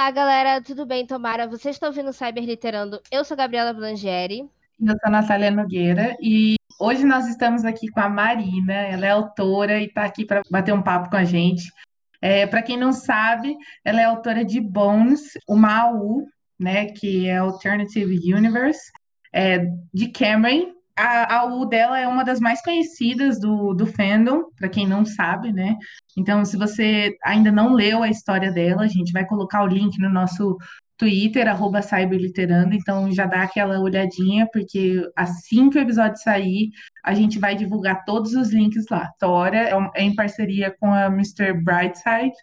Olá, 0.00 0.10
galera, 0.10 0.62
tudo 0.62 0.86
bem, 0.86 1.06
Tomara? 1.06 1.46
Vocês 1.46 1.76
estão 1.76 1.90
ouvindo 1.90 2.10
Cyberliterando? 2.10 3.02
Eu 3.12 3.22
sou 3.22 3.36
Gabriela 3.36 3.74
Blangieri. 3.74 4.48
Eu 4.80 4.92
sou 4.92 4.98
a 5.04 5.10
Natália 5.10 5.50
Nogueira 5.50 6.16
e 6.22 6.54
hoje 6.80 7.04
nós 7.04 7.28
estamos 7.28 7.66
aqui 7.66 7.86
com 7.88 8.00
a 8.00 8.08
Marina. 8.08 8.72
Ela 8.72 9.04
é 9.04 9.10
autora 9.10 9.78
e 9.78 9.84
está 9.84 10.04
aqui 10.06 10.24
para 10.24 10.40
bater 10.50 10.72
um 10.72 10.80
papo 10.80 11.10
com 11.10 11.16
a 11.16 11.24
gente. 11.24 11.70
É, 12.18 12.46
para 12.46 12.62
quem 12.62 12.78
não 12.78 12.94
sabe, 12.94 13.54
ela 13.84 14.00
é 14.00 14.04
autora 14.04 14.42
de 14.42 14.58
Bones, 14.58 15.34
uma 15.46 15.82
AU, 15.82 16.26
né, 16.58 16.86
que 16.86 17.28
é 17.28 17.36
Alternative 17.36 18.34
Universe, 18.34 18.90
é, 19.30 19.66
de 19.92 20.08
Cameron. 20.08 20.72
A 20.96 21.40
AU 21.40 21.66
dela 21.66 21.98
é 21.98 22.08
uma 22.08 22.24
das 22.24 22.40
mais 22.40 22.62
conhecidas 22.62 23.38
do, 23.38 23.74
do 23.74 23.86
fandom, 23.86 24.44
para 24.56 24.70
quem 24.70 24.86
não 24.86 25.04
sabe, 25.04 25.52
né? 25.52 25.76
Então, 26.16 26.44
se 26.44 26.56
você 26.56 27.16
ainda 27.24 27.50
não 27.52 27.72
leu 27.72 28.02
a 28.02 28.08
história 28.08 28.52
dela, 28.52 28.82
a 28.82 28.88
gente 28.88 29.12
vai 29.12 29.24
colocar 29.24 29.62
o 29.62 29.66
link 29.66 29.98
no 29.98 30.10
nosso 30.10 30.56
Twitter, 31.00 31.48
arroba 31.48 31.80
Cyberliterando, 31.80 32.74
então 32.74 33.10
já 33.10 33.24
dá 33.24 33.42
aquela 33.42 33.80
olhadinha, 33.80 34.46
porque 34.52 35.00
assim 35.16 35.70
que 35.70 35.78
o 35.78 35.80
episódio 35.80 36.22
sair, 36.22 36.68
a 37.02 37.14
gente 37.14 37.38
vai 37.38 37.54
divulgar 37.54 38.04
todos 38.04 38.34
os 38.34 38.52
links 38.52 38.84
lá. 38.90 39.10
Tora 39.18 39.56
é, 39.56 39.72
é 39.94 40.02
em 40.02 40.14
parceria 40.14 40.76
com 40.78 40.92
a 40.92 41.06
Mr. 41.06 41.54
Brightside, 41.54 42.36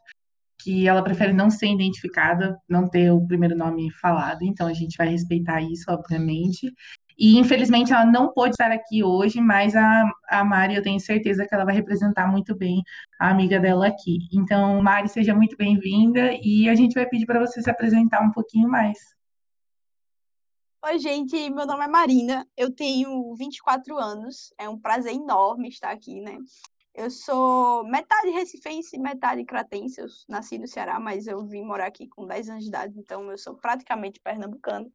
que 0.59 0.88
ela 0.88 1.03
prefere 1.03 1.34
não 1.34 1.52
ser 1.52 1.67
identificada, 1.67 2.58
não 2.67 2.89
ter 2.89 3.11
o 3.11 3.28
primeiro 3.28 3.56
nome 3.56 3.91
falado, 3.91 4.39
então 4.41 4.66
a 4.66 4.73
gente 4.73 4.97
vai 4.97 5.08
respeitar 5.08 5.61
isso, 5.61 5.91
obviamente. 5.91 6.73
E 7.17 7.37
infelizmente 7.37 7.91
ela 7.91 8.05
não 8.05 8.31
pôde 8.31 8.51
estar 8.51 8.71
aqui 8.71 9.03
hoje, 9.03 9.41
mas 9.41 9.75
a, 9.75 10.11
a 10.29 10.43
Mari, 10.43 10.75
eu 10.75 10.83
tenho 10.83 10.99
certeza 10.99 11.47
que 11.47 11.55
ela 11.55 11.65
vai 11.65 11.73
representar 11.73 12.27
muito 12.27 12.55
bem 12.55 12.83
a 13.19 13.31
amiga 13.31 13.59
dela 13.59 13.87
aqui. 13.87 14.19
Então, 14.31 14.81
Mari, 14.83 15.09
seja 15.09 15.33
muito 15.33 15.57
bem-vinda 15.57 16.31
e 16.43 16.69
a 16.69 16.75
gente 16.75 16.93
vai 16.93 17.07
pedir 17.07 17.25
para 17.25 17.39
você 17.39 17.61
se 17.61 17.69
apresentar 17.69 18.21
um 18.21 18.31
pouquinho 18.31 18.69
mais. 18.69 18.97
Oi, 20.85 20.99
gente, 20.99 21.49
meu 21.49 21.65
nome 21.65 21.83
é 21.83 21.88
Marina, 21.88 22.47
eu 22.55 22.71
tenho 22.71 23.35
24 23.35 23.97
anos, 23.97 24.53
é 24.57 24.69
um 24.69 24.79
prazer 24.79 25.13
enorme 25.13 25.69
estar 25.69 25.89
aqui, 25.89 26.21
né? 26.21 26.38
Eu 26.93 27.09
sou 27.09 27.83
metade 27.83 28.29
recifense, 28.29 28.97
metade 28.97 29.43
cratense, 29.43 29.99
eu 29.99 30.07
nasci 30.29 30.57
no 30.57 30.67
Ceará, 30.67 30.99
mas 30.99 31.27
eu 31.27 31.45
vim 31.45 31.63
morar 31.63 31.88
aqui 31.88 32.07
com 32.07 32.25
10 32.25 32.49
anos 32.49 32.63
de 32.63 32.69
idade, 32.69 32.97
então 32.97 33.29
eu 33.29 33.38
sou 33.38 33.55
praticamente 33.55 34.19
pernambucano. 34.19 34.91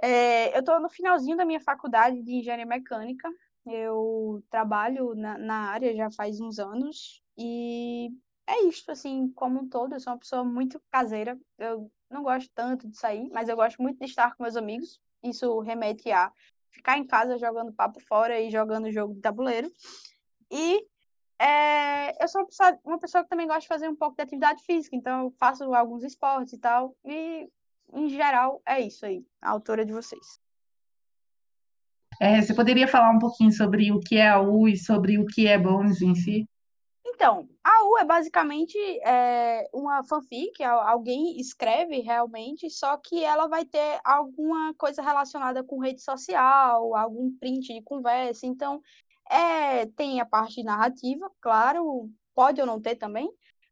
É, 0.00 0.54
eu 0.56 0.60
estou 0.60 0.80
no 0.80 0.88
finalzinho 0.88 1.36
da 1.36 1.44
minha 1.44 1.60
faculdade 1.60 2.22
de 2.22 2.34
engenharia 2.34 2.66
mecânica. 2.66 3.28
Eu 3.66 4.42
trabalho 4.50 5.14
na, 5.14 5.36
na 5.36 5.70
área 5.70 5.94
já 5.94 6.10
faz 6.10 6.40
uns 6.40 6.58
anos 6.58 7.22
e 7.36 8.10
é 8.46 8.62
isso, 8.64 8.90
assim, 8.90 9.30
como 9.34 9.60
um 9.60 9.68
todo. 9.68 9.94
Eu 9.94 10.00
sou 10.00 10.12
uma 10.12 10.18
pessoa 10.18 10.44
muito 10.44 10.80
caseira. 10.90 11.38
Eu 11.58 11.90
não 12.10 12.22
gosto 12.22 12.50
tanto 12.54 12.88
de 12.88 12.96
sair, 12.96 13.28
mas 13.30 13.48
eu 13.48 13.56
gosto 13.56 13.82
muito 13.82 13.98
de 13.98 14.06
estar 14.06 14.34
com 14.34 14.42
meus 14.42 14.56
amigos. 14.56 15.00
Isso 15.22 15.60
remete 15.60 16.10
a 16.10 16.32
ficar 16.70 16.96
em 16.96 17.06
casa 17.06 17.36
jogando 17.36 17.72
papo 17.72 18.00
fora 18.00 18.40
e 18.40 18.50
jogando 18.50 18.90
jogo 18.90 19.14
de 19.14 19.20
tabuleiro. 19.20 19.70
E 20.50 20.86
é, 21.38 22.22
eu 22.22 22.28
sou 22.28 22.40
uma 22.40 22.46
pessoa, 22.46 22.78
uma 22.84 22.98
pessoa 22.98 23.22
que 23.22 23.30
também 23.30 23.46
gosta 23.46 23.60
de 23.60 23.68
fazer 23.68 23.88
um 23.88 23.96
pouco 23.96 24.16
de 24.16 24.22
atividade 24.22 24.62
física, 24.64 24.96
então 24.96 25.24
eu 25.24 25.30
faço 25.38 25.62
alguns 25.74 26.02
esportes 26.02 26.54
e 26.54 26.58
tal. 26.58 26.96
E 27.04 27.48
em 27.92 28.08
geral, 28.08 28.62
é 28.66 28.80
isso 28.80 29.04
aí, 29.06 29.24
a 29.40 29.50
autora 29.50 29.84
de 29.84 29.92
vocês. 29.92 30.40
É, 32.20 32.42
você 32.42 32.54
poderia 32.54 32.88
falar 32.88 33.10
um 33.10 33.18
pouquinho 33.18 33.52
sobre 33.52 33.92
o 33.92 34.00
que 34.00 34.16
é 34.16 34.28
a 34.28 34.40
U 34.40 34.68
e 34.68 34.76
sobre 34.76 35.18
o 35.18 35.26
que 35.26 35.46
é 35.46 35.56
Bones 35.56 36.02
em 36.02 36.14
si? 36.14 36.48
Então, 37.06 37.48
a 37.64 37.84
U 37.84 37.98
é 37.98 38.04
basicamente 38.04 38.76
é, 39.04 39.68
uma 39.72 40.04
fanfic, 40.04 40.62
alguém 40.62 41.40
escreve 41.40 42.00
realmente, 42.00 42.68
só 42.70 42.96
que 42.96 43.24
ela 43.24 43.46
vai 43.48 43.64
ter 43.64 44.00
alguma 44.04 44.74
coisa 44.74 45.02
relacionada 45.02 45.64
com 45.64 45.78
rede 45.78 46.02
social, 46.02 46.94
algum 46.94 47.30
print 47.38 47.72
de 47.72 47.82
conversa. 47.82 48.46
Então, 48.46 48.80
é, 49.30 49.86
tem 49.86 50.20
a 50.20 50.26
parte 50.26 50.62
narrativa, 50.62 51.30
claro, 51.40 52.10
pode 52.34 52.60
ou 52.60 52.66
não 52.66 52.80
ter 52.80 52.96
também, 52.96 53.28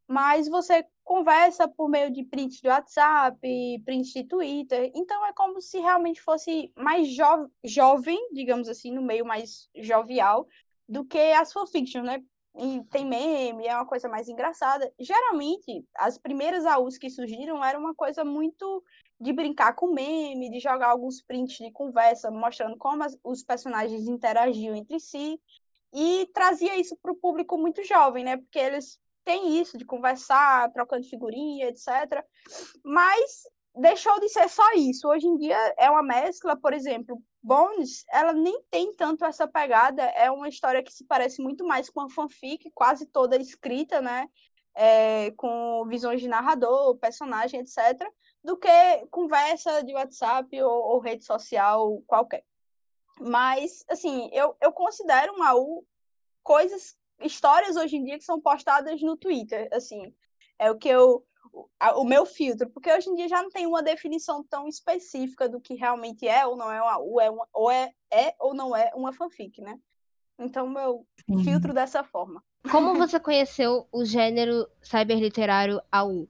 mas 0.07 0.47
você 0.47 0.85
conversa 1.03 1.67
por 1.67 1.89
meio 1.89 2.11
de 2.11 2.23
prints 2.23 2.61
de 2.61 2.67
WhatsApp, 2.67 3.39
prints 3.85 4.11
de 4.11 4.23
Twitter. 4.23 4.91
Então 4.95 5.25
é 5.25 5.33
como 5.33 5.61
se 5.61 5.79
realmente 5.79 6.21
fosse 6.21 6.71
mais 6.75 7.09
jo 7.09 7.49
jovem, 7.63 8.29
digamos 8.33 8.69
assim, 8.69 8.91
no 8.91 9.01
meio 9.01 9.25
mais 9.25 9.69
jovial 9.75 10.47
do 10.87 11.03
que 11.03 11.17
as 11.33 11.51
fanfictions, 11.51 12.05
né? 12.05 12.23
E 12.59 12.83
tem 12.89 13.05
meme, 13.05 13.67
é 13.67 13.75
uma 13.75 13.85
coisa 13.85 14.09
mais 14.09 14.27
engraçada. 14.27 14.91
Geralmente, 14.99 15.85
as 15.95 16.17
primeiras 16.17 16.65
AUs 16.65 16.97
que 16.97 17.09
surgiram 17.09 17.63
era 17.63 17.77
uma 17.77 17.93
coisa 17.93 18.25
muito 18.25 18.83
de 19.19 19.31
brincar 19.31 19.73
com 19.73 19.93
meme, 19.93 20.49
de 20.49 20.59
jogar 20.59 20.89
alguns 20.89 21.21
prints 21.21 21.57
de 21.57 21.71
conversa, 21.71 22.31
mostrando 22.31 22.75
como 22.77 23.03
as, 23.03 23.17
os 23.23 23.43
personagens 23.43 24.07
interagiam 24.07 24.75
entre 24.75 24.99
si. 24.99 25.39
E 25.93 26.27
trazia 26.33 26.75
isso 26.77 26.97
para 26.97 27.11
o 27.11 27.15
público 27.15 27.57
muito 27.57 27.83
jovem, 27.83 28.23
né? 28.23 28.37
Porque 28.37 28.59
eles 28.59 28.99
tem 29.27 29.59
isso 29.59 29.77
de 29.77 29.83
conversar, 29.83 30.71
trocando 30.71 31.05
figurinha, 31.05 31.67
etc. 31.67 32.23
Mas 32.81 33.43
deixou 33.75 34.17
de 34.21 34.29
ser 34.29 34.47
só 34.47 34.63
isso. 34.73 35.05
Hoje 35.05 35.27
em 35.27 35.35
dia 35.35 35.57
é 35.77 35.89
uma 35.91 36.01
mescla, 36.01 36.55
por 36.55 36.71
exemplo, 36.71 37.21
Bones, 37.43 38.05
ela 38.09 38.31
nem 38.31 38.63
tem 38.71 38.95
tanto 38.95 39.25
essa 39.25 39.45
pegada, 39.45 40.01
é 40.01 40.31
uma 40.31 40.47
história 40.47 40.81
que 40.81 40.93
se 40.93 41.03
parece 41.03 41.41
muito 41.41 41.65
mais 41.65 41.89
com 41.89 41.99
a 41.99 42.09
fanfic, 42.09 42.71
quase 42.73 43.05
toda 43.05 43.35
escrita, 43.35 44.01
né? 44.01 44.29
É, 44.73 45.31
com 45.31 45.85
visões 45.89 46.21
de 46.21 46.29
narrador, 46.29 46.95
personagem, 46.97 47.59
etc., 47.59 48.09
do 48.41 48.55
que 48.55 48.69
conversa 49.11 49.83
de 49.83 49.93
WhatsApp 49.93 50.61
ou, 50.61 50.71
ou 50.71 50.99
rede 50.99 51.25
social 51.25 52.01
qualquer. 52.07 52.45
Mas, 53.19 53.83
assim, 53.89 54.29
eu, 54.31 54.55
eu 54.61 54.71
considero 54.71 55.33
uma 55.33 55.53
U 55.53 55.85
coisas 56.43 56.96
histórias 57.21 57.75
hoje 57.75 57.97
em 57.97 58.03
dia 58.03 58.17
que 58.17 58.23
são 58.23 58.39
postadas 58.39 59.01
no 59.01 59.17
Twitter, 59.17 59.67
assim, 59.71 60.13
é 60.59 60.71
o 60.71 60.77
que 60.77 60.89
eu 60.89 61.23
o 61.95 62.03
meu 62.03 62.25
filtro, 62.25 62.69
porque 62.69 62.91
hoje 62.91 63.09
em 63.09 63.15
dia 63.15 63.27
já 63.27 63.41
não 63.41 63.49
tem 63.49 63.65
uma 63.65 63.81
definição 63.81 64.43
tão 64.43 64.67
específica 64.67 65.49
do 65.49 65.59
que 65.59 65.73
realmente 65.73 66.27
é 66.27 66.45
ou 66.45 66.55
não 66.55 66.71
é 66.71 66.81
uma, 66.81 66.97
ou 66.99 67.21
é, 67.21 67.29
uma, 67.29 67.47
ou 67.51 67.71
é, 67.71 67.91
é 68.11 68.35
ou 68.39 68.53
não 68.53 68.75
é 68.75 68.91
uma 68.93 69.11
fanfic, 69.11 69.61
né? 69.61 69.79
Então 70.37 70.69
meu 70.69 71.05
uhum. 71.27 71.43
filtro 71.43 71.73
dessa 71.73 72.03
forma. 72.03 72.43
Como 72.69 72.95
você 72.95 73.19
conheceu 73.19 73.87
o 73.91 74.05
gênero 74.05 74.67
cyberliterário 74.81 75.81
AU? 75.91 76.27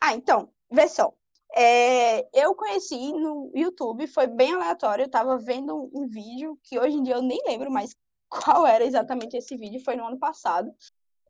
Ah, 0.00 0.14
então, 0.14 0.48
vê 0.70 0.88
só. 0.88 1.12
É, 1.54 2.28
eu 2.38 2.54
conheci 2.54 3.12
no 3.12 3.50
YouTube, 3.54 4.06
foi 4.06 4.26
bem 4.26 4.52
aleatório, 4.52 5.04
eu 5.04 5.10
tava 5.10 5.38
vendo 5.38 5.74
um, 5.74 6.02
um 6.02 6.06
vídeo 6.06 6.58
que 6.62 6.78
hoje 6.78 6.96
em 6.96 7.02
dia 7.02 7.14
eu 7.14 7.22
nem 7.22 7.40
lembro 7.46 7.70
mais 7.70 7.94
qual 8.28 8.66
era 8.66 8.84
exatamente 8.84 9.36
esse 9.36 9.56
vídeo, 9.56 9.82
foi 9.84 9.96
no 9.96 10.06
ano 10.06 10.18
passado. 10.18 10.72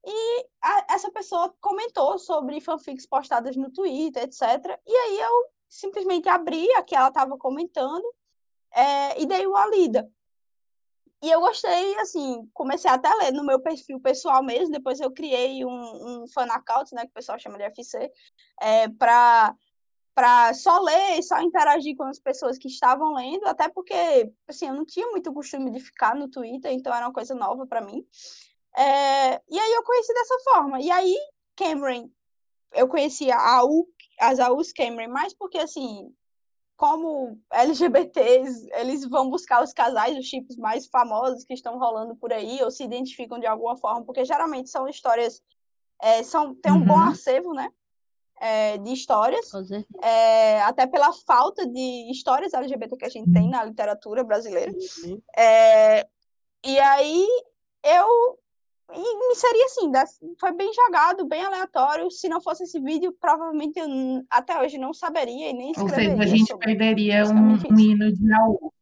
E 0.04 0.46
a, 0.62 0.94
essa 0.94 1.10
pessoa 1.10 1.54
comentou 1.60 2.18
sobre 2.18 2.60
fanfics 2.60 3.06
postadas 3.06 3.56
no 3.56 3.70
Twitter, 3.70 4.22
etc. 4.22 4.78
E 4.86 4.92
aí 4.92 5.20
eu 5.20 5.50
simplesmente 5.68 6.28
abri 6.28 6.70
a 6.74 6.82
que 6.82 6.94
ela 6.94 7.08
estava 7.08 7.36
comentando 7.36 8.04
é, 8.72 9.20
e 9.20 9.26
dei 9.26 9.46
uma 9.46 9.66
lida. 9.66 10.08
E 11.22 11.30
eu 11.30 11.40
gostei, 11.40 11.96
assim, 11.98 12.48
comecei 12.52 12.90
até 12.90 13.08
a 13.08 13.14
ler 13.16 13.32
no 13.32 13.44
meu 13.44 13.58
perfil 13.58 13.98
pessoal 13.98 14.42
mesmo, 14.44 14.70
depois 14.70 15.00
eu 15.00 15.10
criei 15.10 15.64
um, 15.64 16.22
um 16.22 16.28
fan 16.28 16.44
account, 16.44 16.94
né, 16.94 17.02
que 17.02 17.10
o 17.10 17.14
pessoal 17.14 17.38
chama 17.38 17.56
de 17.56 17.64
FC, 17.64 18.12
é, 18.60 18.88
para 18.88 19.54
para 20.16 20.54
só 20.54 20.80
ler 20.80 21.18
e 21.18 21.22
só 21.22 21.38
interagir 21.42 21.94
com 21.94 22.04
as 22.04 22.18
pessoas 22.18 22.56
que 22.56 22.68
estavam 22.68 23.12
lendo, 23.12 23.46
até 23.46 23.68
porque, 23.68 24.32
assim, 24.48 24.66
eu 24.66 24.72
não 24.72 24.86
tinha 24.86 25.06
muito 25.08 25.30
costume 25.30 25.70
de 25.70 25.78
ficar 25.78 26.16
no 26.16 26.26
Twitter, 26.30 26.72
então 26.72 26.94
era 26.94 27.04
uma 27.04 27.12
coisa 27.12 27.34
nova 27.34 27.66
para 27.66 27.82
mim. 27.82 28.02
É, 28.74 29.34
e 29.46 29.58
aí 29.58 29.72
eu 29.74 29.82
conheci 29.84 30.14
dessa 30.14 30.38
forma. 30.44 30.80
E 30.80 30.90
aí, 30.90 31.14
Cameron, 31.54 32.08
eu 32.72 32.88
conhecia 32.88 33.36
a 33.36 33.62
U, 33.62 33.86
as 34.18 34.38
AUs 34.38 34.72
Cameron, 34.72 35.12
mais 35.12 35.34
porque, 35.34 35.58
assim, 35.58 36.10
como 36.78 37.38
LGBTs, 37.52 38.70
eles 38.72 39.06
vão 39.06 39.28
buscar 39.28 39.62
os 39.62 39.74
casais, 39.74 40.16
os 40.16 40.24
chips 40.24 40.56
mais 40.56 40.86
famosos 40.86 41.44
que 41.44 41.52
estão 41.52 41.78
rolando 41.78 42.16
por 42.16 42.32
aí, 42.32 42.58
ou 42.62 42.70
se 42.70 42.82
identificam 42.82 43.38
de 43.38 43.46
alguma 43.46 43.76
forma, 43.76 44.02
porque 44.02 44.24
geralmente 44.24 44.70
são 44.70 44.88
histórias, 44.88 45.42
é, 46.00 46.22
são, 46.22 46.54
tem 46.54 46.72
um 46.72 46.76
uhum. 46.76 46.86
bom 46.86 46.98
acervo, 47.00 47.52
né? 47.52 47.68
É, 48.40 48.78
de 48.78 48.92
histórias, 48.92 49.50
é, 50.02 50.60
até 50.62 50.86
pela 50.86 51.12
falta 51.12 51.66
de 51.66 52.10
histórias 52.10 52.52
LGBT 52.52 52.96
que 52.96 53.04
a 53.04 53.10
gente 53.10 53.32
tem 53.32 53.48
na 53.48 53.64
literatura 53.64 54.22
brasileira. 54.22 54.72
É, 55.36 56.06
e 56.64 56.78
aí 56.78 57.26
eu 57.84 58.38
me 58.88 59.34
seria 59.34 59.66
assim, 60.02 60.34
foi 60.38 60.52
bem 60.52 60.70
jogado, 60.72 61.26
bem 61.26 61.44
aleatório. 61.44 62.10
Se 62.10 62.28
não 62.28 62.40
fosse 62.40 62.64
esse 62.64 62.80
vídeo, 62.80 63.14
provavelmente 63.20 63.78
eu 63.78 63.88
até 64.30 64.60
hoje 64.60 64.78
não 64.78 64.94
saberia 64.94 65.50
e 65.50 65.52
nem 65.52 65.70
escreveria. 65.70 66.10
Ou 66.10 66.16
seja, 66.18 66.22
a 66.22 66.36
gente 66.36 66.56
perderia 66.58 67.24
um, 67.24 67.54
um 67.54 67.78
hino 67.78 68.12
de 68.12 68.30
Raul. 68.30 68.72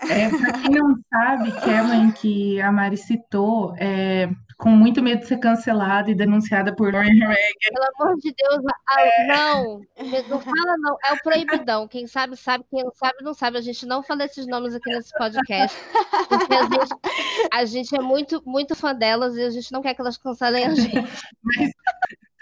É, 0.00 0.28
para 0.30 0.60
quem 0.60 0.70
não 0.70 0.94
sabe, 1.12 1.52
Cameron, 1.60 2.12
que 2.12 2.60
a 2.60 2.70
Mari 2.70 2.96
citou, 2.96 3.74
é, 3.76 4.30
com 4.58 4.70
muito 4.70 5.00
medo 5.00 5.20
de 5.20 5.28
ser 5.28 5.38
cancelada 5.38 6.10
e 6.10 6.16
denunciada 6.16 6.74
por 6.74 6.92
Lauren 6.92 7.14
Reagan. 7.14 7.36
Pelo 7.72 7.86
amor 7.96 8.16
de 8.18 8.34
Deus, 8.34 8.60
é... 8.98 9.26
não, 9.28 9.80
não 10.28 10.40
fala 10.40 10.76
não, 10.78 10.96
é 11.04 11.12
o 11.12 11.22
proibidão. 11.22 11.86
Quem 11.86 12.08
sabe, 12.08 12.36
sabe, 12.36 12.64
quem 12.68 12.82
não 12.82 12.92
sabe, 12.92 13.22
não 13.22 13.34
sabe. 13.34 13.58
A 13.58 13.60
gente 13.60 13.86
não 13.86 14.02
fala 14.02 14.24
esses 14.24 14.48
nomes 14.48 14.74
aqui 14.74 14.90
nesse 14.90 15.16
podcast, 15.16 15.78
porque 16.28 16.54
a 16.54 16.62
gente, 16.62 17.50
a 17.52 17.64
gente 17.64 17.96
é 17.96 18.00
muito, 18.00 18.42
muito 18.44 18.74
fã 18.74 18.92
delas 18.92 19.36
e 19.36 19.44
a 19.44 19.50
gente 19.50 19.70
não 19.70 19.80
quer 19.80 19.94
que 19.94 20.00
elas 20.00 20.18
cancelem 20.18 20.66
a 20.66 20.74
gente. 20.74 21.08
Mas... 21.40 21.70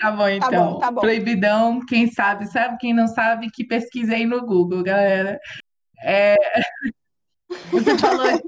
Tá 0.01 0.11
bom, 0.11 0.29
então. 0.29 0.51
Tá 0.51 0.59
bom, 0.59 0.79
tá 0.79 0.91
bom. 0.91 1.01
Proibidão, 1.03 1.81
quem 1.87 2.11
sabe, 2.11 2.47
sabe, 2.47 2.79
quem 2.79 2.95
não 2.95 3.07
sabe, 3.07 3.51
que 3.51 3.63
pesquisei 3.63 4.25
no 4.25 4.41
Google, 4.41 4.83
galera. 4.83 5.39
É... 6.03 6.35
Você 7.71 7.97
falou, 7.99 8.41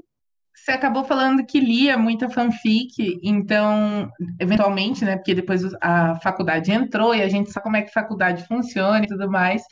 você 0.69 0.73
acabou 0.73 1.03
falando 1.03 1.43
que 1.43 1.59
lia 1.59 1.97
muita 1.97 2.29
fanfic, 2.29 3.19
então, 3.23 4.11
eventualmente, 4.39 5.03
né? 5.03 5.15
Porque 5.15 5.33
depois 5.33 5.63
a 5.81 6.19
faculdade 6.19 6.71
entrou 6.71 7.15
e 7.15 7.23
a 7.23 7.27
gente 7.27 7.51
sabe 7.51 7.63
como 7.63 7.77
é 7.77 7.81
que 7.81 7.91
faculdade 7.91 8.45
funciona 8.45 9.03
e 9.03 9.07
tudo 9.07 9.29
mais. 9.29 9.63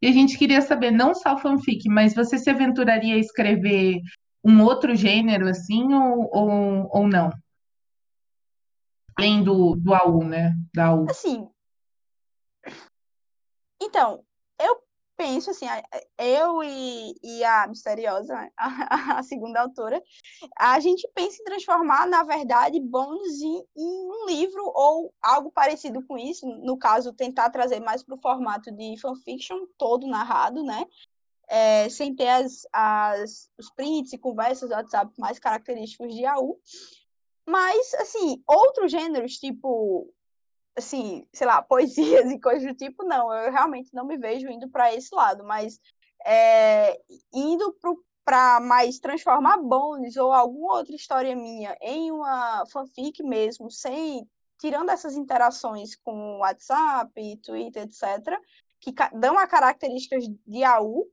E 0.00 0.06
a 0.06 0.12
gente 0.12 0.38
queria 0.38 0.62
saber, 0.62 0.90
não 0.90 1.14
só 1.14 1.36
fanfic, 1.36 1.86
mas 1.88 2.14
você 2.14 2.38
se 2.38 2.48
aventuraria 2.48 3.14
a 3.14 3.18
escrever 3.18 4.00
um 4.42 4.62
outro 4.62 4.94
gênero 4.94 5.48
assim 5.48 5.92
ou, 5.92 6.30
ou, 6.32 6.88
ou 6.90 7.06
não? 7.06 7.30
Além 9.14 9.42
do, 9.42 9.76
do 9.76 9.92
AU, 9.92 10.24
né? 10.24 10.54
Da 10.74 10.86
AU. 10.86 11.06
Assim. 11.10 11.46
Então, 13.82 14.24
penso 15.18 15.50
assim, 15.50 15.66
eu 16.16 16.62
e, 16.62 17.12
e 17.24 17.44
a 17.44 17.66
misteriosa, 17.66 18.50
a, 18.56 19.18
a, 19.18 19.22
segunda 19.24 19.60
autora, 19.60 20.00
a 20.56 20.78
gente 20.78 21.06
pensa 21.12 21.42
em 21.42 21.44
transformar, 21.44 22.06
na 22.06 22.22
verdade, 22.22 22.78
bônus 22.78 23.40
em, 23.42 23.64
em, 23.76 24.06
um 24.06 24.26
livro 24.26 24.62
ou 24.64 25.12
algo 25.20 25.50
parecido 25.50 26.06
com 26.06 26.16
isso. 26.16 26.46
No 26.46 26.78
caso, 26.78 27.12
tentar 27.12 27.50
trazer 27.50 27.80
mais 27.80 28.04
para 28.04 28.14
o 28.14 28.20
formato 28.20 28.70
de 28.70 28.96
fanfiction, 29.00 29.66
todo 29.76 30.06
narrado, 30.06 30.62
né? 30.62 30.86
É, 31.48 31.88
sem 31.88 32.14
ter 32.14 32.28
as, 32.28 32.66
as, 32.72 33.50
os 33.58 33.70
prints 33.70 34.12
e 34.12 34.18
conversas 34.18 34.68
do 34.68 34.74
WhatsApp 34.74 35.12
mais 35.18 35.40
característicos 35.40 36.14
de 36.14 36.24
AU. 36.26 36.60
Mas, 37.44 37.92
assim, 37.94 38.40
outros 38.46 38.92
gêneros, 38.92 39.38
tipo 39.38 40.12
assim, 40.78 41.26
sei 41.32 41.46
lá, 41.46 41.60
poesias 41.62 42.30
e 42.30 42.40
coisas 42.40 42.66
do 42.66 42.74
tipo, 42.74 43.04
não, 43.04 43.32
eu 43.32 43.52
realmente 43.52 43.94
não 43.94 44.06
me 44.06 44.16
vejo 44.16 44.48
indo 44.48 44.68
para 44.68 44.94
esse 44.94 45.14
lado, 45.14 45.44
mas 45.44 45.78
é, 46.26 46.98
indo 47.32 47.76
para 48.24 48.60
mais 48.60 48.98
transformar 48.98 49.58
Bones 49.58 50.16
ou 50.16 50.32
alguma 50.32 50.74
outra 50.74 50.94
história 50.94 51.34
minha 51.34 51.76
em 51.80 52.10
uma 52.10 52.64
fanfic 52.66 53.22
mesmo, 53.22 53.70
sem 53.70 54.28
tirando 54.58 54.90
essas 54.90 55.16
interações 55.16 55.94
com 55.96 56.38
WhatsApp, 56.38 57.36
Twitter, 57.42 57.84
etc., 57.84 58.36
que 58.80 58.92
dão 59.14 59.38
a 59.38 59.46
características 59.46 60.24
de 60.46 60.64
AU, 60.64 61.06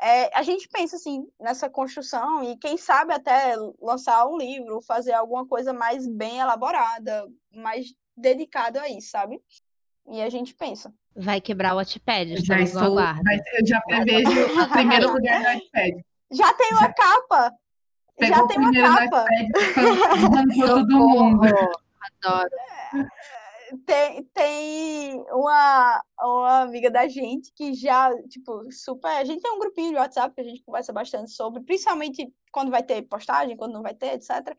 é, 0.00 0.36
a 0.36 0.42
gente 0.42 0.68
pensa 0.68 0.96
assim 0.96 1.24
nessa 1.38 1.70
construção 1.70 2.42
e 2.42 2.56
quem 2.56 2.76
sabe 2.76 3.12
até 3.12 3.54
lançar 3.80 4.26
um 4.26 4.36
livro, 4.36 4.82
fazer 4.82 5.12
alguma 5.12 5.46
coisa 5.46 5.72
mais 5.72 6.06
bem 6.08 6.40
elaborada, 6.40 7.28
mais 7.52 7.94
dedicado 8.16 8.78
a 8.78 8.88
isso, 8.88 9.10
sabe? 9.10 9.40
E 10.08 10.20
a 10.20 10.28
gente 10.28 10.54
pensa. 10.54 10.92
Vai 11.14 11.40
quebrar 11.40 11.74
o 11.74 11.76
Wattpad, 11.76 12.44
já 12.44 12.60
estou, 12.60 12.94
mas 12.94 13.40
eu 13.58 13.66
já 13.66 13.80
prevejo 13.82 14.62
o 14.62 14.68
primeiro 14.70 15.12
lugar 15.12 15.40
no 15.40 15.46
Wattpad. 15.46 16.04
Já 16.30 16.52
tem 16.54 16.70
uma 16.72 16.80
já, 16.80 16.92
capa. 16.94 17.54
Já 18.20 18.46
tem 18.46 18.58
uma 18.58 18.72
capa. 18.72 19.26
Wattpad, 19.26 20.60
todo 20.66 20.98
mundo. 20.98 21.46
Adoro. 22.22 22.50
Tem, 23.86 24.22
tem 24.34 25.24
uma, 25.30 26.02
uma 26.20 26.60
amiga 26.62 26.90
da 26.90 27.08
gente 27.08 27.52
que 27.54 27.72
já, 27.74 28.10
tipo, 28.28 28.70
super. 28.70 29.08
A 29.08 29.24
gente 29.24 29.40
tem 29.40 29.50
um 29.50 29.58
grupinho 29.58 29.90
de 29.92 29.96
WhatsApp 29.96 30.34
que 30.34 30.40
a 30.40 30.44
gente 30.44 30.62
conversa 30.62 30.92
bastante 30.92 31.30
sobre, 31.30 31.62
principalmente 31.62 32.30
quando 32.50 32.70
vai 32.70 32.82
ter 32.82 33.02
postagem, 33.02 33.56
quando 33.56 33.72
não 33.72 33.82
vai 33.82 33.94
ter, 33.94 34.14
etc. 34.14 34.54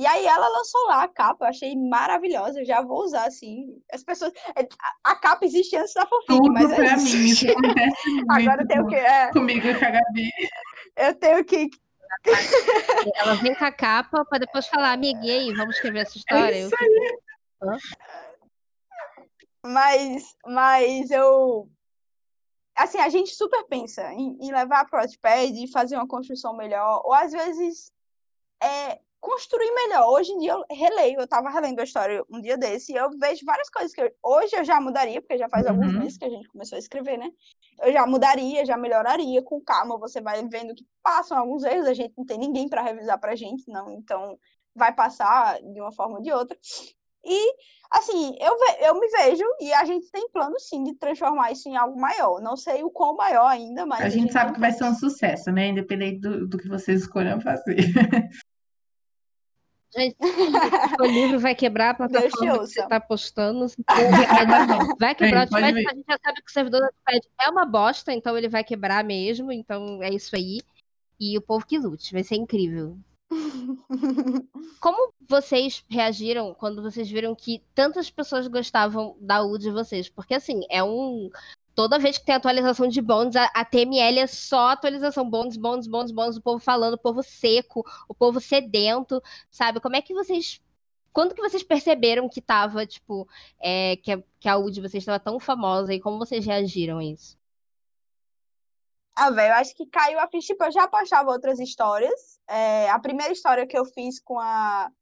E 0.00 0.06
aí 0.06 0.24
ela 0.24 0.48
lançou 0.48 0.82
lá 0.86 1.02
a 1.02 1.08
capa, 1.08 1.44
eu 1.44 1.48
achei 1.50 1.76
maravilhosa, 1.76 2.60
eu 2.60 2.64
já 2.64 2.80
vou 2.80 3.04
usar, 3.04 3.26
assim. 3.26 3.66
As 3.92 4.02
pessoas. 4.02 4.32
É, 4.56 4.66
a 5.04 5.14
capa 5.14 5.44
existe 5.44 5.76
antes 5.76 5.92
da 5.92 6.06
fanfic, 6.06 6.26
Tudo 6.26 6.50
mas. 6.54 6.74
Pra 6.74 6.86
é 6.86 6.96
mim, 6.96 7.24
isso 7.26 7.50
acontece 7.50 8.08
muito 8.08 8.32
Agora 8.32 8.66
tem 8.66 8.80
o 8.80 8.86
que. 8.86 8.94
É... 8.94 9.30
Comigo 9.30 9.66
e 9.66 9.78
com 9.78 9.84
a 9.84 9.90
Gabi. 9.90 10.30
Eu 10.96 11.14
tenho 11.16 11.44
que. 11.44 11.68
Ela 13.14 13.34
vem 13.34 13.54
com 13.54 13.64
a 13.66 13.70
capa 13.70 14.24
para 14.24 14.38
depois 14.38 14.66
falar, 14.68 14.92
amiga, 14.92 15.20
e 15.22 15.30
aí, 15.30 15.52
vamos 15.52 15.74
escrever 15.74 15.98
essa 15.98 16.16
história? 16.16 16.56
É 16.56 16.60
isso 16.60 16.76
aí. 16.80 17.18
Eu... 17.60 17.76
Mas, 19.66 20.34
mas 20.46 21.10
eu. 21.10 21.68
Assim, 22.74 23.00
a 23.00 23.10
gente 23.10 23.34
super 23.34 23.64
pensa 23.64 24.10
em, 24.14 24.38
em 24.40 24.50
levar 24.50 24.86
para 24.86 25.00
o 25.00 25.02
Wattpad 25.02 25.62
e 25.62 25.70
fazer 25.70 25.96
uma 25.96 26.08
construção 26.08 26.56
melhor, 26.56 27.02
ou 27.04 27.12
às 27.12 27.32
vezes 27.32 27.92
é, 27.92 27.99
construir 29.40 29.72
melhor. 29.72 30.06
Hoje 30.10 30.32
em 30.32 30.38
dia 30.38 30.52
eu 30.52 30.64
releio, 30.70 31.18
eu 31.18 31.24
estava 31.24 31.48
relendo 31.48 31.80
a 31.80 31.84
história 31.84 32.22
um 32.30 32.40
dia 32.40 32.58
desse 32.58 32.92
e 32.92 32.96
eu 32.96 33.10
vejo 33.18 33.44
várias 33.46 33.70
coisas 33.70 33.92
que 33.92 34.02
eu, 34.02 34.12
hoje 34.22 34.54
eu 34.54 34.64
já 34.64 34.78
mudaria, 34.80 35.20
porque 35.20 35.38
já 35.38 35.48
faz 35.48 35.64
uhum. 35.64 35.72
alguns 35.72 35.92
meses 35.94 36.18
que 36.18 36.24
a 36.26 36.28
gente 36.28 36.48
começou 36.48 36.76
a 36.76 36.78
escrever, 36.78 37.16
né? 37.16 37.30
Eu 37.82 37.92
já 37.92 38.06
mudaria, 38.06 38.66
já 38.66 38.76
melhoraria, 38.76 39.42
com 39.42 39.60
calma 39.60 39.98
você 39.98 40.20
vai 40.20 40.46
vendo 40.46 40.74
que 40.74 40.84
passam 41.02 41.38
alguns 41.38 41.64
erros, 41.64 41.86
a 41.86 41.94
gente 41.94 42.12
não 42.16 42.26
tem 42.26 42.38
ninguém 42.38 42.68
para 42.68 42.82
revisar 42.82 43.18
pra 43.18 43.34
gente, 43.34 43.64
não, 43.66 43.90
então 43.90 44.38
vai 44.74 44.94
passar 44.94 45.58
de 45.62 45.80
uma 45.80 45.92
forma 45.92 46.16
ou 46.16 46.22
de 46.22 46.30
outra. 46.30 46.56
E, 47.24 47.54
assim, 47.90 48.34
eu, 48.40 48.58
ve 48.58 48.86
eu 48.86 48.98
me 48.98 49.06
vejo 49.08 49.44
e 49.60 49.72
a 49.74 49.84
gente 49.84 50.10
tem 50.10 50.28
plano, 50.30 50.58
sim, 50.58 50.82
de 50.84 50.94
transformar 50.94 51.52
isso 51.52 51.68
em 51.68 51.76
algo 51.76 52.00
maior. 52.00 52.40
Não 52.40 52.56
sei 52.56 52.82
o 52.82 52.90
quão 52.90 53.14
maior 53.14 53.46
ainda, 53.46 53.84
mas. 53.84 54.00
A, 54.00 54.04
a 54.04 54.08
gente, 54.08 54.22
gente, 54.22 54.32
sabe 54.32 54.54
que 54.54 54.60
vai 54.60 54.72
ser 54.72 54.84
um 54.84 54.94
sucesso, 54.94 55.52
né? 55.52 55.68
Independente 55.68 56.20
do, 56.20 56.48
do 56.48 56.56
que 56.56 56.66
vocês 56.66 57.02
escolham 57.02 57.38
fazer. 57.38 57.76
Gente, 59.96 60.16
o 61.00 61.04
livro 61.04 61.40
vai 61.40 61.54
quebrar 61.54 61.90
a 61.90 61.94
plataforma 61.94 62.52
que 62.52 62.58
você 62.58 62.80
está 62.80 63.00
postando. 63.00 63.66
Vai 64.98 65.14
quebrar 65.14 65.48
o 65.50 65.56
a 65.56 65.72
gente 65.72 66.04
já 66.08 66.18
sabe 66.24 66.42
que 66.42 66.50
o 66.50 66.52
servidor 66.52 66.80
do 66.80 66.84
Notepad 66.84 67.28
é 67.40 67.50
uma 67.50 67.66
bosta, 67.66 68.12
então 68.12 68.36
ele 68.38 68.48
vai 68.48 68.62
quebrar 68.62 69.04
mesmo. 69.04 69.50
Então 69.50 70.02
é 70.02 70.10
isso 70.10 70.36
aí. 70.36 70.60
E 71.18 71.36
o 71.36 71.42
povo 71.42 71.66
que 71.66 71.78
lute, 71.78 72.12
vai 72.12 72.22
ser 72.22 72.36
incrível. 72.36 72.96
Como 74.80 75.12
vocês 75.28 75.84
reagiram 75.88 76.54
quando 76.54 76.82
vocês 76.82 77.08
viram 77.10 77.34
que 77.34 77.62
tantas 77.74 78.10
pessoas 78.10 78.46
gostavam 78.48 79.16
da 79.20 79.42
U 79.42 79.58
de 79.58 79.70
vocês? 79.70 80.08
Porque 80.08 80.34
assim, 80.34 80.60
é 80.70 80.82
um 80.82 81.30
toda 81.80 81.98
vez 81.98 82.18
que 82.18 82.26
tem 82.26 82.34
atualização 82.34 82.86
de 82.86 83.00
bonds, 83.00 83.34
a, 83.34 83.46
a 83.54 83.64
TML 83.64 84.18
é 84.18 84.26
só 84.26 84.68
atualização, 84.68 85.28
bonds, 85.28 85.56
bonds, 85.56 85.86
bonds, 85.86 86.12
bonds, 86.12 86.36
o 86.36 86.42
povo 86.42 86.58
falando, 86.58 86.92
o 86.92 86.98
povo 86.98 87.22
seco, 87.22 87.82
o 88.06 88.14
povo 88.14 88.38
sedento, 88.38 89.22
sabe? 89.50 89.80
Como 89.80 89.96
é 89.96 90.02
que 90.02 90.12
vocês 90.12 90.60
quando 91.10 91.34
que 91.34 91.40
vocês 91.40 91.62
perceberam 91.62 92.28
que 92.28 92.42
tava, 92.42 92.86
tipo, 92.86 93.26
é, 93.58 93.96
que, 93.96 94.12
a, 94.12 94.22
que 94.38 94.46
a 94.46 94.58
U 94.58 94.70
de 94.70 94.82
vocês 94.82 95.02
estava 95.02 95.18
tão 95.18 95.40
famosa 95.40 95.94
e 95.94 96.00
como 96.00 96.18
vocês 96.18 96.44
reagiram 96.44 96.98
a 96.98 97.04
isso? 97.04 97.38
Ah, 99.16 99.30
velho, 99.30 99.54
acho 99.54 99.74
que 99.74 99.86
caiu 99.86 100.20
a 100.20 100.28
ficha. 100.28 100.48
Tipo, 100.48 100.64
eu 100.64 100.72
já 100.72 100.86
postava 100.86 101.30
outras 101.30 101.58
histórias. 101.58 102.38
É, 102.46 102.90
a 102.90 102.98
primeira 102.98 103.32
história 103.32 103.66
que 103.66 103.76
eu 103.76 103.86
fiz 103.86 104.20
com 104.20 104.38
a 104.38 104.92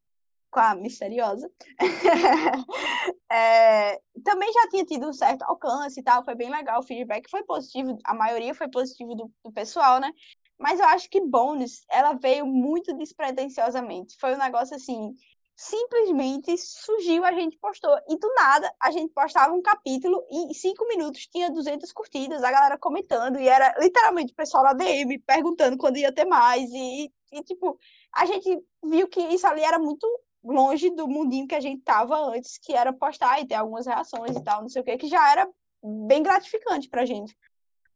com 0.51 0.61
a 0.61 0.75
misteriosa, 0.75 1.51
é, 3.31 4.01
também 4.25 4.53
já 4.53 4.69
tinha 4.69 4.85
tido 4.85 5.09
um 5.09 5.13
certo 5.13 5.43
alcance 5.43 6.01
e 6.01 6.03
tal, 6.03 6.25
foi 6.25 6.35
bem 6.35 6.51
legal, 6.51 6.81
o 6.81 6.83
feedback 6.83 7.29
foi 7.31 7.43
positivo, 7.43 7.99
a 8.05 8.15
maioria 8.15 8.55
foi 8.55 8.69
positivo 8.69 9.15
do, 9.15 9.31
do 9.45 9.53
pessoal, 9.53 10.01
né? 10.01 10.13
Mas 10.59 10.81
eu 10.81 10.87
acho 10.87 11.09
que 11.09 11.21
Bones, 11.21 11.85
ela 11.89 12.15
veio 12.15 12.45
muito 12.45 12.93
despretensiosamente. 12.95 14.17
Foi 14.19 14.35
um 14.35 14.39
negócio 14.39 14.75
assim, 14.75 15.15
simplesmente 15.55 16.57
surgiu, 16.59 17.25
a 17.25 17.33
gente 17.33 17.57
postou. 17.59 17.97
E 18.09 18.17
do 18.19 18.33
nada, 18.35 18.73
a 18.81 18.91
gente 18.91 19.13
postava 19.13 19.55
um 19.55 19.61
capítulo 19.63 20.25
e 20.31 20.51
em 20.51 20.55
cinco 20.55 20.87
minutos 20.89 21.27
tinha 21.29 21.51
200 21.51 21.93
curtidas, 21.93 22.43
a 22.43 22.51
galera 22.51 22.77
comentando. 22.77 23.39
E 23.39 23.49
era 23.49 23.73
literalmente 23.79 24.33
o 24.33 24.37
pessoal 24.37 24.65
na 24.65 24.73
DM 24.73 25.19
perguntando 25.21 25.77
quando 25.77 25.97
ia 25.97 26.13
ter 26.13 26.25
mais. 26.25 26.71
E, 26.73 27.13
e 27.33 27.43
tipo, 27.45 27.79
a 28.13 28.27
gente 28.27 28.61
viu 28.85 29.09
que 29.09 29.21
isso 29.21 29.47
ali 29.47 29.63
era 29.63 29.79
muito 29.79 30.07
longe 30.43 30.91
do 30.91 31.09
mundinho 31.09 31.49
que 31.49 31.55
a 31.55 31.61
gente 31.61 31.83
tava 31.83 32.17
antes, 32.17 32.59
que 32.59 32.73
era 32.73 32.93
postar 32.93 33.41
e 33.41 33.47
ter 33.47 33.55
algumas 33.55 33.87
reações 33.87 34.37
e 34.37 34.43
tal, 34.43 34.63
não 34.63 34.69
sei 34.69 34.83
o 34.83 34.85
que, 34.85 34.97
que 34.97 35.09
já 35.09 35.31
era 35.31 35.49
bem 35.83 36.23
gratificante 36.23 36.89
pra 36.89 37.07
gente. 37.07 37.37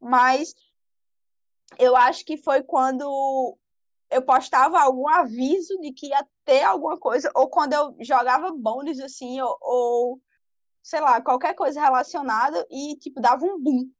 Mas 0.01 0.55
eu 1.79 1.97
acho 1.97 2.25
que 2.25 2.37
foi 2.37 2.63
quando 2.63 3.57
eu 4.11 4.23
postava 4.23 4.81
algum 4.81 5.09
aviso 5.09 5.79
de 5.81 5.93
que 5.93 6.09
ia 6.09 6.27
ter 6.45 6.63
alguma 6.63 6.99
coisa, 6.99 7.31
ou 7.35 7.49
quando 7.49 7.73
eu 7.73 7.97
jogava 8.01 8.53
bônus, 8.53 9.01
assim, 9.01 9.41
ou, 9.41 9.57
ou 9.61 10.21
sei 10.83 11.01
lá, 11.01 11.21
qualquer 11.21 11.55
coisa 11.55 11.81
relacionada 11.81 12.67
e, 12.71 12.97
tipo, 12.97 13.21
dava 13.21 13.45
um 13.45 13.59
boom. 13.59 13.91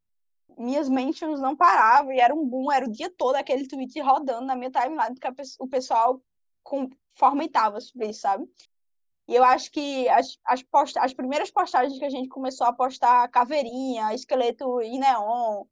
Minhas 0.59 0.89
mentions 0.89 1.41
não 1.41 1.57
paravam 1.57 2.13
e 2.13 2.21
era 2.21 2.35
um 2.35 2.45
boom, 2.45 2.71
era 2.71 2.85
o 2.85 2.91
dia 2.91 3.11
todo 3.17 3.37
aquele 3.37 3.67
tweet 3.67 3.99
rodando 4.01 4.45
na 4.45 4.55
minha 4.55 4.71
timeline, 4.71 5.15
porque 5.15 5.43
o 5.59 5.67
pessoal 5.67 6.21
com, 6.63 6.91
fomentava 7.15 7.81
sobre 7.81 8.09
isso, 8.09 8.21
sabe? 8.21 8.45
E 9.29 9.35
eu 9.35 9.45
acho 9.45 9.71
que 9.71 10.09
as, 10.09 10.39
as, 10.45 10.63
post... 10.63 10.99
as 10.99 11.15
primeiras 11.15 11.51
postagens 11.51 11.99
que 11.99 12.05
a 12.05 12.11
gente 12.11 12.29
começou 12.29 12.67
a 12.67 12.73
postar 12.73 13.29
caveirinha, 13.29 14.13
esqueleto 14.15 14.81
em 14.81 14.99
neon, 14.99 15.65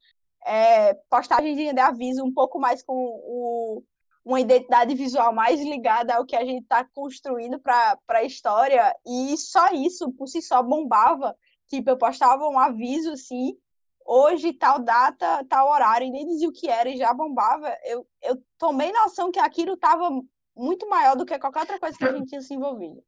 é, 0.47 0.95
postagens 1.09 1.57
de 1.57 1.81
aviso 1.81 2.25
um 2.25 2.33
pouco 2.33 2.59
mais 2.59 2.83
com 2.83 2.95
o, 2.95 3.83
uma 4.25 4.41
identidade 4.41 4.95
visual 4.95 5.33
mais 5.33 5.61
ligada 5.61 6.15
ao 6.15 6.25
que 6.25 6.37
a 6.37 6.45
gente 6.45 6.63
está 6.63 6.85
construindo 6.85 7.59
para 7.61 7.99
a 8.09 8.25
história, 8.25 8.95
e 9.07 9.37
só 9.37 9.69
isso 9.73 10.13
por 10.13 10.29
si 10.29 10.41
só 10.41 10.63
bombava. 10.63 11.37
Tipo, 11.69 11.91
eu 11.91 11.99
postava 11.99 12.49
um 12.49 12.59
aviso 12.59 13.13
assim, 13.13 13.57
hoje, 14.05 14.53
tal 14.53 14.79
data, 14.79 15.45
tal 15.49 15.69
horário, 15.69 16.07
e 16.07 16.11
nem 16.11 16.27
dizia 16.27 16.49
o 16.49 16.53
que 16.53 16.69
era 16.69 16.89
e 16.89 16.97
já 16.97 17.13
bombava. 17.13 17.73
Eu, 17.85 18.07
eu 18.23 18.43
tomei 18.59 18.93
noção 18.93 19.31
que 19.31 19.39
aquilo 19.39 19.75
estava 19.75 20.11
muito 20.61 20.89
maior 20.89 21.17
do 21.17 21.25
que 21.25 21.39
qualquer 21.39 21.61
outra 21.61 21.79
coisa 21.79 21.97
que 21.97 22.05
a 22.05 22.13
gente 22.13 22.29
tinha 22.29 22.43
se 22.43 22.55
envolvido. 22.55 23.03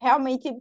Realmente 0.00 0.52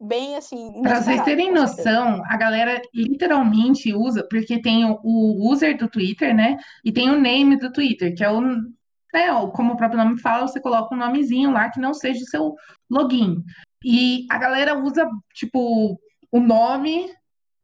bem 0.00 0.36
assim. 0.36 0.80
Para 0.82 1.02
vocês 1.02 1.22
terem 1.22 1.52
noção, 1.52 2.22
a 2.26 2.36
galera 2.36 2.80
literalmente 2.94 3.92
usa, 3.92 4.26
porque 4.28 4.60
tem 4.60 4.84
o, 4.84 4.98
o, 5.02 5.52
user 5.52 5.76
do 5.76 5.88
Twitter, 5.88 6.34
né? 6.34 6.56
E 6.84 6.92
tem 6.92 7.10
o 7.10 7.20
name 7.20 7.56
do 7.56 7.72
Twitter, 7.72 8.14
que 8.14 8.24
é 8.24 8.30
o. 8.30 8.40
Né, 8.40 9.28
como 9.54 9.72
o 9.72 9.76
próprio 9.76 10.02
nome 10.02 10.20
fala, 10.20 10.46
você 10.46 10.60
coloca 10.60 10.94
um 10.94 10.98
nomezinho 10.98 11.50
lá 11.50 11.70
que 11.70 11.80
não 11.80 11.94
seja 11.94 12.22
o 12.22 12.28
seu 12.28 12.54
login. 12.90 13.42
E 13.82 14.26
a 14.30 14.36
galera 14.36 14.78
usa, 14.78 15.08
tipo, 15.32 15.98
o 16.30 16.40
nome 16.40 17.10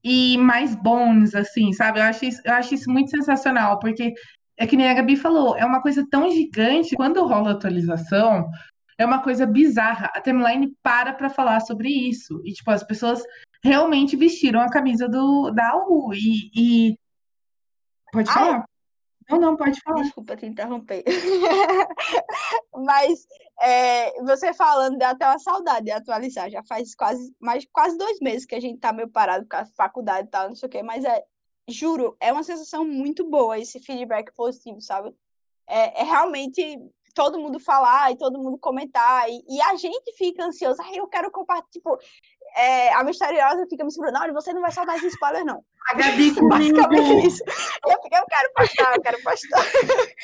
e 0.02 0.38
mais 0.38 0.74
bônus, 0.74 1.34
assim, 1.34 1.72
sabe? 1.72 1.98
Eu 2.00 2.04
acho 2.04 2.24
isso, 2.24 2.40
eu 2.44 2.52
acho 2.54 2.74
isso 2.74 2.90
muito 2.90 3.10
sensacional, 3.10 3.78
porque 3.78 4.14
é 4.56 4.66
que 4.66 4.76
nem 4.76 4.88
a 4.88 4.94
Gabi 4.94 5.16
falou, 5.16 5.56
é 5.56 5.64
uma 5.64 5.82
coisa 5.82 6.06
tão 6.08 6.30
gigante, 6.30 6.94
quando 6.96 7.26
rola 7.26 7.52
atualização, 7.52 8.48
é 8.96 9.04
uma 9.04 9.22
coisa 9.22 9.46
bizarra. 9.46 10.10
A 10.14 10.20
timeline 10.20 10.74
para 10.82 11.12
para 11.12 11.28
falar 11.28 11.60
sobre 11.60 11.88
isso. 11.88 12.40
E, 12.44 12.52
tipo, 12.52 12.70
as 12.70 12.84
pessoas 12.84 13.22
realmente 13.62 14.16
vestiram 14.16 14.60
a 14.60 14.70
camisa 14.70 15.08
do, 15.08 15.50
da 15.50 15.70
AU. 15.72 16.12
E, 16.14 16.50
e... 16.54 16.98
Pode 18.12 18.32
falar? 18.32 18.64
Não, 19.28 19.40
não, 19.40 19.56
pode 19.56 19.80
falar. 19.80 20.02
Desculpa 20.02 20.36
te 20.36 20.46
interromper. 20.46 21.02
Mas 22.76 23.26
é, 23.60 24.22
você 24.22 24.52
falando, 24.52 24.98
dá 24.98 25.10
até 25.10 25.26
uma 25.26 25.38
saudade 25.38 25.86
de 25.86 25.90
atualizar. 25.90 26.50
Já 26.50 26.62
faz 26.62 26.94
quase, 26.94 27.34
mais, 27.40 27.66
quase 27.72 27.96
dois 27.96 28.20
meses 28.20 28.44
que 28.44 28.54
a 28.54 28.60
gente 28.60 28.78
tá 28.78 28.92
meio 28.92 29.08
parado 29.08 29.46
com 29.48 29.56
a 29.56 29.64
faculdade 29.76 30.28
e 30.28 30.30
tal, 30.30 30.48
não 30.48 30.54
sei 30.54 30.68
o 30.68 30.70
quê. 30.70 30.82
Mas 30.82 31.04
é, 31.04 31.22
juro, 31.68 32.16
é 32.20 32.32
uma 32.32 32.42
sensação 32.42 32.84
muito 32.84 33.28
boa 33.28 33.58
esse 33.58 33.80
feedback 33.80 34.32
positivo, 34.34 34.80
sabe? 34.80 35.14
É, 35.66 36.02
é 36.02 36.04
realmente 36.04 36.78
todo 37.14 37.38
mundo 37.38 37.60
falar 37.60 38.10
e 38.10 38.18
todo 38.18 38.38
mundo 38.38 38.58
comentar, 38.58 39.30
e, 39.30 39.44
e 39.48 39.62
a 39.62 39.76
gente 39.76 40.12
fica 40.18 40.44
ansioso, 40.44 40.82
ai, 40.82 40.98
eu 40.98 41.06
quero 41.06 41.30
compartilhar, 41.30 41.70
tipo, 41.70 41.96
é, 42.56 42.92
a 42.92 43.02
misteriosa 43.02 43.66
fica 43.68 43.84
me 43.84 43.92
segurando, 43.92 44.18
olha, 44.18 44.32
você 44.32 44.52
não 44.52 44.60
vai 44.60 44.72
soltar 44.72 44.96
esse 44.96 45.06
spoiler, 45.08 45.44
não. 45.44 45.64
A 45.88 45.94
Gabi 45.94 46.32
Basicamente 46.48 47.26
isso. 47.26 47.42
Eu, 47.86 47.92
eu 47.92 48.26
quero 48.26 48.52
postar, 48.54 48.94
eu 48.94 49.02
quero 49.02 49.22
postar. 49.22 49.64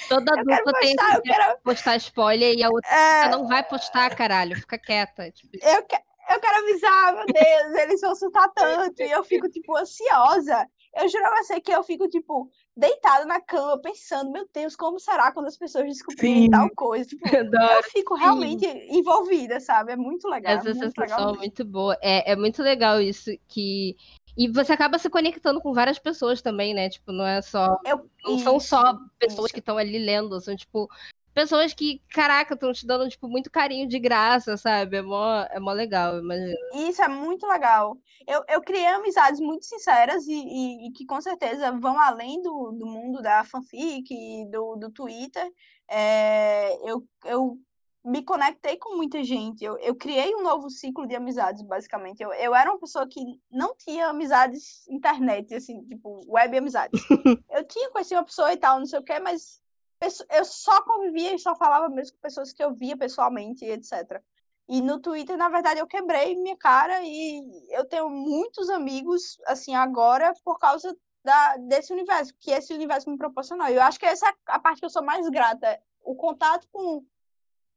Toda 0.09 0.33
eu 0.39 0.45
dupla 0.45 0.73
tem 0.81 0.97
que 0.97 1.23
quero... 1.23 1.59
postar 1.63 1.97
spoiler 1.97 2.55
e 2.57 2.63
a 2.63 2.69
outra 2.69 2.91
é... 2.91 3.29
não 3.31 3.47
vai 3.47 3.63
postar, 3.63 4.15
caralho, 4.15 4.57
fica 4.57 4.79
quieta. 4.79 5.31
Tipo... 5.31 5.57
Eu, 5.61 5.83
que... 5.85 5.97
eu 5.97 6.41
quero 6.41 6.59
avisar, 6.59 7.15
meu 7.15 7.27
Deus, 7.27 7.75
eles 7.83 8.01
vão 8.01 8.15
soltar 8.15 8.51
tanto, 8.55 9.03
e 9.03 9.11
eu 9.11 9.25
fico, 9.25 9.49
tipo, 9.49 9.77
ansiosa. 9.77 10.67
Eu 10.95 11.09
juro 11.09 11.25
a 11.25 11.37
você 11.37 11.61
que 11.61 11.71
eu 11.71 11.83
fico, 11.85 12.09
tipo, 12.09 12.51
deitada 12.77 13.25
na 13.25 13.41
cama, 13.41 13.81
pensando, 13.81 14.33
meu 14.33 14.49
Deus, 14.53 14.75
como 14.75 14.99
será 14.99 15.31
quando 15.31 15.47
as 15.47 15.57
pessoas 15.57 15.87
descobrirem 15.87 16.45
Sim. 16.45 16.51
tal 16.51 16.69
coisa? 16.71 17.09
Tipo, 17.09 17.23
eu 17.79 17.83
fico 17.85 18.15
realmente 18.15 18.67
Sim. 18.67 18.99
envolvida, 18.99 19.61
sabe? 19.61 19.93
É 19.93 19.97
muito 19.97 20.29
legal. 20.29 20.55
Essa 20.55 20.65
muito 20.65 20.81
sensação 20.81 21.05
legal 21.05 21.35
é 21.35 21.39
muito 21.39 21.65
boa. 21.65 21.97
É, 22.01 22.33
é 22.33 22.37
muito 22.37 22.63
legal 22.63 23.01
isso 23.01 23.31
que. 23.47 23.97
E 24.37 24.49
você 24.49 24.73
acaba 24.73 24.99
se 24.99 25.11
conectando 25.11 25.61
com 25.61 25.73
várias 25.73 25.99
pessoas 25.99 26.41
também, 26.41 26.75
né? 26.75 26.89
Tipo, 26.89 27.13
não 27.13 27.27
é 27.27 27.41
só. 27.43 27.79
Eu... 27.85 28.09
Não 28.25 28.39
são 28.39 28.61
só 28.61 28.99
pessoas 29.19 29.47
isso. 29.47 29.55
que 29.55 29.61
estão 29.61 29.79
ali 29.79 29.99
lendo, 29.99 30.41
são, 30.41 30.57
tipo, 30.57 30.89
pessoas 31.41 31.73
que, 31.73 32.03
caraca, 32.11 32.55
estão 32.55 32.73
te 32.73 32.87
dando, 32.87 33.09
tipo, 33.09 33.29
muito 33.29 33.51
carinho 33.51 33.89
de 33.89 33.99
graça, 33.99 34.57
sabe? 34.57 34.99
É 34.99 35.03
mó, 35.03 35.47
é 35.51 35.59
mó 35.59 35.73
legal, 35.73 36.19
imagina. 36.19 36.55
Isso 36.75 37.03
é 37.03 37.09
muito 37.09 37.47
legal. 37.47 37.97
Eu, 38.27 38.45
eu 38.49 38.61
criei 38.61 38.87
amizades 38.87 39.41
muito 39.41 39.65
sinceras 39.65 40.27
e, 40.27 40.33
e, 40.33 40.89
e 40.89 40.93
que 40.93 41.07
com 41.07 41.21
certeza 41.21 41.73
vão 41.73 41.99
além 41.99 42.43
do, 42.43 42.73
do 42.73 42.87
mundo 42.87 43.23
da 43.23 43.43
fanfic 43.45 44.07
e 44.11 44.45
do, 44.51 44.77
do 44.77 44.91
Twitter. 44.91 45.51
É, 45.89 46.77
eu, 46.89 47.05
eu 47.25 47.59
me 48.05 48.23
conectei 48.23 48.77
com 48.77 48.97
muita 48.97 49.23
gente. 49.25 49.65
Eu, 49.65 49.79
eu 49.79 49.95
criei 49.95 50.35
um 50.35 50.43
novo 50.43 50.71
ciclo 50.71 51.07
de 51.07 51.15
amizades, 51.15 51.63
basicamente. 51.63 52.23
Eu, 52.23 52.33
eu 52.33 52.55
era 52.55 52.71
uma 52.71 52.79
pessoa 52.79 53.07
que 53.09 53.21
não 53.51 53.75
tinha 53.75 54.09
amizades 54.09 54.87
internet, 54.89 55.55
assim, 55.55 55.83
tipo, 55.85 56.21
web 56.29 56.57
amizades. 56.57 57.01
eu 57.51 57.65
tinha 57.65 57.91
conhecido 57.91 58.19
uma 58.19 58.25
pessoa 58.25 58.53
e 58.53 58.57
tal, 58.57 58.79
não 58.79 58.87
sei 58.87 58.99
o 58.99 59.05
quê, 59.05 59.19
mas 59.19 59.61
eu 60.31 60.45
só 60.45 60.83
convivia 60.83 61.35
e 61.35 61.39
só 61.39 61.55
falava 61.55 61.89
mesmo 61.89 62.17
com 62.17 62.23
pessoas 62.23 62.53
que 62.53 62.63
eu 62.63 62.75
via 62.75 62.97
pessoalmente, 62.97 63.65
etc. 63.65 64.23
E 64.69 64.81
no 64.81 65.01
Twitter, 65.01 65.37
na 65.37 65.49
verdade, 65.49 65.81
eu 65.81 65.87
quebrei 65.87 66.35
minha 66.37 66.57
cara 66.57 67.01
e 67.03 67.67
eu 67.71 67.85
tenho 67.85 68.09
muitos 68.09 68.71
amigos, 68.71 69.39
assim, 69.47 69.75
agora, 69.75 70.33
por 70.45 70.59
causa 70.59 70.97
da, 71.25 71.57
desse 71.57 71.93
universo, 71.93 72.33
que 72.39 72.51
esse 72.51 72.73
universo 72.73 73.11
me 73.11 73.19
proporcionou. 73.19 73.67
Eu 73.69 73.83
acho 73.83 73.99
que 73.99 74.07
essa 74.07 74.29
é 74.29 74.33
a 74.47 74.59
parte 74.59 74.81
que 74.81 74.87
eu 74.87 74.91
sou 74.91 75.03
mais 75.03 75.29
grata, 75.29 75.81
o 76.03 76.15
contato 76.15 76.67
com 76.73 77.05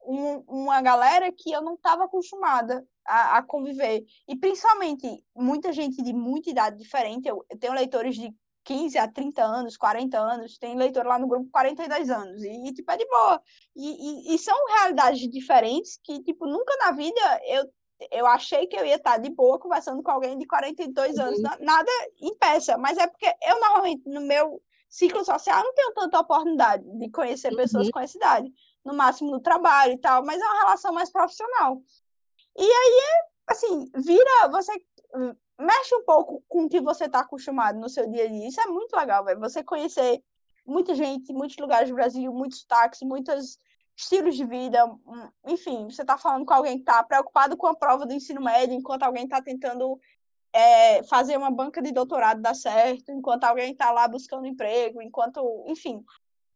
um, 0.06 0.38
uma 0.48 0.82
galera 0.82 1.32
que 1.32 1.52
eu 1.52 1.62
não 1.62 1.76
estava 1.76 2.06
acostumada 2.06 2.86
a, 3.06 3.38
a, 3.38 3.44
conviver. 3.44 4.06
E, 4.28 4.36
principalmente, 4.36 5.24
muita 5.36 5.74
gente 5.74 6.02
de 6.02 6.14
muita 6.14 6.50
idade 6.50 6.78
diferente. 6.78 7.28
Eu, 7.28 7.46
eu 7.50 7.58
tenho 7.58 7.74
leitores 7.74 8.16
de 8.16 8.34
15 8.64 8.98
a 8.98 9.08
30 9.08 9.44
anos, 9.44 9.78
40 9.78 10.18
anos, 10.18 10.58
tem 10.58 10.76
leitor 10.76 11.06
lá 11.06 11.20
no 11.20 11.28
grupo 11.28 11.50
42 11.52 12.10
anos, 12.10 12.44
e, 12.44 12.68
e 12.68 12.74
tipo, 12.74 12.92
é 12.92 12.98
de 12.98 13.06
boa. 13.06 13.42
E, 13.76 14.32
e, 14.32 14.36
e, 14.36 14.40
são 14.40 14.56
realidades 14.68 15.30
diferentes 15.30 16.00
que, 16.04 16.22
tipo, 16.24 16.46
nunca 16.46 16.76
na 16.78 16.92
vida 16.92 17.42
eu, 17.46 17.70
eu 18.12 18.26
achei 18.26 18.66
que 18.68 18.76
eu 18.76 18.86
ia 18.86 18.96
estar 18.96 19.18
de 19.18 19.30
boa 19.30 19.60
conversando 19.60 20.02
com 20.02 20.12
alguém 20.12 20.38
de 20.38 20.46
42 20.46 21.18
uhum. 21.18 21.26
anos, 21.26 21.42
nada 21.60 21.92
impeça, 22.22 22.78
mas 22.78 22.98
é 22.98 23.08
porque 23.08 23.28
eu 23.48 23.60
normalmente, 23.60 24.08
no 24.08 24.22
meu 24.22 24.62
ciclo 24.90 25.26
social, 25.26 25.64
não 25.64 25.74
tenho 25.74 25.94
tanta 25.94 26.20
oportunidade 26.20 26.84
de 26.98 27.10
conhecer 27.10 27.52
uhum. 27.52 27.58
pessoas 27.58 27.90
com 27.90 28.00
essa 28.00 28.18
idade, 28.18 28.54
no 28.86 28.94
máximo 28.94 29.32
no 29.32 29.40
trabalho 29.40 29.94
e 29.94 29.98
tal, 29.98 30.24
mas 30.24 30.42
é 30.42 30.46
uma 30.46 30.60
relação 30.60 30.94
mais 30.94 31.12
profissional. 31.12 31.82
E 32.58 32.64
aí, 32.64 33.02
assim, 33.48 33.86
vira, 33.96 34.48
você 34.50 34.72
mexe 35.60 35.96
um 35.96 36.04
pouco 36.04 36.44
com 36.48 36.66
o 36.66 36.70
que 36.70 36.82
você 36.82 37.06
está 37.06 37.20
acostumado 37.20 37.80
no 37.80 37.90
seu 37.90 38.10
dia 38.10 38.26
a 38.26 38.28
dia. 38.28 38.48
Isso 38.48 38.62
é 38.62 38.66
muito 38.66 38.96
legal, 38.96 39.24
velho. 39.24 39.40
Você 39.40 39.64
conhecer 39.64 40.24
muita 40.66 40.96
gente, 40.96 41.34
muitos 41.34 41.58
lugares 41.58 41.90
do 41.90 41.96
Brasil, 41.96 42.32
muitos 42.34 42.64
táxis, 42.64 43.08
muitos 43.08 43.58
estilos 43.96 44.36
de 44.36 44.46
vida. 44.46 44.86
Hum, 44.86 45.30
enfim, 45.48 45.86
você 45.86 46.02
está 46.02 46.18
falando 46.18 46.46
com 46.46 46.54
alguém 46.54 46.76
que 46.76 46.82
está 46.82 47.04
preocupado 47.04 47.56
com 47.56 47.68
a 47.68 47.76
prova 47.76 48.06
do 48.06 48.14
ensino 48.14 48.42
médio, 48.42 48.76
enquanto 48.76 49.04
alguém 49.04 49.26
está 49.26 49.42
tentando 49.42 50.00
é, 50.52 51.04
fazer 51.04 51.38
uma 51.38 51.52
banca 51.52 51.82
de 51.82 51.92
doutorado 51.92 52.42
dar 52.42 52.56
certo, 52.56 53.12
enquanto 53.12 53.44
alguém 53.44 53.72
está 53.72 53.92
lá 53.92 54.08
buscando 54.08 54.48
emprego, 54.48 55.02
enquanto, 55.02 55.66
enfim. 55.68 56.04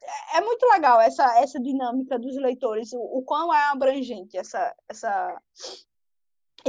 É, 0.02 0.38
é 0.38 0.42
muito 0.42 0.66
legal 0.68 1.02
essa, 1.02 1.40
essa 1.40 1.60
dinâmica 1.60 2.18
dos 2.18 2.36
leitores, 2.38 2.94
o, 2.94 3.00
o 3.00 3.24
quão 3.24 3.54
é 3.54 3.66
abrangente 3.70 4.38
essa, 4.38 4.76
essa, 4.88 5.42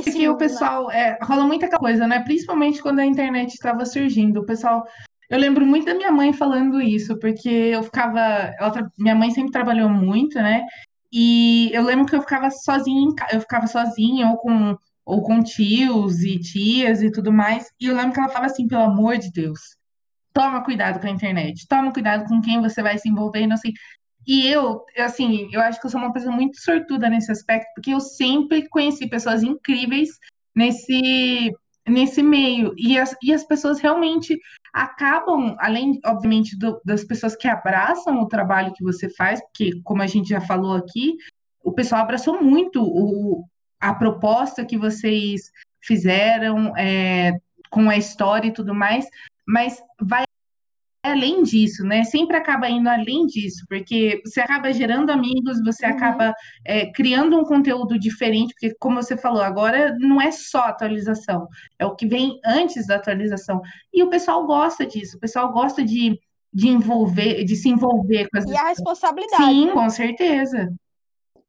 esse 0.01 0.13
que 0.13 0.29
o 0.29 0.33
né? 0.33 0.39
pessoal 0.39 0.91
é, 0.91 1.19
rola 1.23 1.45
muita 1.45 1.69
coisa, 1.71 2.07
né? 2.07 2.21
Principalmente 2.21 2.83
quando 2.83 3.01
a 3.01 3.07
internet 3.07 3.55
estava 3.55 3.85
surgindo. 3.85 4.41
O 4.41 4.47
pessoal. 4.47 4.85
Eu 5.31 5.39
lembro 5.39 5.67
muito 5.67 5.85
da 5.85 5.95
minha 5.95 6.11
mãe 6.11 6.33
falando 6.33 6.81
isso, 6.81 7.19
porque 7.19 7.49
eu 7.49 7.83
ficava. 7.83 8.21
Ela, 8.59 8.91
minha 8.99 9.15
mãe 9.15 9.31
sempre 9.31 9.53
trabalhou 9.53 9.89
muito, 9.89 10.39
né? 10.39 10.65
E 11.13 11.71
eu 11.73 11.83
lembro 11.83 12.07
que 12.07 12.17
eu 12.17 12.21
ficava 12.21 12.51
sozinha, 12.51 13.11
eu 13.33 13.41
ficava 13.41 13.67
sozinha, 13.67 14.29
ou 14.29 14.37
com, 14.37 14.77
ou 15.05 15.23
com 15.23 15.43
tios 15.43 16.23
e 16.23 16.39
tias 16.39 17.03
e 17.03 17.11
tudo 17.11 17.33
mais. 17.33 17.67
E 17.81 17.87
eu 17.87 17.97
lembro 17.97 18.13
que 18.13 18.21
ela 18.21 18.29
falava 18.29 18.47
assim, 18.47 18.67
pelo 18.67 18.83
amor 18.83 19.17
de 19.17 19.31
Deus, 19.33 19.61
toma 20.33 20.63
cuidado 20.63 21.01
com 21.01 21.07
a 21.07 21.11
internet, 21.11 21.67
toma 21.67 21.93
cuidado 21.93 22.25
com 22.25 22.41
quem 22.41 22.61
você 22.61 22.83
vai 22.83 22.99
se 22.99 23.09
envolver, 23.09 23.47
não 23.47 23.57
sei. 23.57 23.73
E 24.29 24.47
eu, 24.47 24.85
assim, 24.99 25.49
eu 25.51 25.59
acho 25.63 25.81
que 25.81 25.87
eu 25.87 25.91
sou 25.91 25.99
uma 25.99 26.13
pessoa 26.13 26.31
muito 26.31 26.61
sortuda 26.61 27.09
nesse 27.09 27.33
aspecto, 27.33 27.67
porque 27.75 27.95
eu 27.95 28.01
sempre 28.01 28.69
conheci 28.69 29.09
pessoas 29.09 29.43
incríveis 29.43 30.11
nesse, 30.55 31.51
nesse 31.89 32.23
meio. 32.23 32.75
E 32.77 32.99
as, 32.99 33.17
e 33.23 33.33
as 33.33 33.43
pessoas 33.43 33.81
realmente 33.81 34.39
acabam, 34.71 35.57
além, 35.59 35.99
obviamente, 36.05 36.59
do, 36.59 36.79
das 36.85 37.05
pessoas 37.05 37.35
que 37.35 37.49
abraçam 37.49 38.21
o 38.21 38.29
trabalho 38.29 38.75
que 38.75 38.85
você 38.85 39.09
faz, 39.09 39.41
porque, 39.41 39.81
como 39.83 40.03
a 40.03 40.07
gente 40.07 40.29
já 40.29 40.43
falou 40.43 40.77
aqui, 40.77 41.17
o 41.65 41.73
pessoal 41.73 42.03
abraçou 42.03 42.43
muito 42.43 42.83
o, 42.83 43.47
a 43.81 43.95
proposta 43.95 44.63
que 44.63 44.77
vocês 44.77 45.51
fizeram 45.81 46.77
é, 46.77 47.33
com 47.71 47.89
a 47.89 47.97
história 47.97 48.49
e 48.49 48.53
tudo 48.53 48.75
mais, 48.75 49.07
mas 49.47 49.83
vai 49.99 50.28
além 51.09 51.43
disso, 51.43 51.83
né? 51.85 52.05
Sempre 52.05 52.37
acaba 52.37 52.69
indo 52.69 52.89
além 52.89 53.27
disso, 53.27 53.65
porque 53.69 54.21
você 54.25 54.41
acaba 54.41 54.73
gerando 54.73 55.11
amigos, 55.11 55.63
você 55.65 55.87
uhum. 55.87 55.93
acaba 55.93 56.35
é, 56.65 56.91
criando 56.93 57.39
um 57.39 57.45
conteúdo 57.45 57.99
diferente, 57.99 58.53
porque, 58.53 58.75
como 58.79 59.03
você 59.03 59.17
falou, 59.17 59.43
agora 59.43 59.97
não 59.99 60.21
é 60.21 60.31
só 60.31 60.61
atualização, 60.61 61.47
é 61.79 61.87
o 61.87 61.95
que 61.95 62.07
vem 62.07 62.39
antes 62.45 62.87
da 62.87 62.97
atualização. 62.97 63.61
E 63.93 64.03
o 64.03 64.11
pessoal 64.11 64.47
gosta 64.47 64.87
disso, 64.87 65.17
o 65.17 65.21
pessoal 65.21 65.53
gosta 65.53 65.85
de, 65.85 66.19
de 66.53 66.69
envolver, 66.69 67.45
de 67.45 67.57
se 67.57 67.69
envolver 67.69 68.29
com 68.31 68.39
as 68.39 68.45
E 68.45 68.57
a 68.57 68.69
responsabilidade. 68.69 69.45
Sim, 69.45 69.67
né? 69.67 69.73
com 69.73 69.91
certeza. 69.91 70.73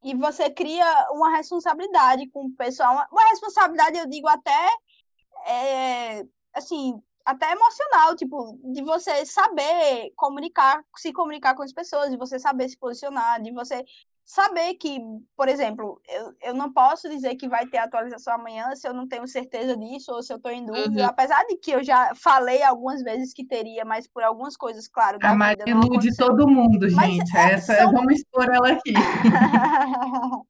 E 0.04 0.16
você 0.16 0.50
cria 0.50 1.08
uma 1.12 1.36
responsabilidade 1.36 2.28
com 2.30 2.46
o 2.46 2.52
pessoal, 2.52 2.94
uma, 2.94 3.08
uma 3.12 3.30
responsabilidade, 3.30 3.98
eu 3.98 4.08
digo 4.08 4.28
até, 4.28 4.70
é, 5.46 6.24
assim, 6.54 7.02
até 7.30 7.52
emocional, 7.52 8.16
tipo, 8.16 8.60
de 8.74 8.82
você 8.82 9.24
saber 9.24 10.12
comunicar, 10.16 10.84
se 10.98 11.14
comunicar 11.14 11.54
com 11.54 11.62
as 11.62 11.72
pessoas, 11.72 12.10
de 12.10 12.18
você 12.18 12.40
saber 12.40 12.68
se 12.68 12.76
posicionar, 12.76 13.40
de 13.40 13.52
você 13.52 13.86
saber 14.26 14.74
que, 14.76 15.00
por 15.38 15.48
exemplo, 15.48 16.02
eu, 16.08 16.34
eu 16.42 16.54
não 16.56 16.74
posso 16.74 17.08
dizer 17.08 17.36
que 17.36 17.48
vai 17.48 17.68
ter 17.68 17.78
atualização 17.78 18.34
amanhã 18.34 18.76
se 18.76 18.88
eu 18.88 18.94
não 18.94 19.08
tenho 19.08 19.28
certeza 19.28 19.78
disso 19.78 20.12
ou 20.12 20.24
se 20.24 20.34
eu 20.34 20.38
estou 20.38 20.52
em 20.52 20.66
dúvida, 20.66 21.04
uhum. 21.04 21.08
apesar 21.08 21.44
de 21.46 21.56
que 21.58 21.70
eu 21.70 21.84
já 21.84 22.14
falei 22.16 22.64
algumas 22.64 23.04
vezes 23.04 23.32
que 23.32 23.46
teria, 23.46 23.86
mas 23.86 24.08
por 24.08 24.24
algumas 24.24 24.58
coisas, 24.58 24.88
claro, 24.88 25.20
A 25.22 25.36
Maria 25.36 25.64
ilude 25.68 26.16
todo 26.18 26.48
mundo, 26.48 26.90
gente. 26.90 27.38
É, 27.38 27.54
Essa, 27.54 27.76
são... 27.76 27.92
vamos 27.92 28.16
expor 28.16 28.50
ela 28.52 28.72
aqui. 28.72 28.94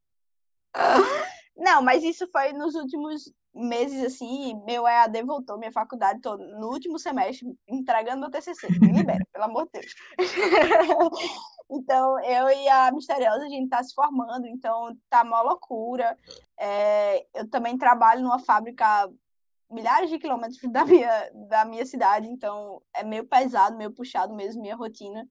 não, 1.57 1.81
mas 1.81 2.03
isso 2.03 2.25
foi 2.31 2.53
nos 2.53 2.74
últimos 2.75 3.29
meses 3.60 4.04
assim, 4.04 4.56
meu 4.66 4.88
EAD 4.88 5.24
voltou, 5.24 5.58
minha 5.58 5.72
faculdade, 5.72 6.22
tô 6.22 6.38
no 6.38 6.68
último 6.70 6.98
semestre, 6.98 7.48
entregando 7.68 8.22
meu 8.22 8.32
TCC. 8.32 8.68
Me 8.82 8.92
libera, 8.92 9.25
pelo 9.32 9.46
amor 9.46 9.66
de 9.66 9.80
Deus. 9.80 9.94
então, 11.70 12.20
eu 12.24 12.50
e 12.50 12.68
a 12.70 12.92
Misteriosa, 12.92 13.46
a 13.46 13.50
gente 13.50 13.70
tá 13.70 13.84
se 13.84 13.94
formando, 13.94 14.48
então 14.48 14.96
tá 15.10 15.24
uma 15.24 15.42
loucura. 15.42 16.18
É, 16.58 17.25
eu 17.34 17.50
também 17.50 17.78
trabalho 17.78 18.24
numa 18.24 18.39
fábrica 18.39 19.10
milhares 19.70 20.10
de 20.10 20.18
quilômetros 20.18 20.60
da 20.72 20.84
minha, 20.84 21.32
da 21.48 21.66
minha 21.66 21.86
cidade, 21.86 22.28
então 22.28 22.82
é 22.94 23.04
meio 23.04 23.25
pesado, 23.25 23.78
meio 23.78 23.92
puxado 23.92 24.34
mesmo 24.34 24.62
minha 24.62 24.75
rotina. 24.75 25.28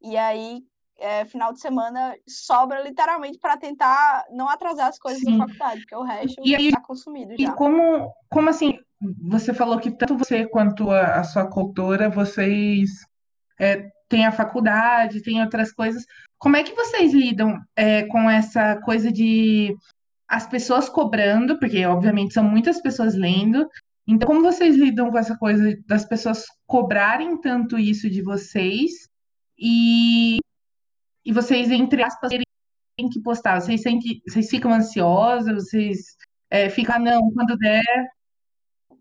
E 0.00 0.16
aí, 0.16 0.62
é, 0.98 1.24
final 1.24 1.52
de 1.52 1.60
semana 1.60 2.14
sobra 2.26 2.82
literalmente 2.82 3.38
para 3.38 3.56
tentar 3.56 4.24
não 4.30 4.48
atrasar 4.48 4.88
as 4.88 4.98
coisas 4.98 5.22
Sim. 5.22 5.38
da 5.38 5.46
faculdade, 5.46 5.80
porque 5.80 5.96
o 5.96 6.02
resto 6.02 6.42
está 6.44 6.80
consumido 6.80 7.34
já. 7.38 7.50
E 7.50 7.54
como, 7.54 8.12
como 8.28 8.50
assim, 8.50 8.78
você 9.22 9.54
falou 9.54 9.78
que 9.78 9.90
tanto 9.90 10.16
você 10.16 10.46
quanto 10.46 10.90
a, 10.90 11.20
a 11.20 11.24
sua 11.24 11.48
cultura, 11.48 12.10
vocês 12.10 12.90
é, 13.58 13.88
têm 14.08 14.26
a 14.26 14.32
faculdade, 14.32 15.22
têm 15.22 15.40
outras 15.40 15.72
coisas. 15.72 16.04
Como 16.38 16.56
é 16.56 16.62
que 16.62 16.74
vocês 16.74 17.12
lidam 17.12 17.58
é, 17.76 18.04
com 18.04 18.28
essa 18.28 18.76
coisa 18.82 19.12
de 19.12 19.74
as 20.28 20.46
pessoas 20.46 20.88
cobrando, 20.88 21.58
porque 21.58 21.86
obviamente 21.86 22.34
são 22.34 22.44
muitas 22.44 22.82
pessoas 22.82 23.14
lendo, 23.14 23.66
então 24.06 24.26
como 24.26 24.42
vocês 24.42 24.76
lidam 24.76 25.10
com 25.10 25.18
essa 25.18 25.36
coisa 25.36 25.74
das 25.86 26.04
pessoas 26.04 26.44
cobrarem 26.66 27.40
tanto 27.40 27.78
isso 27.78 28.10
de 28.10 28.20
vocês 28.20 29.08
e 29.58 30.38
e 31.28 31.32
vocês, 31.32 31.70
entre 31.70 32.02
aspas, 32.02 32.30
terem 32.30 33.10
que 33.12 33.20
postar? 33.22 33.60
Vocês, 33.60 33.82
sentem, 33.82 34.22
vocês 34.26 34.48
ficam 34.48 34.72
ansiosos? 34.72 35.52
Vocês 35.52 36.16
é, 36.48 36.70
ficam, 36.70 36.96
ah, 36.96 36.98
não, 36.98 37.30
quando 37.34 37.54
der? 37.58 37.84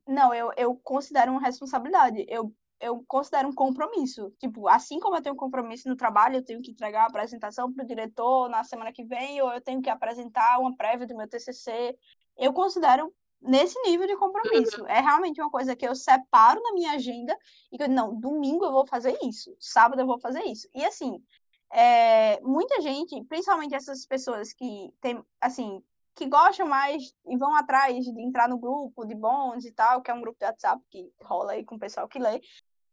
Não, 0.06 0.34
eu, 0.34 0.52
eu 0.58 0.76
considero 0.84 1.32
uma 1.32 1.40
responsabilidade. 1.40 2.26
Eu, 2.28 2.54
eu 2.82 3.02
considero 3.08 3.48
um 3.48 3.54
compromisso. 3.54 4.30
Tipo, 4.40 4.68
assim 4.68 5.00
como 5.00 5.16
eu 5.16 5.22
tenho 5.22 5.36
um 5.36 5.38
compromisso 5.38 5.88
no 5.88 5.96
trabalho, 5.96 6.36
eu 6.36 6.44
tenho 6.44 6.62
que 6.62 6.72
entregar 6.72 7.04
a 7.04 7.08
apresentação 7.08 7.72
para 7.72 7.86
o 7.86 7.88
diretor 7.88 8.50
na 8.50 8.62
semana 8.66 8.92
que 8.92 9.06
vem, 9.06 9.42
ou 9.42 9.54
eu 9.54 9.62
tenho 9.62 9.82
que 9.82 9.90
apresentar 9.90 10.60
uma 10.60 10.76
prévia 10.76 11.08
do 11.08 11.16
meu 11.16 11.30
TCC. 11.30 11.98
Eu 12.38 12.52
considero 12.52 13.10
nesse 13.42 13.82
nível 13.84 14.06
de 14.06 14.18
compromisso. 14.18 14.86
É 14.88 15.00
realmente 15.00 15.40
uma 15.40 15.50
coisa 15.50 15.78
que 15.78 15.88
eu 15.88 15.96
separo 15.96 16.62
na 16.62 16.74
minha 16.74 16.92
agenda 16.92 17.34
e 17.72 17.78
que, 17.78 17.88
não, 17.88 18.20
domingo 18.20 18.66
eu 18.66 18.72
vou 18.74 18.86
fazer 18.86 19.18
isso, 19.24 19.56
sábado 19.62 20.02
eu 20.02 20.06
vou 20.06 20.20
fazer 20.20 20.44
isso. 20.44 20.68
E 20.76 20.84
assim, 20.84 21.24
é, 21.72 22.40
muita 22.42 22.82
gente, 22.82 23.24
principalmente 23.26 23.76
essas 23.76 24.06
pessoas 24.06 24.54
que 24.54 24.94
tem, 25.02 25.22
assim, 25.42 25.84
que 26.16 26.26
gostam 26.26 26.68
mais 26.68 27.14
e 27.28 27.38
vão 27.38 27.56
atrás 27.56 28.04
de 28.04 28.22
entrar 28.22 28.50
no 28.50 28.58
grupo 28.58 29.06
de 29.06 29.14
bons 29.14 29.66
e 29.66 29.72
tal, 29.72 30.02
que 30.02 30.10
é 30.10 30.14
um 30.14 30.22
grupo 30.22 30.40
de 30.40 30.46
WhatsApp 30.46 30.82
que 30.90 31.12
rola 31.22 31.52
aí 31.52 31.64
com 31.64 31.76
o 31.76 31.80
pessoal 31.80 32.08
que 32.08 32.20
lê, 32.20 32.42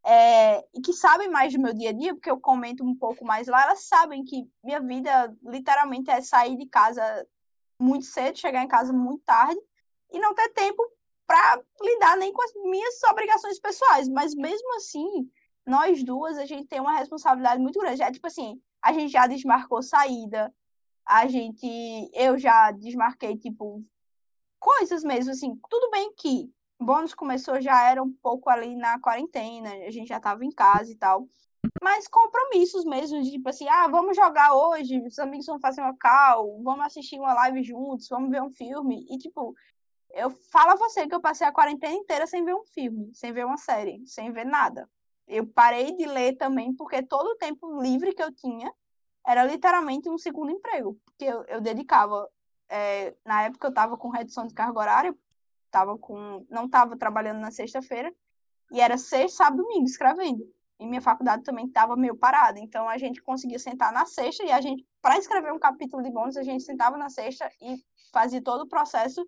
é, 0.05 0.59
e 0.75 0.81
que 0.83 0.93
sabem 0.93 1.31
mais 1.31 1.53
do 1.53 1.61
meu 1.61 1.73
dia 1.73 1.91
a 1.91 1.93
dia, 1.93 2.15
porque 2.15 2.31
eu 2.31 2.39
comento 2.39 2.85
um 2.85 2.95
pouco 2.95 3.25
mais 3.25 3.49
lá, 3.49 3.63
elas 3.63 3.85
sabem 3.85 4.23
que 4.25 4.47
minha 4.63 4.81
vida 4.81 5.35
literalmente 5.43 6.11
é 6.11 6.21
sair 6.21 6.57
de 6.57 6.67
casa 6.67 7.27
muito 7.79 8.05
cedo, 8.05 8.39
chegar 8.39 8.63
em 8.63 8.69
casa 8.69 8.93
muito 8.93 9.23
tarde 9.25 9.59
e 10.13 10.19
não 10.19 10.35
ter 10.35 10.51
tempo 10.51 10.85
para 11.27 11.59
lidar 11.81 12.19
nem 12.19 12.33
com 12.33 12.43
as 12.43 12.53
minhas 12.55 13.03
obrigações 13.11 13.59
pessoais, 13.59 14.09
mas 14.09 14.35
mesmo 14.35 14.77
assim, 14.77 15.31
nós 15.67 16.03
duas, 16.05 16.37
a 16.39 16.45
gente 16.45 16.67
tem 16.67 16.81
uma 16.81 16.99
responsabilidade 16.99 17.61
muito 17.61 17.79
grande. 17.79 18.03
É 18.03 18.13
tipo 18.13 18.27
assim, 18.27 18.61
a 18.83 18.93
gente 18.93 19.11
já 19.11 19.27
desmarcou 19.27 19.83
saída, 19.83 20.55
a 21.07 21.27
gente, 21.27 21.67
eu 22.13 22.39
já 22.39 22.71
desmarquei, 22.71 23.37
tipo, 23.37 23.83
coisas 24.59 25.03
mesmo, 25.03 25.33
assim, 25.33 25.59
tudo 25.69 25.91
bem 25.91 26.13
que 26.15 26.51
bônus 26.81 27.15
começou 27.15 27.61
já 27.61 27.83
era 27.89 28.03
um 28.03 28.13
pouco 28.13 28.51
ali 28.51 28.77
na 28.77 28.99
quarentena, 29.01 29.71
a 29.87 29.91
gente 29.91 30.09
já 30.09 30.19
estava 30.19 30.45
em 30.45 30.51
casa 30.51 30.93
e 30.93 30.97
tal. 30.97 31.29
Mas 31.83 32.09
compromissos 32.09 32.85
mesmo, 32.85 33.23
de 33.23 33.33
tipo 33.33 33.49
assim, 33.49 33.69
ah, 33.69 33.89
vamos 33.89 34.17
jogar 34.17 34.55
hoje, 34.55 35.01
os 35.07 35.19
amigos 35.19 35.47
vão 35.47 35.59
fazer 35.59 35.81
uma 35.81 35.97
call, 35.97 36.63
vamos 36.63 36.87
assistir 36.87 37.19
uma 37.19 37.35
live 37.35 37.63
juntos, 37.63 38.09
vamos 38.09 38.31
ver 38.31 38.43
um 38.43 38.51
filme. 38.51 39.07
E, 39.11 39.19
tipo, 39.19 39.55
eu 40.13 40.31
falo 40.31 40.73
a 40.73 40.77
você 40.77 41.07
que 41.07 41.15
eu 41.15 41.21
passei 41.21 41.47
a 41.47 41.53
quarentena 41.53 41.95
inteira 41.95 42.27
sem 42.27 42.45
ver 42.45 42.55
um 42.55 42.65
filme, 42.65 43.15
sem 43.15 43.33
ver 43.33 43.45
uma 43.45 43.57
série, 43.57 44.03
sem 44.07 44.33
ver 44.33 44.45
nada 44.45 44.89
eu 45.27 45.47
parei 45.47 45.97
de 45.97 46.07
ler 46.07 46.37
também 46.37 46.75
porque 46.75 47.03
todo 47.03 47.29
o 47.29 47.37
tempo 47.37 47.81
livre 47.81 48.15
que 48.15 48.23
eu 48.23 48.33
tinha 48.33 48.71
era 49.27 49.43
literalmente 49.45 50.09
um 50.09 50.19
segundo 50.19 50.51
emprego, 50.51 51.01
porque 51.05 51.25
eu, 51.25 51.45
eu 51.45 51.61
dedicava, 51.61 52.29
é, 52.69 53.15
na 53.25 53.43
época 53.43 53.67
eu 53.67 53.71
estava 53.71 53.97
com 53.97 54.11
redução 54.11 54.47
de 54.47 54.53
carga 54.53 54.79
horária, 54.79 55.17
tava 55.71 55.97
com, 55.97 56.47
não 56.51 56.67
estava 56.67 56.97
trabalhando 56.97 57.41
na 57.41 57.51
sexta-feira, 57.51 58.15
e 58.71 58.81
era 58.81 58.99
sexta, 58.99 59.45
sábado, 59.45 59.63
domingo, 59.63 59.87
escrevendo. 59.87 60.47
E 60.79 60.87
minha 60.87 61.01
faculdade 61.01 61.43
também 61.43 61.67
estava 61.67 61.97
meio 61.97 62.17
parada, 62.17 62.59
então 62.59 62.89
a 62.89 62.99
gente 62.99 63.23
conseguia 63.23 63.59
sentar 63.59 63.93
na 63.93 64.05
sexta, 64.05 64.45
e 64.45 64.53
a 64.53 64.61
gente, 64.61 64.87
para 65.01 65.17
escrever 65.17 65.53
um 65.53 65.59
capítulo 65.59 66.03
de 66.03 66.11
bônus, 66.11 66.37
a 66.37 66.43
gente 66.43 66.63
sentava 66.63 66.99
na 66.99 67.09
sexta 67.09 67.51
e 67.63 67.83
fazia 68.13 68.43
todo 68.43 68.63
o 68.63 68.69
processo 68.69 69.27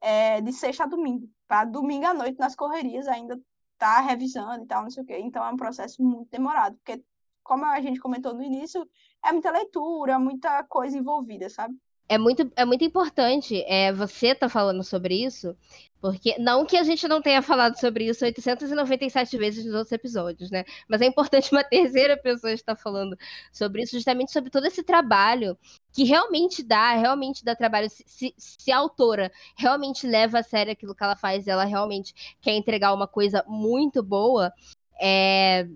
é, 0.00 0.40
de 0.40 0.52
sexta 0.52 0.84
a 0.84 0.86
domingo, 0.86 1.28
para 1.46 1.64
domingo 1.64 2.06
à 2.06 2.14
noite 2.14 2.38
nas 2.38 2.56
correrias 2.56 3.06
ainda 3.06 3.40
tá 3.80 4.00
revisando 4.00 4.62
e 4.62 4.66
tal, 4.66 4.82
não 4.82 4.90
sei 4.90 5.02
o 5.02 5.06
quê. 5.06 5.18
Então 5.18 5.42
é 5.44 5.50
um 5.50 5.56
processo 5.56 6.02
muito 6.02 6.30
demorado, 6.30 6.76
porque, 6.76 7.02
como 7.42 7.64
a 7.64 7.80
gente 7.80 7.98
comentou 7.98 8.34
no 8.34 8.42
início, 8.42 8.86
é 9.24 9.32
muita 9.32 9.50
leitura, 9.50 10.18
muita 10.18 10.62
coisa 10.64 10.96
envolvida, 10.96 11.48
sabe? 11.48 11.74
É 12.06 12.18
muito, 12.18 12.50
é 12.54 12.64
muito 12.64 12.84
importante 12.84 13.62
é, 13.66 13.92
você 13.92 14.34
tá 14.34 14.48
falando 14.48 14.82
sobre 14.84 15.24
isso, 15.24 15.56
porque 16.00 16.36
não 16.38 16.64
que 16.64 16.76
a 16.76 16.82
gente 16.82 17.06
não 17.06 17.20
tenha 17.20 17.42
falado 17.42 17.78
sobre 17.78 18.06
isso 18.06 18.24
897 18.24 19.36
vezes 19.36 19.64
nos 19.64 19.74
outros 19.74 19.92
episódios, 19.92 20.50
né? 20.50 20.64
Mas 20.88 21.02
é 21.02 21.06
importante 21.06 21.50
uma 21.54 21.62
terceira 21.62 22.16
pessoa 22.16 22.52
estar 22.52 22.74
falando 22.74 23.16
sobre 23.52 23.82
isso, 23.82 23.92
justamente 23.92 24.32
sobre 24.32 24.50
todo 24.50 24.66
esse 24.66 24.82
trabalho 24.82 25.58
que 25.92 26.04
realmente 26.04 26.62
dá, 26.62 26.94
realmente 26.94 27.44
dá 27.44 27.54
trabalho. 27.54 27.90
Se, 27.90 28.04
se, 28.06 28.34
se, 28.36 28.72
a 28.72 28.78
autora 28.78 29.30
realmente 29.56 30.06
leva 30.06 30.38
a 30.38 30.42
sério 30.42 30.72
aquilo 30.72 30.94
que 30.94 31.04
ela 31.04 31.16
faz, 31.16 31.46
ela 31.46 31.64
realmente 31.64 32.14
quer 32.40 32.52
entregar 32.52 32.94
uma 32.94 33.06
coisa 33.06 33.44
muito 33.46 34.02
boa, 34.02 34.52
é, 35.00 35.66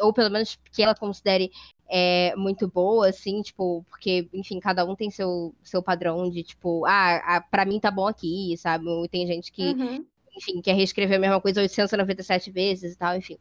ou 0.00 0.12
pelo 0.12 0.30
menos 0.30 0.58
que 0.72 0.82
ela 0.82 0.94
considere 0.94 1.50
é, 1.94 2.34
muito 2.36 2.66
boa, 2.66 3.10
assim, 3.10 3.42
tipo, 3.42 3.84
porque, 3.90 4.26
enfim, 4.32 4.58
cada 4.58 4.82
um 4.82 4.96
tem 4.96 5.10
seu, 5.10 5.54
seu 5.62 5.82
padrão 5.82 6.30
de, 6.30 6.42
tipo, 6.42 6.86
ah, 6.86 7.36
ah 7.36 7.40
pra 7.42 7.66
mim 7.66 7.78
tá 7.78 7.90
bom 7.90 8.06
aqui, 8.06 8.56
sabe? 8.56 8.86
Tem 9.10 9.26
gente 9.26 9.52
que, 9.52 9.74
uhum. 9.74 10.02
enfim, 10.34 10.62
quer 10.62 10.74
reescrever 10.74 11.18
a 11.18 11.20
mesma 11.20 11.38
coisa 11.38 11.60
897 11.60 12.50
vezes 12.50 12.94
e 12.94 12.96
tal, 12.96 13.14
enfim. 13.14 13.36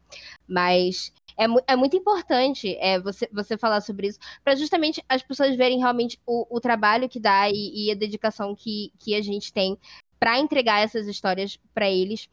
Mas 0.46 1.14
é, 1.38 1.46
é 1.66 1.76
muito 1.78 1.96
importante 1.96 2.76
é, 2.82 3.00
você, 3.00 3.26
você 3.32 3.58
falar 3.58 3.80
sobre 3.80 4.08
isso, 4.08 4.20
para 4.44 4.54
justamente 4.54 5.02
as 5.08 5.24
pessoas 5.24 5.56
verem 5.56 5.80
realmente 5.80 6.20
o, 6.28 6.46
o 6.54 6.60
trabalho 6.60 7.08
que 7.08 7.22
dá 7.22 7.50
e, 7.50 7.88
e, 7.88 7.90
a 7.90 7.96
dedicação 7.96 8.54
que, 8.54 8.92
que 9.00 9.16
a 9.16 9.22
gente 9.22 9.54
tem 9.54 9.78
para 10.20 10.38
entregar 10.40 10.82
essas 10.82 11.08
histórias 11.08 11.58
para 11.74 11.90
eles. 11.90 12.28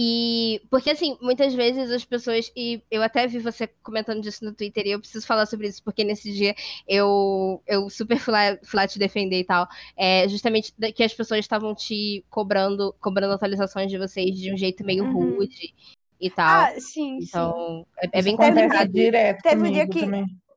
E 0.00 0.62
porque 0.70 0.90
assim, 0.90 1.18
muitas 1.20 1.52
vezes 1.52 1.90
as 1.90 2.04
pessoas 2.04 2.52
e 2.54 2.80
eu 2.88 3.02
até 3.02 3.26
vi 3.26 3.40
você 3.40 3.66
comentando 3.82 4.22
disso 4.22 4.44
no 4.44 4.54
Twitter 4.54 4.86
e 4.86 4.92
eu 4.92 5.00
preciso 5.00 5.26
falar 5.26 5.44
sobre 5.44 5.66
isso 5.66 5.82
porque 5.82 6.04
nesse 6.04 6.32
dia 6.32 6.54
eu 6.86 7.60
eu 7.66 7.90
super 7.90 8.16
fui 8.16 8.32
lá, 8.32 8.56
fui 8.62 8.78
lá 8.78 8.86
te 8.86 8.96
defender 8.96 9.40
e 9.40 9.44
tal, 9.44 9.66
é 9.96 10.28
justamente 10.28 10.72
que 10.94 11.02
as 11.02 11.12
pessoas 11.12 11.40
estavam 11.40 11.74
te 11.74 12.24
cobrando, 12.30 12.94
cobrando 13.00 13.34
atualizações 13.34 13.90
de 13.90 13.98
vocês 13.98 14.36
de 14.36 14.54
um 14.54 14.56
jeito 14.56 14.84
meio 14.84 15.02
uhum. 15.02 15.34
rude 15.34 15.74
e 16.20 16.30
tal. 16.30 16.66
Ah, 16.66 16.74
sim, 16.78 17.18
então, 17.20 17.84
sim. 18.00 18.08
É, 18.12 18.20
é 18.20 18.22
bem 18.22 18.36
complicado. 18.36 18.92
Direto 18.92 19.42
teve 19.42 19.68
um 19.68 19.72
dia 19.72 19.88
que 19.88 20.00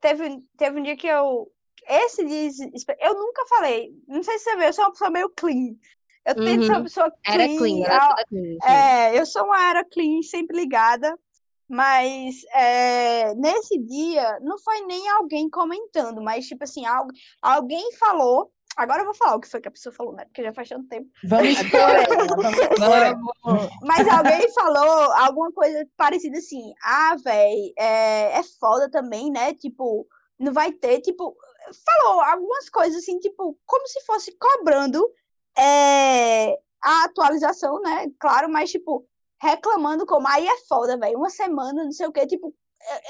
teve 0.00 0.40
teve 0.56 0.78
um 0.78 0.82
dia 0.84 0.96
que 0.96 1.08
eu 1.08 1.50
esse 1.88 2.24
dia 2.24 2.48
eu 3.00 3.14
nunca 3.14 3.44
falei, 3.48 3.92
não 4.06 4.22
sei 4.22 4.38
se 4.38 4.44
você 4.44 4.56
vê, 4.56 4.68
eu 4.68 4.72
sou 4.72 4.84
uma 4.84 4.92
pessoa 4.92 5.10
meio 5.10 5.28
clean. 5.30 5.74
Eu 6.24 6.34
tento 6.34 6.60
uhum. 6.60 6.66
ser 6.66 6.72
uma 6.72 6.82
pessoa 6.82 7.12
clean. 7.24 7.34
Era 7.34 7.58
clean, 7.58 7.84
era 7.84 8.24
clean. 8.28 8.56
É, 8.64 9.18
eu 9.18 9.26
sou 9.26 9.44
uma 9.44 9.70
era 9.70 9.84
clean, 9.84 10.22
sempre 10.22 10.56
ligada. 10.56 11.18
Mas 11.68 12.42
é, 12.54 13.34
nesse 13.34 13.78
dia, 13.78 14.38
não 14.42 14.58
foi 14.58 14.82
nem 14.82 15.08
alguém 15.08 15.48
comentando, 15.48 16.22
mas 16.22 16.46
tipo 16.46 16.62
assim, 16.64 16.82
alguém 17.40 17.92
falou. 17.92 18.52
Agora 18.76 19.00
eu 19.00 19.06
vou 19.06 19.14
falar 19.14 19.36
o 19.36 19.40
que 19.40 19.48
foi 19.48 19.60
que 19.60 19.68
a 19.68 19.70
pessoa 19.70 19.94
falou, 19.94 20.14
né? 20.14 20.24
Porque 20.26 20.42
já 20.42 20.52
faz 20.52 20.68
tanto 20.68 20.88
tempo. 20.88 21.08
Vamos 21.24 21.48
explorar. 21.58 22.06
mas 23.82 24.08
alguém 24.08 24.52
falou 24.52 25.12
alguma 25.12 25.50
coisa 25.52 25.86
parecida 25.96 26.38
assim. 26.38 26.72
Ah, 26.84 27.16
velho, 27.22 27.72
é, 27.78 28.38
é 28.38 28.42
foda 28.60 28.90
também, 28.90 29.30
né? 29.30 29.54
Tipo, 29.54 30.06
não 30.38 30.52
vai 30.52 30.72
ter, 30.72 31.00
tipo, 31.00 31.34
falou 31.86 32.20
algumas 32.20 32.68
coisas 32.68 33.02
assim, 33.02 33.18
tipo, 33.18 33.58
como 33.64 33.86
se 33.86 34.04
fosse 34.04 34.36
cobrando 34.38 35.02
é, 35.56 36.52
a 36.82 37.04
atualização, 37.04 37.80
né? 37.80 38.06
Claro, 38.18 38.50
mas, 38.50 38.70
tipo, 38.70 39.06
reclamando 39.40 40.06
como 40.06 40.26
aí 40.28 40.46
é 40.46 40.58
foda, 40.68 40.96
velho. 40.98 41.18
Uma 41.18 41.30
semana, 41.30 41.84
não 41.84 41.92
sei 41.92 42.06
o 42.06 42.12
quê, 42.12 42.26
tipo. 42.26 42.54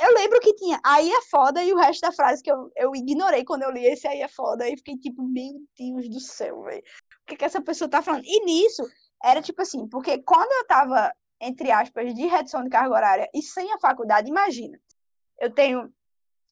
Eu 0.03 0.13
lembro 0.13 0.39
que 0.41 0.55
tinha 0.55 0.79
aí 0.85 1.11
é 1.11 1.23
foda 1.23 1.65
e 1.65 1.73
o 1.73 1.79
resto 1.79 2.03
da 2.03 2.13
frase 2.13 2.43
que 2.43 2.53
eu, 2.53 2.71
eu 2.77 2.95
ignorei 2.95 3.43
quando 3.43 3.63
eu 3.63 3.71
li 3.71 3.87
esse 3.87 4.07
aí 4.07 4.21
é 4.21 4.29
foda. 4.29 4.69
E 4.69 4.77
fiquei 4.77 4.99
tipo, 4.99 5.23
meu 5.23 5.55
Deus 5.79 6.11
do 6.11 6.21
céu, 6.21 6.63
velho. 6.63 6.83
O 7.23 7.27
que, 7.27 7.37
que 7.37 7.45
essa 7.45 7.61
pessoa 7.61 7.89
tá 7.89 8.03
falando? 8.03 8.25
E 8.27 8.45
nisso, 8.45 8.83
era 9.25 9.41
tipo 9.41 9.63
assim, 9.63 9.89
porque 9.89 10.19
quando 10.19 10.53
eu 10.53 10.67
tava, 10.67 11.11
entre 11.41 11.71
aspas, 11.71 12.15
de 12.15 12.27
redução 12.27 12.63
de 12.65 12.69
carga 12.69 12.95
horária 12.95 13.31
e 13.33 13.41
sem 13.41 13.73
a 13.73 13.79
faculdade, 13.79 14.29
imagina, 14.29 14.79
eu 15.41 15.51
tenho 15.51 15.91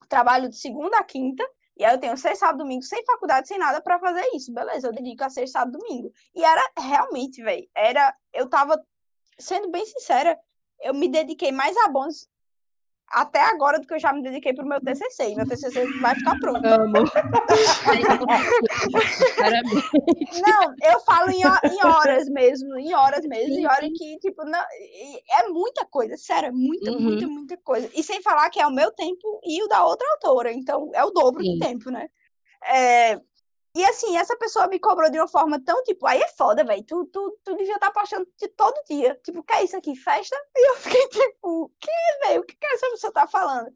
trabalho 0.09 0.49
de 0.49 0.57
segunda 0.57 0.99
a 0.99 1.05
quinta, 1.05 1.47
e 1.81 1.85
aí 1.85 1.95
eu 1.95 1.99
tenho 1.99 2.15
sexta, 2.15 2.41
sábado, 2.41 2.59
domingo, 2.59 2.83
sem 2.83 3.03
faculdade, 3.07 3.49
sem 3.49 3.59
nada 3.59 3.81
para 3.81 3.99
fazer 3.99 4.29
isso. 4.35 4.53
Beleza, 4.53 4.87
eu 4.87 4.93
dedico 4.93 5.25
a 5.25 5.31
sexta, 5.31 5.61
sábado, 5.61 5.79
domingo. 5.79 6.13
E 6.35 6.45
era 6.45 6.63
realmente, 6.79 7.43
velho, 7.43 7.67
era. 7.75 8.15
Eu 8.35 8.51
tava, 8.51 8.79
sendo 9.39 9.71
bem 9.71 9.87
sincera, 9.87 10.39
eu 10.83 10.93
me 10.93 11.09
dediquei 11.09 11.51
mais 11.51 11.75
a 11.79 11.89
bons 11.89 12.29
até 13.11 13.41
agora 13.41 13.81
do 13.81 13.87
que 13.87 13.95
eu 13.95 13.99
já 13.99 14.13
me 14.13 14.23
dediquei 14.23 14.53
pro 14.55 14.67
meu 14.67 14.81
TCC. 14.81 15.35
Meu 15.35 15.47
TCC 15.47 15.85
vai 16.01 16.15
ficar 16.15 16.39
pronto. 16.39 16.65
Amo. 16.65 16.93
não, 20.47 20.75
eu 20.83 21.01
falo 21.01 21.31
em, 21.31 21.43
em, 21.43 21.85
horas 21.85 22.29
mesmo, 22.29 22.79
em 22.79 22.95
horas 22.95 23.27
mesmo, 23.27 23.59
em 23.59 23.67
horas 23.67 23.91
que, 23.97 24.19
tipo, 24.19 24.45
não, 24.45 24.61
é 24.61 25.49
muita 25.49 25.85
coisa, 25.87 26.17
sério, 26.17 26.49
é 26.49 26.53
muita, 26.53 26.93
uhum. 26.93 27.01
muita, 27.01 27.27
muita 27.27 27.57
coisa. 27.59 27.91
E 27.95 28.03
sem 28.03 28.23
falar 28.23 28.51
que 28.51 28.61
é 28.61 28.67
o 28.67 28.73
meu 28.73 28.91
tempo 28.93 29.41
e 29.45 29.63
o 29.63 29.69
da 29.69 29.85
outra 29.85 30.07
autora, 30.13 30.53
então 30.53 30.91
é 30.95 31.05
o 31.05 31.11
dobro 31.11 31.43
Sim. 31.43 31.55
do 31.55 31.59
tempo, 31.59 31.91
né? 31.91 32.09
É, 32.65 33.19
e 33.75 33.85
assim, 33.85 34.17
essa 34.17 34.37
pessoa 34.37 34.67
me 34.67 34.81
cobrou 34.81 35.11
de 35.11 35.19
uma 35.19 35.29
forma 35.29 35.63
tão, 35.63 35.83
tipo, 35.85 36.07
aí 36.07 36.21
é 36.21 36.29
foda, 36.29 36.65
velho. 36.65 36.83
Tu, 36.85 37.05
tu, 37.07 37.39
tu 37.45 37.57
devia 37.57 37.75
estar 37.75 37.91
tá 37.91 38.01
postando 38.01 38.27
de 38.37 38.49
todo 38.49 38.83
dia. 38.89 39.19
Tipo, 39.25 39.45
que 39.45 39.53
é 39.53 39.65
isso 39.65 39.77
aqui? 39.77 39.95
Festa? 39.95 40.37
E 40.57 40.71
eu 40.71 40.77
fiquei 40.77 41.09
tipo, 41.09 41.73
que, 41.81 41.91
velho? 42.27 42.41
O 42.43 42.45
que, 42.45 42.57
que 42.57 42.67
essa 42.67 42.91
pessoa 42.91 43.13
tá 43.13 43.27
falando? 43.29 43.73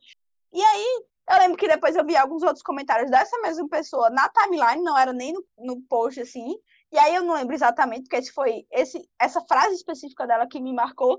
E 0.52 0.62
aí, 0.62 1.04
eu 1.30 1.38
lembro 1.38 1.56
que 1.56 1.68
depois 1.68 1.94
eu 1.96 2.04
vi 2.04 2.16
alguns 2.16 2.42
outros 2.42 2.62
comentários 2.62 3.10
dessa 3.10 3.38
mesma 3.40 3.68
pessoa 3.68 4.10
na 4.10 4.28
timeline, 4.28 4.82
não 4.82 4.98
era 4.98 5.12
nem 5.12 5.32
no, 5.32 5.44
no 5.58 5.82
post, 5.82 6.20
assim. 6.20 6.54
E 6.92 6.98
aí 6.98 7.14
eu 7.14 7.22
não 7.22 7.34
lembro 7.34 7.54
exatamente, 7.54 8.02
porque 8.02 8.16
esse 8.16 8.32
foi 8.32 8.66
esse, 8.70 9.08
essa 9.18 9.40
frase 9.42 9.74
específica 9.74 10.26
dela 10.26 10.46
que 10.46 10.60
me 10.60 10.72
marcou. 10.72 11.18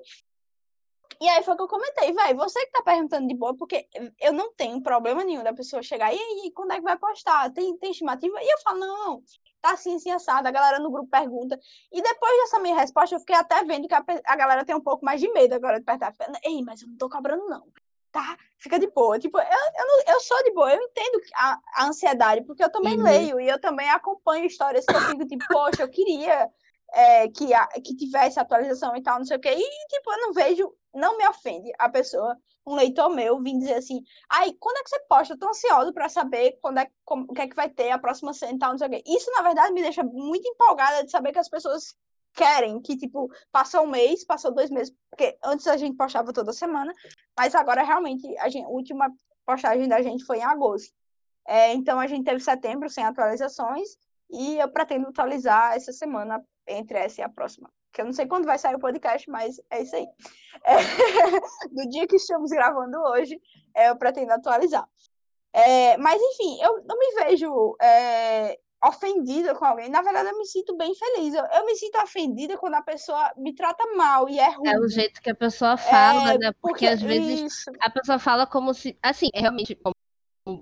E 1.22 1.30
aí 1.30 1.44
foi 1.44 1.56
que 1.56 1.62
eu 1.62 1.68
comentei, 1.68 2.12
velho, 2.12 2.38
você 2.38 2.65
que 2.65 2.72
tá 2.72 2.84
perguntando 2.84 3.28
de 3.28 3.36
boa, 3.36 3.56
porque 3.56 3.88
eu 4.20 4.34
não 4.34 4.54
tenho 4.54 4.82
problema 4.82 5.24
nenhum 5.24 5.44
da 5.44 5.54
pessoa 5.54 5.82
chegar, 5.82 6.13
e 6.13 6.18
aí, 6.18 6.52
quando 6.54 6.72
é 6.72 6.76
que 6.78 6.82
vai 6.82 6.98
postar? 6.98 7.52
Tem, 7.52 7.78
tem 7.78 7.91
estimativa? 7.91 8.38
E 8.41 8.54
eu 8.54 8.60
falo, 8.60 8.80
não, 8.80 9.24
tá 9.65 9.72
assim, 9.72 9.96
assim, 9.96 10.12
assado. 10.12 10.48
A 10.48 10.52
galera 10.52 10.80
no 10.80 10.91
grupo 10.91 11.10
pergunta. 11.10 11.60
E 11.91 12.02
depois 12.02 12.38
dessa 12.41 12.60
minha 12.60 12.76
resposta, 12.76 13.15
eu 13.15 13.20
fiquei 13.20 13.36
até 13.36 13.63
vendo 13.63 13.88
que 13.88 13.96
a, 13.96 14.04
a 14.26 14.36
galera 14.36 14.63
tem 14.63 14.76
um 14.76 14.82
pouco 14.82 15.04
mais 15.04 15.20
de 15.20 15.32
medo 15.32 15.56
agora 15.56 15.80
de 15.80 15.86
perguntar. 15.86 16.13
Ei, 16.44 16.62
mas 16.63 16.82
eu 16.82 16.88
não 16.88 16.98
tô 16.98 17.10
cobrando, 17.10 17.48
não. 17.48 17.65
Tá? 18.12 18.38
Fica 18.60 18.78
de 18.78 18.88
boa. 18.88 19.18
Tipo, 19.18 19.39
eu, 19.39 19.44
eu, 19.44 19.88
não, 19.88 20.13
eu 20.13 20.20
sou 20.20 20.41
de 20.44 20.54
boa, 20.54 20.72
eu 20.72 20.82
entendo 20.82 21.22
a, 21.36 21.60
a 21.78 21.88
ansiedade, 21.88 22.46
porque 22.46 22.63
eu 22.63 22.72
também 22.72 22.98
uhum. 22.98 23.04
leio 23.04 23.39
e 23.39 23.48
eu 23.48 23.60
também 23.60 23.89
acompanho 23.89 24.46
histórias 24.46 24.86
que 24.86 24.96
eu 24.96 25.02
fico 25.02 25.26
tipo, 25.26 25.44
poxa, 25.50 25.82
eu 25.82 25.89
queria 25.89 26.50
é, 26.93 27.28
que, 27.30 27.54
a, 27.54 27.67
que 27.67 27.95
tivesse 27.95 28.39
atualização 28.39 28.95
e 28.95 29.04
tal, 29.04 29.17
não 29.17 29.26
sei 29.26 29.38
o 29.38 29.39
quê. 29.39 29.50
E, 29.50 29.88
tipo, 29.88 30.12
eu 30.12 30.21
não 30.21 30.34
vejo 30.34 30.74
não 30.95 31.17
me 31.17 31.28
ofende 31.28 31.71
a 31.78 31.89
pessoa, 31.89 32.38
um 32.65 32.74
leitor 32.74 33.10
meu, 33.10 33.39
vir 33.43 33.58
dizer 33.60 33.76
assim, 33.76 34.02
ai, 34.30 34.54
quando 34.54 34.78
é 34.78 34.84
que 34.84 34.89
você 34.89 35.00
posta? 35.02 35.34
Eu 35.34 35.38
tô 35.38 35.50
ansioso 35.50 35.93
para 35.93 36.10
saber 36.10 36.58
quando 36.62 36.80
é, 36.80 36.89
como, 37.04 37.26
o 37.30 37.34
que 37.34 37.41
é 37.41 37.48
que 37.48 37.56
vai 37.56 37.69
ter 37.69 37.91
a 37.91 38.00
próxima 38.00 38.34
cena 38.34 38.54
e 38.54 38.60
tal, 38.60 38.71
não 38.71 38.78
sei 38.78 38.88
o 38.88 38.89
quê. 38.91 39.04
Isso, 39.06 39.30
na 39.32 39.43
verdade, 39.43 39.74
me 39.74 39.82
deixa 39.82 40.04
muito 40.04 40.48
empolgada 40.48 41.04
de 41.04 41.12
saber 41.12 41.34
que 41.34 41.39
as 41.39 41.50
pessoas 41.50 41.95
querem, 42.34 42.82
que, 42.82 42.98
tipo, 42.98 43.30
passou 43.52 43.84
um 43.84 43.88
mês, 43.88 44.26
passou 44.26 44.54
dois 44.54 44.69
meses, 44.69 44.93
porque 45.10 45.38
antes 45.43 45.67
a 45.67 45.78
gente 45.78 45.95
postava 45.95 46.34
toda 46.34 46.54
semana, 46.54 46.93
mas 47.38 47.54
agora, 47.54 47.84
realmente, 47.84 48.26
a, 48.38 48.50
gente, 48.50 48.65
a 48.65 48.69
última 48.69 49.12
postagem 49.45 49.88
da 49.88 50.02
gente 50.02 50.26
foi 50.26 50.39
em 50.39 50.43
agosto. 50.43 50.93
É, 51.48 51.74
então, 51.74 52.00
a 52.00 52.08
gente 52.08 52.26
teve 52.26 52.39
setembro 52.39 52.89
sem 52.89 53.06
atualizações, 53.06 53.89
e 54.30 54.58
eu 54.58 54.69
pretendo 54.69 55.08
atualizar 55.08 55.76
essa 55.76 55.91
semana 55.91 56.43
entre 56.67 56.97
essa 56.97 57.21
e 57.21 57.23
a 57.23 57.30
próxima 57.30 57.69
que 57.95 58.01
eu 58.01 58.06
não 58.06 58.13
sei 58.13 58.28
quando 58.28 58.45
vai 58.45 58.60
sair 58.60 58.75
o 58.75 58.80
podcast, 58.80 59.28
mas 59.30 59.60
é 59.71 59.82
isso 59.82 59.95
aí. 59.95 60.06
É, 60.65 60.75
do 61.71 61.89
dia 61.89 62.06
que 62.06 62.17
estamos 62.17 62.51
gravando 62.51 62.97
hoje, 62.99 63.39
é, 63.73 63.89
eu 63.89 63.95
pretendo 63.95 64.34
atualizar. 64.34 64.86
É, 65.54 65.97
mas, 65.97 66.21
enfim, 66.21 66.62
eu 66.62 66.84
não 66.86 66.99
me 66.99 67.23
vejo 67.23 67.78
é, 67.82 68.60
ofendida 68.86 69.56
com 69.56 69.63
alguém. 69.63 69.89
Na 69.89 70.01
verdade, 70.01 70.30
eu 70.30 70.38
me 70.38 70.45
sinto 70.45 70.75
bem 70.75 70.93
feliz. 70.93 71.34
Eu, 71.34 71.45
eu, 71.45 71.65
me 71.65 71.75
sinto 71.78 71.97
ofendida 71.97 72.58
quando 72.58 72.73
a 72.73 72.82
pessoa 72.82 73.32
me 73.38 73.56
trata 73.56 73.86
mal 73.95 74.28
e 74.28 74.38
é 74.38 74.49
ruim. 74.49 74.67
É 74.67 74.78
o 74.78 74.89
jeito 74.89 75.21
que 75.21 75.30
a 75.30 75.36
pessoa 75.36 75.78
fala, 75.78 76.34
é, 76.34 76.38
né? 76.38 76.51
Porque, 76.62 76.86
porque, 76.86 76.88
às 76.88 77.01
vezes 77.01 77.41
isso. 77.41 77.71
a 77.80 77.89
pessoa 77.89 78.19
fala 78.19 78.45
como 78.45 78.73
se. 78.73 78.97
Assim, 79.01 79.30
é 79.34 79.39
realmente, 79.39 79.73
como 79.75 79.95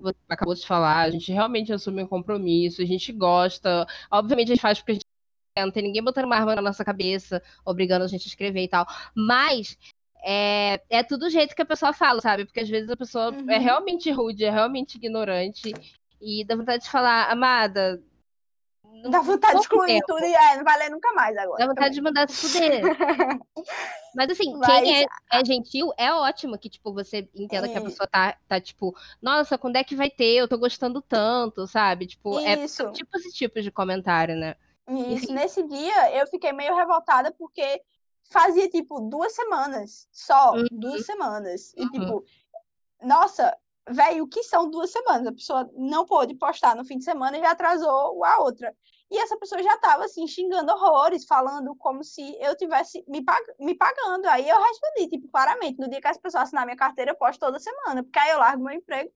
você 0.00 0.16
acabou 0.28 0.54
de 0.54 0.64
falar, 0.64 1.00
a 1.00 1.10
gente 1.10 1.32
realmente 1.32 1.72
assume 1.72 2.04
um 2.04 2.06
compromisso, 2.06 2.80
a 2.80 2.86
gente 2.86 3.12
gosta. 3.12 3.84
Obviamente, 4.08 4.52
a 4.52 4.54
gente 4.54 4.62
faz 4.62 4.78
porque 4.78 4.92
a 4.92 4.94
gente 4.94 5.13
não 5.62 5.70
tem 5.70 5.82
ninguém 5.82 6.02
botando 6.02 6.24
uma 6.24 6.36
arma 6.36 6.56
na 6.56 6.62
nossa 6.62 6.84
cabeça, 6.84 7.42
obrigando 7.64 8.04
a 8.04 8.08
gente 8.08 8.26
a 8.26 8.28
escrever 8.28 8.64
e 8.64 8.68
tal. 8.68 8.86
Mas 9.14 9.78
é, 10.24 10.80
é 10.90 11.02
tudo 11.02 11.26
o 11.26 11.30
jeito 11.30 11.54
que 11.54 11.62
a 11.62 11.66
pessoa 11.66 11.92
fala, 11.92 12.20
sabe? 12.20 12.44
Porque 12.44 12.60
às 12.60 12.68
vezes 12.68 12.90
a 12.90 12.96
pessoa 12.96 13.26
é 13.26 13.30
uhum. 13.30 13.50
é 13.50 13.58
realmente 13.58 14.10
rude, 14.10 14.44
é 14.44 14.50
realmente 14.50 14.96
ignorante. 14.96 15.72
E 16.20 16.44
dá 16.44 16.56
vontade 16.56 16.84
de 16.84 16.90
falar, 16.90 17.30
amada. 17.30 18.02
Dá 19.10 19.20
vontade 19.20 19.54
de 19.54 19.60
excluir 19.60 20.00
tudo 20.06 20.24
e 20.24 20.34
é, 20.34 20.56
não 20.56 20.64
vai 20.64 20.78
ler 20.78 20.90
nunca 20.90 21.12
mais 21.12 21.36
agora. 21.36 21.58
Dá 21.58 21.66
vontade 21.66 21.94
de 21.94 22.00
mandar 22.00 22.28
se 22.28 22.48
fuder. 22.48 22.82
Mas 24.16 24.30
assim, 24.30 24.58
quem 24.60 25.02
é, 25.02 25.06
é, 25.32 25.44
gentil 25.44 25.92
é 25.98 26.12
ótimo 26.12 26.58
que, 26.58 26.70
tipo, 26.70 26.92
você 26.92 27.28
entenda 27.34 27.66
é. 27.66 27.70
que 27.70 27.78
a 27.78 27.82
pessoa 27.82 28.06
tá, 28.06 28.36
tá, 28.48 28.60
tipo, 28.60 28.96
nossa, 29.20 29.58
quando 29.58 29.76
é 29.76 29.84
que 29.84 29.94
vai 29.94 30.08
ter? 30.08 30.36
Eu 30.36 30.48
tô 30.48 30.56
gostando 30.56 31.02
tanto, 31.02 31.66
sabe? 31.66 32.06
Tipo, 32.06 32.40
Isso. 32.40 32.82
é 32.82 32.92
tipos 32.92 33.24
e 33.26 33.32
tipos 33.32 33.62
de 33.62 33.70
comentário, 33.70 34.36
né? 34.36 34.56
Isso, 34.88 35.32
nesse 35.32 35.62
dia 35.62 36.20
eu 36.20 36.26
fiquei 36.26 36.52
meio 36.52 36.74
revoltada 36.74 37.32
porque 37.32 37.82
fazia 38.30 38.68
tipo 38.68 39.00
duas 39.00 39.34
semanas 39.34 40.08
só, 40.12 40.54
uhum. 40.54 40.66
duas 40.70 41.06
semanas. 41.06 41.72
E 41.76 41.82
uhum. 41.82 41.90
tipo, 41.90 42.24
nossa, 43.02 43.56
velho, 43.88 44.24
o 44.24 44.28
que 44.28 44.42
são 44.42 44.70
duas 44.70 44.90
semanas? 44.90 45.26
A 45.26 45.32
pessoa 45.32 45.70
não 45.74 46.04
pôde 46.04 46.34
postar 46.34 46.76
no 46.76 46.84
fim 46.84 46.98
de 46.98 47.04
semana 47.04 47.36
e 47.36 47.40
já 47.40 47.52
atrasou 47.52 48.24
a 48.24 48.40
outra. 48.40 48.74
E 49.10 49.18
essa 49.18 49.38
pessoa 49.38 49.62
já 49.62 49.76
tava 49.78 50.04
assim, 50.04 50.26
xingando 50.26 50.72
horrores, 50.72 51.24
falando 51.24 51.74
como 51.76 52.02
se 52.02 52.36
eu 52.40 52.56
tivesse 52.56 53.04
me, 53.06 53.22
pag 53.22 53.42
me 53.60 53.74
pagando. 53.74 54.26
Aí 54.26 54.48
eu 54.48 54.60
respondi, 54.60 55.08
tipo, 55.08 55.28
claramente, 55.28 55.78
no 55.78 55.88
dia 55.88 56.00
que 56.00 56.08
as 56.08 56.18
pessoas 56.18 56.44
assinarem 56.44 56.68
minha 56.68 56.76
carteira, 56.76 57.12
eu 57.12 57.16
posto 57.16 57.40
toda 57.40 57.58
semana, 57.58 58.02
porque 58.02 58.18
aí 58.18 58.30
eu 58.30 58.38
largo 58.38 58.64
meu 58.64 58.74
emprego 58.74 59.10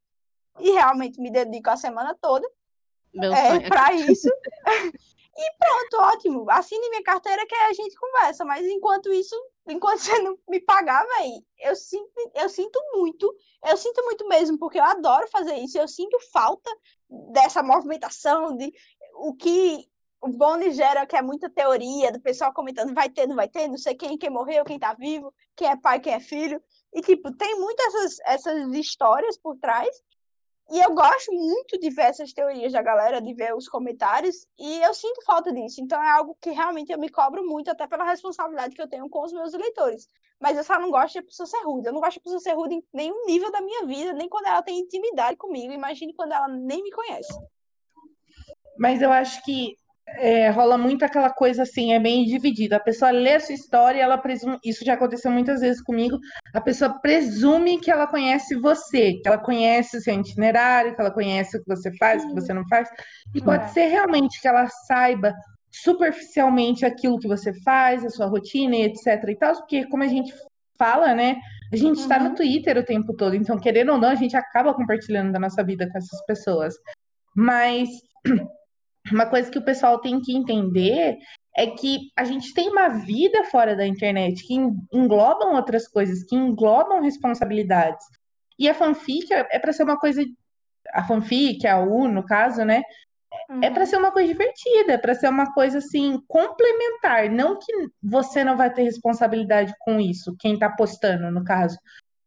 e 0.61 0.70
realmente 0.70 1.20
me 1.20 1.31
dedico 1.31 1.70
a 1.70 1.76
semana 1.76 2.16
toda 2.20 2.48
meu 3.14 3.33
é, 3.33 3.68
para 3.68 3.92
isso. 3.92 4.28
E 5.38 5.57
pronto, 5.57 6.12
ótimo. 6.12 6.51
Assine 6.51 6.90
minha 6.90 7.03
carteira 7.05 7.46
que 7.46 7.55
a 7.55 7.72
gente 7.72 7.94
conversa. 7.94 8.44
Mas 8.44 8.66
enquanto 8.66 9.12
isso, 9.12 9.37
enquanto 9.68 10.01
você 10.03 10.18
não 10.20 10.37
me 10.48 10.61
pagar, 10.61 11.07
velho, 11.07 11.44
eu 11.61 11.77
sinto, 11.77 12.31
eu 12.35 12.48
sinto 12.48 12.81
muito. 12.92 13.33
Eu 13.64 13.77
sinto 13.77 14.05
muito 14.05 14.27
mesmo, 14.27 14.59
porque 14.59 14.81
eu 14.81 14.85
adoro 14.85 15.29
fazer 15.29 15.55
isso. 15.55 15.79
Eu 15.79 15.87
sinto 15.87 16.18
falta 16.33 16.68
dessa 17.33 17.62
movimentação, 17.62 18.57
de 18.57 18.72
o 19.14 19.33
que 19.35 19.88
o 20.20 20.29
Boni 20.29 20.72
gera 20.72 21.07
que 21.07 21.16
é 21.16 21.22
muita 21.22 21.48
teoria 21.48 22.11
do 22.11 22.20
pessoal 22.20 22.53
comentando 22.53 22.92
vai 22.92 23.09
ter, 23.09 23.29
não 23.29 23.37
vai 23.37 23.48
ter, 23.48 23.68
não 23.68 23.79
sei 23.79 23.94
quem, 23.94 24.18
quem 24.18 24.31
morreu, 24.31 24.64
quem 24.64 24.79
tá 24.79 24.92
vivo, 24.92 25.33
quem 25.57 25.68
é 25.68 25.77
pai, 25.77 26.01
quem 26.01 26.14
é 26.14 26.20
filho. 26.20 26.61
E, 26.92 27.01
tipo, 27.01 27.33
tem 27.37 27.55
muitas 27.61 27.94
essas, 27.94 28.18
essas 28.27 28.72
histórias 28.72 29.38
por 29.38 29.57
trás. 29.59 29.88
E 30.70 30.78
eu 30.81 30.94
gosto 30.94 31.33
muito 31.33 31.78
de 31.78 31.88
ver 31.88 32.02
essas 32.02 32.33
teorias 32.33 32.72
da 32.72 32.83
galera, 32.83 33.22
de 33.22 33.33
ver 33.33 33.54
os 33.54 33.66
comentários, 33.66 34.46
e 34.59 34.83
eu 34.83 34.92
sinto 34.92 35.24
falta 35.24 35.50
disso. 35.50 35.81
Então 35.81 36.02
é 36.02 36.11
algo 36.11 36.37
que 36.40 36.50
realmente 36.50 36.92
eu 36.92 36.98
me 36.98 37.09
cobro 37.09 37.42
muito, 37.46 37.70
até 37.70 37.87
pela 37.87 38.04
responsabilidade 38.04 38.74
que 38.74 38.83
eu 38.83 38.88
tenho 38.88 39.09
com 39.09 39.24
os 39.24 39.33
meus 39.33 39.54
leitores. 39.54 40.07
Mas 40.38 40.59
eu 40.59 40.64
só 40.64 40.78
não 40.78 40.90
gosto 40.90 41.14
de 41.14 41.22
pessoa 41.22 41.46
ser 41.46 41.62
rude. 41.64 41.87
Eu 41.87 41.92
não 41.92 42.00
gosto 42.00 42.14
de 42.14 42.20
pessoa 42.20 42.40
ser 42.40 42.52
rude 42.52 42.74
em 42.74 42.85
nenhum 42.92 43.24
nível 43.24 43.50
da 43.50 43.62
minha 43.62 43.87
vida, 43.87 44.12
nem 44.12 44.28
quando 44.28 44.46
ela 44.46 44.62
tem 44.62 44.78
intimidade 44.78 45.37
comigo. 45.38 45.72
Imagine 45.72 46.12
quando 46.12 46.33
ela 46.33 46.48
nem 46.48 46.83
me 46.83 46.90
conhece. 46.90 47.33
Mas 48.78 49.00
eu 49.00 49.11
acho 49.11 49.42
que 49.44 49.74
é, 50.16 50.51
rola 50.51 50.79
muito 50.79 51.05
aquela 51.05 51.31
coisa 51.31 51.62
assim, 51.62 51.92
é 51.92 52.01
bem 52.01 52.25
dividida. 52.25 52.77
A 52.77 52.81
pessoa 52.81 53.11
lê 53.11 53.35
a 53.35 53.40
sua 53.40 53.55
história, 53.55 54.03
ela 54.03 54.18
presume, 54.18 54.59
isso 54.64 54.85
já 54.85 54.94
aconteceu 54.94 55.31
muitas 55.31 55.61
vezes 55.61 55.83
comigo, 55.83 56.18
a 56.55 56.61
pessoa 56.61 56.99
presume 57.01 57.79
que 57.79 57.90
ela 57.90 58.07
conhece 58.07 58.55
você, 58.57 59.14
que 59.14 59.27
ela 59.27 59.38
conhece 59.38 59.97
o 59.97 60.01
seu 60.01 60.14
itinerário, 60.14 60.94
que 60.94 61.01
ela 61.01 61.11
conhece 61.11 61.57
o 61.57 61.61
que 61.61 61.68
você 61.68 61.94
faz, 61.97 62.25
o 62.25 62.29
que 62.29 62.35
você 62.35 62.53
não 62.53 62.66
faz. 62.68 62.88
E 63.35 63.40
pode 63.40 63.64
é. 63.64 63.68
ser 63.68 63.87
realmente 63.87 64.40
que 64.40 64.49
ela 64.49 64.66
saiba 64.87 65.35
superficialmente 65.71 66.85
aquilo 66.85 67.18
que 67.18 67.29
você 67.29 67.53
faz, 67.62 68.05
a 68.05 68.11
sua 68.11 68.27
rotina 68.27 68.77
e 68.77 68.85
etc 68.85 69.23
e 69.29 69.37
tal, 69.37 69.55
porque 69.55 69.87
como 69.87 70.03
a 70.03 70.09
gente 70.09 70.33
fala, 70.79 71.14
né, 71.14 71.37
a 71.73 71.77
gente 71.77 72.01
está 72.01 72.18
uhum. 72.18 72.31
no 72.31 72.35
Twitter 72.35 72.79
o 72.79 72.85
tempo 72.85 73.14
todo, 73.14 73.35
então 73.35 73.59
querendo 73.59 73.92
ou 73.92 73.99
não, 73.99 74.09
a 74.09 74.14
gente 74.14 74.37
acaba 74.37 74.75
compartilhando 74.75 75.33
da 75.33 75.38
nossa 75.38 75.62
vida 75.62 75.88
com 75.90 75.99
essas 75.99 76.25
pessoas. 76.25 76.75
Mas 77.37 77.88
uma 79.14 79.27
coisa 79.27 79.51
que 79.51 79.59
o 79.59 79.64
pessoal 79.64 80.01
tem 80.01 80.21
que 80.21 80.37
entender 80.37 81.18
é 81.57 81.66
que 81.66 82.11
a 82.16 82.25
gente 82.25 82.55
tem 82.55 82.68
uma 82.71 82.88
vida 82.88 83.44
fora 83.44 83.75
da 83.75 83.87
internet 83.87 84.47
que 84.47 84.55
englobam 84.92 85.55
outras 85.55 85.88
coisas, 85.88 86.23
que 86.25 86.37
englobam 86.37 87.03
responsabilidades. 87.03 88.07
E 88.59 88.68
a 88.68 88.75
fanfic 88.75 89.33
é, 89.33 89.47
é 89.51 89.59
para 89.59 89.73
ser 89.73 89.85
uma 89.85 89.99
coisa. 89.99 90.23
A 90.92 91.05
fanfic, 91.05 91.66
a 91.66 91.81
U, 91.81 92.09
no 92.09 92.25
caso, 92.25 92.64
né? 92.64 92.83
É 93.49 93.53
uhum. 93.53 93.61
É 93.62 93.71
para 93.71 93.87
ser 93.87 93.97
uma 93.97 94.11
coisa 94.11 94.29
divertida, 94.29 94.92
é 94.92 94.99
para 94.99 95.14
ser 95.14 95.29
uma 95.29 95.53
coisa 95.53 95.79
assim 95.79 96.18
complementar, 96.27 97.31
não 97.31 97.59
que 97.59 97.73
você 98.03 98.42
não 98.42 98.57
vai 98.57 98.73
ter 98.73 98.85
responsabilidade 98.85 99.75
com 99.81 100.01
isso, 100.01 100.35
quem 100.38 100.55
está 100.55 100.71
postando, 100.71 101.31
no 101.31 101.44
caso. 101.44 101.79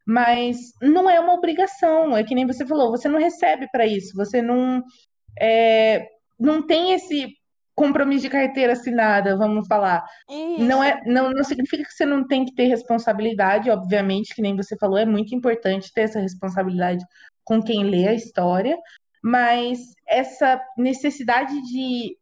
Mas 0.05 0.73
não 0.81 1.09
é 1.09 1.19
uma 1.19 1.33
obrigação, 1.33 2.15
é 2.15 2.23
que 2.23 2.35
nem 2.35 2.45
você 2.45 2.65
falou, 2.65 2.91
você 2.91 3.07
não 3.07 3.19
recebe 3.19 3.67
para 3.71 3.85
isso, 3.85 4.15
você 4.15 4.41
não 4.41 4.83
é, 5.39 6.07
não 6.41 6.65
tem 6.65 6.93
esse 6.93 7.35
compromisso 7.75 8.23
de 8.23 8.29
carteira 8.29 8.73
assinada, 8.73 9.37
vamos 9.37 9.67
falar. 9.67 10.03
Não 10.59 10.83
é, 10.83 11.01
não, 11.05 11.31
não 11.31 11.43
significa 11.43 11.83
que 11.83 11.93
você 11.93 12.05
não 12.05 12.27
tem 12.27 12.45
que 12.45 12.53
ter 12.53 12.65
responsabilidade, 12.65 13.69
obviamente, 13.69 14.35
que 14.35 14.41
nem 14.41 14.55
você 14.55 14.75
falou, 14.77 14.97
é 14.97 15.05
muito 15.05 15.33
importante 15.33 15.91
ter 15.93 16.01
essa 16.01 16.19
responsabilidade 16.19 17.03
com 17.43 17.61
quem 17.61 17.83
lê 17.83 18.07
a 18.07 18.13
história, 18.13 18.77
mas 19.23 19.79
essa 20.07 20.61
necessidade 20.77 21.53
de, 21.61 22.17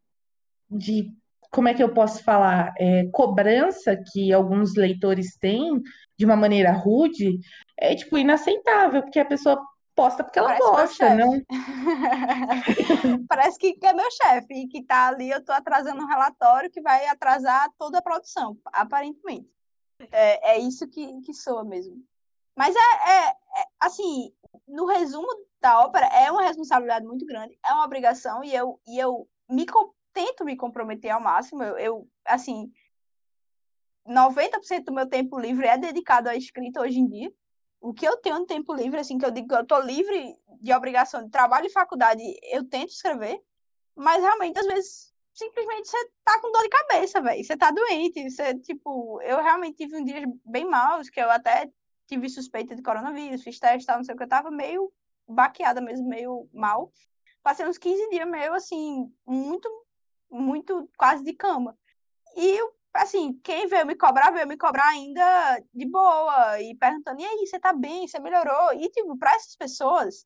de 0.70 1.12
como 1.52 1.68
é 1.68 1.74
que 1.74 1.84
eu 1.84 1.94
posso 1.94 2.24
falar, 2.24 2.74
é, 2.78 3.06
cobrança 3.12 3.98
que 4.12 4.32
alguns 4.32 4.76
leitores 4.76 5.36
têm 5.40 5.82
de 6.18 6.26
uma 6.26 6.36
maneira 6.36 6.72
rude, 6.72 7.40
é 7.78 7.96
tipo 7.96 8.18
inaceitável, 8.18 9.02
porque 9.02 9.20
a 9.20 9.26
pessoa 9.26 9.60
posta 10.00 10.24
porque 10.24 10.40
ela 10.40 10.58
Parece 10.58 10.70
gosta, 10.70 11.16
não. 11.16 11.32
Parece 13.28 13.60
que 13.60 13.78
é 13.86 13.94
meu 13.94 14.10
chefe 14.10 14.54
e 14.54 14.68
que 14.68 14.82
tá 14.82 15.08
ali, 15.10 15.30
eu 15.30 15.44
tô 15.44 15.52
atrasando 15.52 16.02
um 16.02 16.08
relatório 16.08 16.72
que 16.72 16.82
vai 16.82 17.06
atrasar 17.08 17.70
toda 17.78 17.98
a 17.98 18.02
produção, 18.02 18.58
aparentemente. 18.68 19.52
É, 20.12 20.54
é 20.54 20.60
isso 20.60 20.88
que, 20.88 21.20
que 21.22 21.34
soa 21.34 21.66
mesmo. 21.66 22.02
Mas 22.56 22.74
é, 22.74 22.80
é, 22.80 23.30
é, 23.30 23.66
assim, 23.78 24.34
no 24.66 24.86
resumo 24.86 25.28
da 25.60 25.82
ópera, 25.82 26.06
é 26.08 26.32
uma 26.32 26.44
responsabilidade 26.44 27.06
muito 27.06 27.26
grande, 27.26 27.60
é 27.66 27.74
uma 27.74 27.84
obrigação, 27.84 28.42
e 28.42 28.56
eu, 28.56 28.80
e 28.88 28.98
eu 28.98 29.28
me, 29.50 29.66
tento 30.14 30.46
me 30.46 30.56
comprometer 30.56 31.12
ao 31.12 31.20
máximo. 31.20 31.62
Eu, 31.62 31.78
eu 31.78 32.08
assim, 32.26 32.72
90% 34.08 34.86
do 34.86 34.94
meu 34.94 35.10
tempo 35.10 35.38
livre 35.38 35.68
é 35.68 35.78
dedicado 35.78 36.30
à 36.30 36.36
escrita 36.38 36.80
hoje 36.80 37.00
em 37.00 37.08
dia 37.08 37.34
o 37.82 37.94
que 37.94 38.06
eu 38.08 38.18
tenho 38.18 38.40
de 38.40 38.48
tempo 38.48 38.74
livre, 38.74 39.00
assim, 39.00 39.18
que 39.18 39.26
eu 39.26 39.32
digo 39.32 39.48
que 39.48 39.56
eu 39.56 39.66
tô 39.66 39.80
livre 39.80 40.36
de 40.62 40.74
obrigação 40.74 41.24
de 41.24 41.30
trabalho 41.30 41.68
e 41.68 41.72
faculdade, 41.72 42.22
eu 42.52 42.68
tento 42.68 42.90
escrever, 42.90 43.42
mas 43.96 44.22
realmente, 44.22 44.60
às 44.60 44.66
vezes, 44.66 45.14
simplesmente 45.34 45.88
você 45.88 45.98
tá 46.24 46.40
com 46.42 46.52
dor 46.52 46.64
de 46.64 46.70
cabeça, 46.70 47.22
velho. 47.22 47.44
Você 47.44 47.56
tá 47.56 47.72
doente, 47.72 48.30
você, 48.30 48.58
tipo, 48.60 49.22
eu 49.22 49.42
realmente 49.42 49.78
tive 49.78 49.98
um 49.98 50.04
dia 50.04 50.24
bem 50.46 50.66
maus, 50.66 51.10
que 51.10 51.20
eu 51.20 51.30
até 51.30 51.72
tive 52.08 52.28
suspeita 52.30 52.76
de 52.76 52.82
coronavírus, 52.82 53.44
fiz 53.44 53.60
teste, 53.60 53.86
tal, 53.86 53.98
não 53.98 54.04
sei 54.04 54.16
o 54.16 54.18
que, 54.18 54.24
eu 54.24 54.30
tava 54.30 54.52
meio 54.52 54.92
baqueada 55.28 55.80
mesmo, 55.80 56.08
meio 56.08 56.50
mal. 56.52 56.92
Passei 57.42 57.66
uns 57.66 57.78
15 57.78 58.10
dias 58.10 58.28
meio, 58.28 58.54
assim, 58.54 59.12
muito, 59.26 59.70
muito 60.30 60.90
quase 60.98 61.24
de 61.24 61.34
cama. 61.34 61.78
E 62.36 62.58
eu 62.58 62.74
assim, 62.94 63.40
quem 63.44 63.68
veio 63.68 63.86
me 63.86 63.96
cobrar, 63.96 64.32
veio 64.32 64.48
me 64.48 64.58
cobrar 64.58 64.88
ainda 64.90 65.64
de 65.74 65.86
boa, 65.86 66.62
e 66.62 66.76
perguntando, 66.76 67.22
e 67.22 67.26
aí, 67.26 67.48
você 67.48 67.60
tá 67.60 67.74
bem, 67.74 68.08
você 68.08 68.20
melhorou? 68.20 68.74
E, 68.74 68.90
tipo, 68.90 69.18
para 69.18 69.36
essas 69.36 69.56
pessoas, 69.56 70.26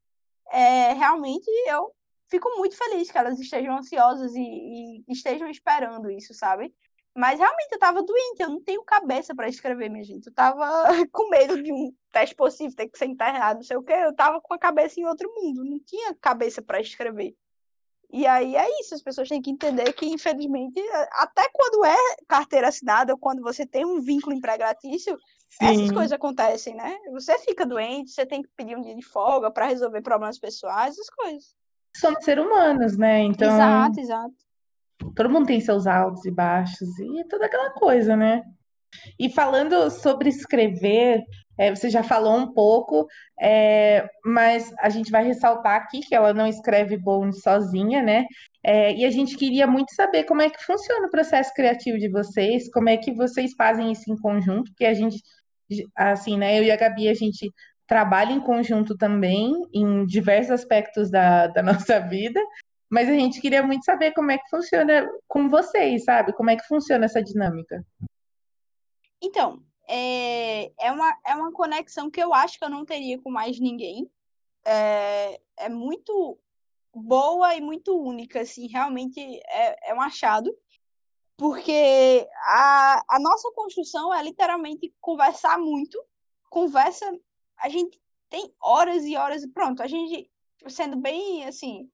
é, 0.51 0.93
realmente 0.93 1.49
eu 1.67 1.93
fico 2.29 2.49
muito 2.57 2.75
feliz 2.77 3.11
que 3.11 3.17
elas 3.17 3.39
estejam 3.39 3.77
ansiosas 3.77 4.33
e, 4.35 4.41
e 4.41 5.03
estejam 5.09 5.49
esperando 5.49 6.09
isso, 6.09 6.33
sabe? 6.33 6.73
Mas 7.15 7.37
realmente 7.39 7.71
eu 7.71 7.79
tava 7.79 8.01
doente, 8.01 8.41
eu 8.41 8.49
não 8.49 8.61
tenho 8.63 8.83
cabeça 8.83 9.35
para 9.35 9.47
escrever, 9.47 9.89
minha 9.89 10.03
gente. 10.03 10.27
Eu 10.27 10.33
tava 10.33 10.65
com 11.11 11.29
medo 11.29 11.61
de 11.61 11.71
um 11.71 11.93
teste 12.11 12.35
possível, 12.35 12.75
ter 12.75 12.89
que 12.89 12.97
ser 12.97 13.05
internado, 13.05 13.59
não 13.59 13.63
sei 13.63 13.77
o 13.77 13.83
quê. 13.83 13.93
Eu 13.93 14.15
tava 14.15 14.41
com 14.41 14.53
a 14.53 14.57
cabeça 14.59 14.99
em 14.99 15.05
outro 15.05 15.31
mundo, 15.35 15.63
não 15.63 15.79
tinha 15.79 16.15
cabeça 16.15 16.61
para 16.61 16.81
escrever. 16.81 17.35
E 18.13 18.27
aí 18.27 18.55
é 18.55 18.79
isso, 18.79 18.93
as 18.93 19.01
pessoas 19.01 19.27
têm 19.27 19.41
que 19.41 19.49
entender 19.49 19.91
que, 19.91 20.05
infelizmente, 20.05 20.79
até 21.13 21.49
quando 21.51 21.83
é 21.83 21.97
carteira 22.27 22.67
assinada 22.67 23.11
ou 23.11 23.17
quando 23.17 23.41
você 23.41 23.65
tem 23.65 23.83
um 23.83 23.99
vínculo 23.99 24.35
empregatício, 24.35 25.17
Sim. 25.49 25.65
essas 25.65 25.91
coisas 25.91 26.11
acontecem, 26.11 26.75
né? 26.75 26.95
Você 27.11 27.39
fica 27.39 27.65
doente, 27.65 28.11
você 28.11 28.23
tem 28.23 28.43
que 28.43 28.49
pedir 28.55 28.77
um 28.77 28.81
dia 28.81 28.95
de 28.95 29.01
folga 29.01 29.49
para 29.49 29.65
resolver 29.65 30.03
problemas 30.03 30.37
pessoais, 30.37 30.93
essas 30.93 31.09
coisas. 31.09 31.55
Somos 31.97 32.23
seres 32.23 32.45
humanos, 32.45 32.95
né? 32.95 33.21
Então. 33.21 33.47
Exato, 33.47 33.99
exato. 33.99 34.35
Todo 35.15 35.29
mundo 35.31 35.47
tem 35.47 35.59
seus 35.59 35.87
altos 35.87 36.23
e 36.25 36.29
baixos 36.29 36.87
e 36.99 37.23
toda 37.27 37.47
aquela 37.47 37.71
coisa, 37.71 38.15
né? 38.15 38.43
E 39.19 39.29
falando 39.29 39.89
sobre 39.89 40.29
escrever, 40.29 41.23
é, 41.57 41.73
você 41.73 41.89
já 41.89 42.03
falou 42.03 42.35
um 42.35 42.53
pouco, 42.53 43.07
é, 43.39 44.07
mas 44.25 44.73
a 44.79 44.89
gente 44.89 45.11
vai 45.11 45.23
ressaltar 45.23 45.75
aqui 45.75 46.01
que 46.01 46.15
ela 46.15 46.33
não 46.33 46.47
escreve 46.47 46.97
Bones 46.97 47.41
sozinha, 47.41 48.01
né? 48.01 48.25
É, 48.63 48.93
e 48.93 49.05
a 49.05 49.11
gente 49.11 49.37
queria 49.37 49.67
muito 49.67 49.93
saber 49.93 50.23
como 50.23 50.41
é 50.41 50.49
que 50.49 50.63
funciona 50.63 51.07
o 51.07 51.11
processo 51.11 51.53
criativo 51.53 51.97
de 51.97 52.09
vocês, 52.09 52.71
como 52.71 52.89
é 52.89 52.97
que 52.97 53.11
vocês 53.13 53.53
fazem 53.55 53.91
isso 53.91 54.11
em 54.11 54.17
conjunto, 54.17 54.71
porque 54.71 54.85
a 54.85 54.93
gente, 54.93 55.21
assim, 55.95 56.37
né? 56.37 56.57
Eu 56.57 56.63
e 56.63 56.71
a 56.71 56.75
Gabi, 56.75 57.07
a 57.09 57.13
gente 57.13 57.51
trabalha 57.85 58.31
em 58.31 58.39
conjunto 58.39 58.97
também, 58.97 59.53
em 59.73 60.05
diversos 60.05 60.51
aspectos 60.51 61.11
da, 61.11 61.47
da 61.47 61.61
nossa 61.63 61.99
vida, 61.99 62.39
mas 62.89 63.09
a 63.09 63.13
gente 63.13 63.41
queria 63.41 63.63
muito 63.63 63.85
saber 63.85 64.11
como 64.13 64.31
é 64.31 64.37
que 64.37 64.49
funciona 64.49 65.07
com 65.27 65.49
vocês, 65.49 66.03
sabe? 66.03 66.33
Como 66.33 66.49
é 66.49 66.55
que 66.55 66.67
funciona 66.67 67.05
essa 67.05 67.21
dinâmica. 67.23 67.83
Então, 69.23 69.63
é, 69.87 70.65
é, 70.77 70.91
uma, 70.91 71.17
é 71.25 71.33
uma 71.33 71.51
conexão 71.53 72.11
que 72.11 72.21
eu 72.21 72.33
acho 72.33 72.59
que 72.59 72.65
eu 72.65 72.69
não 72.69 72.85
teria 72.85 73.17
com 73.21 73.31
mais 73.31 73.57
ninguém. 73.57 74.11
É, 74.65 75.39
é 75.57 75.69
muito 75.69 76.37
boa 76.93 77.55
e 77.55 77.61
muito 77.61 77.97
única, 77.97 78.41
assim, 78.41 78.67
realmente 78.67 79.19
é, 79.19 79.91
é 79.91 79.93
um 79.93 80.01
achado, 80.01 80.53
porque 81.37 82.27
a, 82.45 83.03
a 83.15 83.19
nossa 83.19 83.49
construção 83.53 84.13
é 84.13 84.21
literalmente 84.21 84.93
conversar 85.01 85.57
muito, 85.57 86.01
conversa, 86.49 87.05
a 87.57 87.69
gente 87.69 87.99
tem 88.29 88.53
horas 88.61 89.05
e 89.05 89.15
horas, 89.15 89.45
pronto, 89.53 89.81
a 89.81 89.87
gente, 89.87 90.29
sendo 90.67 90.97
bem, 90.97 91.45
assim, 91.45 91.89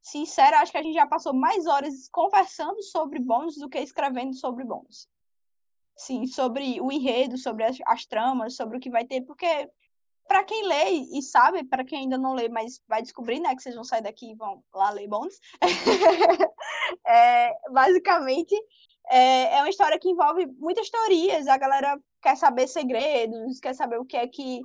sincera, 0.00 0.60
acho 0.60 0.72
que 0.72 0.78
a 0.78 0.82
gente 0.82 0.94
já 0.94 1.06
passou 1.06 1.34
mais 1.34 1.66
horas 1.66 2.08
conversando 2.10 2.82
sobre 2.82 3.18
bônus 3.18 3.56
do 3.56 3.68
que 3.68 3.78
escrevendo 3.80 4.34
sobre 4.34 4.64
bônus 4.64 5.08
sim, 5.98 6.26
sobre 6.26 6.80
o 6.80 6.90
enredo, 6.90 7.36
sobre 7.36 7.64
as, 7.64 7.76
as 7.86 8.06
tramas, 8.06 8.54
sobre 8.56 8.78
o 8.78 8.80
que 8.80 8.88
vai 8.88 9.04
ter, 9.04 9.22
porque 9.22 9.68
para 10.26 10.44
quem 10.44 10.66
lê 10.66 10.90
e 10.90 11.22
sabe, 11.22 11.64
para 11.64 11.84
quem 11.84 12.00
ainda 12.00 12.16
não 12.16 12.34
lê, 12.34 12.48
mas 12.48 12.80
vai 12.86 13.02
descobrir, 13.02 13.40
né, 13.40 13.54
que 13.56 13.62
vocês 13.62 13.74
vão 13.74 13.84
sair 13.84 14.02
daqui 14.02 14.30
e 14.30 14.34
vão 14.34 14.62
lá 14.74 14.90
ler 14.90 15.08
bônus, 15.08 15.40
é, 17.06 17.52
basicamente 17.70 18.54
é, 19.10 19.56
é 19.56 19.60
uma 19.60 19.70
história 19.70 19.98
que 19.98 20.08
envolve 20.08 20.46
muitas 20.58 20.88
teorias, 20.90 21.48
a 21.48 21.56
galera 21.56 21.98
quer 22.22 22.36
saber 22.36 22.68
segredos, 22.68 23.58
quer 23.58 23.74
saber 23.74 23.98
o 23.98 24.04
que 24.04 24.16
é 24.16 24.26
que... 24.26 24.60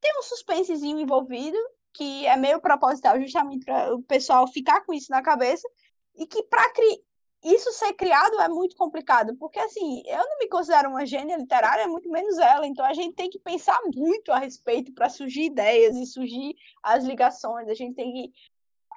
Tem 0.00 0.18
um 0.18 0.22
suspensezinho 0.22 1.00
envolvido, 1.00 1.56
que 1.94 2.26
é 2.26 2.36
meio 2.36 2.60
proposital, 2.60 3.18
justamente 3.18 3.64
para 3.64 3.94
o 3.94 4.02
pessoal 4.02 4.46
ficar 4.46 4.84
com 4.84 4.92
isso 4.92 5.10
na 5.10 5.22
cabeça, 5.22 5.66
e 6.14 6.26
que 6.26 6.42
para. 6.44 6.62
Isso 7.54 7.72
ser 7.72 7.92
criado 7.92 8.40
é 8.40 8.48
muito 8.48 8.76
complicado, 8.76 9.36
porque 9.36 9.58
assim, 9.58 10.02
eu 10.06 10.18
não 10.18 10.38
me 10.38 10.48
considero 10.48 10.88
uma 10.88 11.06
gênia 11.06 11.36
literária, 11.36 11.86
muito 11.86 12.10
menos 12.10 12.38
ela, 12.38 12.66
então 12.66 12.84
a 12.84 12.92
gente 12.92 13.14
tem 13.14 13.30
que 13.30 13.38
pensar 13.38 13.78
muito 13.94 14.32
a 14.32 14.38
respeito 14.38 14.92
para 14.92 15.08
surgir 15.08 15.44
ideias 15.44 15.96
e 15.96 16.06
surgir 16.06 16.56
as 16.82 17.04
ligações, 17.04 17.68
a 17.68 17.74
gente 17.74 17.94
tem 17.94 18.12
que. 18.12 18.32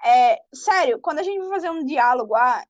É, 0.04 0.42
sério, 0.54 1.00
quando 1.00 1.20
a 1.20 1.24
gente 1.24 1.40
vai 1.40 1.50
fazer 1.50 1.70
um 1.70 1.84
diálogo, 1.84 2.36
ah, 2.36 2.64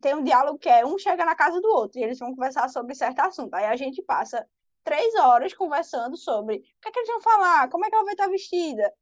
tem 0.00 0.14
um 0.14 0.22
diálogo 0.22 0.58
que 0.58 0.68
é 0.68 0.84
um 0.86 0.98
chega 0.98 1.24
na 1.24 1.34
casa 1.34 1.60
do 1.60 1.68
outro 1.68 1.98
e 1.98 2.04
eles 2.04 2.18
vão 2.18 2.34
conversar 2.34 2.68
sobre 2.70 2.94
certo 2.94 3.20
assunto, 3.20 3.54
aí 3.54 3.66
a 3.66 3.76
gente 3.76 4.02
passa 4.02 4.46
três 4.84 5.14
horas 5.16 5.52
conversando 5.54 6.16
sobre 6.16 6.56
o 6.56 6.60
que, 6.80 6.88
é 6.88 6.90
que 6.90 6.98
eles 6.98 7.08
vão 7.10 7.20
falar, 7.20 7.68
como 7.68 7.84
é 7.84 7.90
que 7.90 7.94
ela 7.94 8.04
vai 8.04 8.14
estar 8.14 8.28
vestida, 8.28 8.92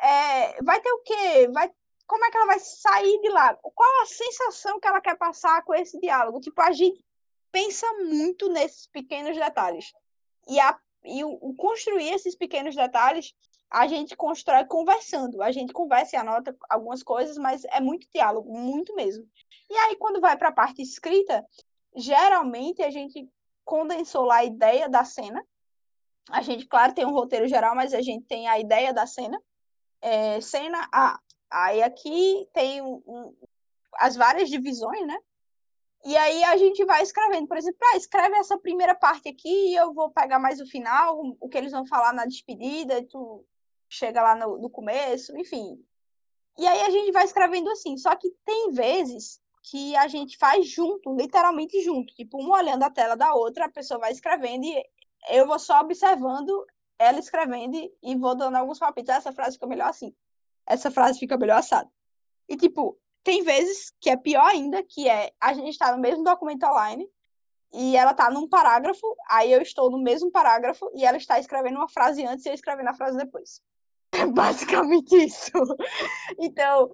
é, 0.00 0.62
vai 0.62 0.80
ter 0.80 0.90
o 0.90 1.02
quê? 1.02 1.48
Vai 1.52 1.70
como 2.10 2.24
é 2.24 2.30
que 2.32 2.36
ela 2.36 2.46
vai 2.46 2.58
sair 2.58 3.20
de 3.20 3.28
lá? 3.28 3.54
Qual 3.54 4.02
a 4.02 4.06
sensação 4.06 4.80
que 4.80 4.88
ela 4.88 5.00
quer 5.00 5.16
passar 5.16 5.62
com 5.62 5.72
esse 5.72 5.96
diálogo? 6.00 6.40
Tipo, 6.40 6.60
a 6.60 6.72
gente 6.72 7.04
pensa 7.52 7.86
muito 8.02 8.48
nesses 8.48 8.88
pequenos 8.88 9.36
detalhes. 9.36 9.92
E, 10.48 10.58
a, 10.58 10.76
e 11.04 11.22
o, 11.22 11.38
o 11.40 11.54
construir 11.54 12.12
esses 12.12 12.34
pequenos 12.34 12.74
detalhes, 12.74 13.32
a 13.70 13.86
gente 13.86 14.16
constrói 14.16 14.64
conversando. 14.64 15.40
A 15.40 15.52
gente 15.52 15.72
conversa 15.72 16.16
e 16.16 16.18
anota 16.18 16.56
algumas 16.68 17.00
coisas, 17.04 17.38
mas 17.38 17.64
é 17.66 17.80
muito 17.80 18.08
diálogo, 18.12 18.52
muito 18.52 18.92
mesmo. 18.96 19.24
E 19.70 19.74
aí, 19.76 19.94
quando 19.94 20.20
vai 20.20 20.36
para 20.36 20.48
a 20.48 20.52
parte 20.52 20.82
escrita, 20.82 21.46
geralmente 21.94 22.82
a 22.82 22.90
gente 22.90 23.30
condensou 23.64 24.24
lá 24.24 24.38
a 24.38 24.44
ideia 24.44 24.88
da 24.88 25.04
cena. 25.04 25.46
A 26.28 26.42
gente, 26.42 26.66
claro, 26.66 26.92
tem 26.92 27.06
um 27.06 27.12
roteiro 27.12 27.46
geral, 27.46 27.76
mas 27.76 27.94
a 27.94 28.02
gente 28.02 28.26
tem 28.26 28.48
a 28.48 28.58
ideia 28.58 28.92
da 28.92 29.06
cena. 29.06 29.40
É, 30.02 30.40
cena 30.40 30.88
A, 30.92 31.20
Aí 31.50 31.82
aqui 31.82 32.48
tem 32.52 32.80
um, 32.80 33.02
um, 33.06 33.36
as 33.94 34.14
várias 34.16 34.48
divisões, 34.48 35.06
né? 35.06 35.18
E 36.04 36.16
aí 36.16 36.44
a 36.44 36.56
gente 36.56 36.84
vai 36.84 37.02
escrevendo, 37.02 37.46
por 37.46 37.58
exemplo, 37.58 37.78
ah, 37.92 37.96
escreve 37.96 38.36
essa 38.36 38.58
primeira 38.58 38.94
parte 38.94 39.28
aqui, 39.28 39.74
eu 39.74 39.92
vou 39.92 40.10
pegar 40.10 40.38
mais 40.38 40.60
o 40.60 40.66
final, 40.66 41.20
o 41.38 41.48
que 41.48 41.58
eles 41.58 41.72
vão 41.72 41.86
falar 41.86 42.12
na 42.14 42.24
despedida, 42.24 43.04
tu 43.06 43.44
chega 43.88 44.22
lá 44.22 44.34
no, 44.34 44.58
no 44.58 44.70
começo, 44.70 45.36
enfim. 45.36 45.84
E 46.56 46.66
aí 46.66 46.80
a 46.82 46.90
gente 46.90 47.12
vai 47.12 47.24
escrevendo 47.24 47.68
assim, 47.70 47.98
só 47.98 48.14
que 48.16 48.30
tem 48.44 48.70
vezes 48.70 49.40
que 49.62 49.94
a 49.96 50.08
gente 50.08 50.38
faz 50.38 50.68
junto, 50.68 51.14
literalmente 51.14 51.82
junto, 51.82 52.14
tipo, 52.14 52.38
uma 52.38 52.58
olhando 52.58 52.82
a 52.82 52.90
tela 52.90 53.16
da 53.16 53.34
outra, 53.34 53.66
a 53.66 53.70
pessoa 53.70 54.00
vai 54.00 54.12
escrevendo 54.12 54.64
e 54.64 54.82
eu 55.30 55.46
vou 55.46 55.58
só 55.58 55.80
observando 55.80 56.66
ela 56.98 57.18
escrevendo 57.18 57.76
e 58.02 58.16
vou 58.16 58.34
dando 58.34 58.56
alguns 58.56 58.78
palpites. 58.78 59.14
Essa 59.14 59.32
frase 59.32 59.56
ficou 59.56 59.68
melhor 59.68 59.88
assim 59.88 60.14
essa 60.70 60.90
frase 60.90 61.18
fica 61.18 61.36
melhor 61.36 61.58
assada. 61.58 61.90
E, 62.48 62.56
tipo, 62.56 62.96
tem 63.24 63.42
vezes 63.42 63.92
que 64.00 64.08
é 64.08 64.16
pior 64.16 64.46
ainda, 64.46 64.82
que 64.82 65.08
é 65.08 65.32
a 65.40 65.52
gente 65.52 65.70
está 65.70 65.94
no 65.94 66.00
mesmo 66.00 66.24
documento 66.24 66.64
online 66.64 67.06
e 67.72 67.96
ela 67.96 68.14
tá 68.14 68.30
num 68.30 68.48
parágrafo, 68.48 69.06
aí 69.28 69.52
eu 69.52 69.60
estou 69.60 69.90
no 69.90 69.98
mesmo 69.98 70.30
parágrafo 70.30 70.90
e 70.94 71.04
ela 71.04 71.16
está 71.16 71.38
escrevendo 71.38 71.76
uma 71.76 71.88
frase 71.88 72.24
antes 72.24 72.46
e 72.46 72.48
eu 72.48 72.54
escrevendo 72.54 72.88
a 72.88 72.94
frase 72.94 73.16
depois. 73.16 73.60
É 74.12 74.26
basicamente 74.26 75.14
isso. 75.16 75.52
Então, 76.38 76.90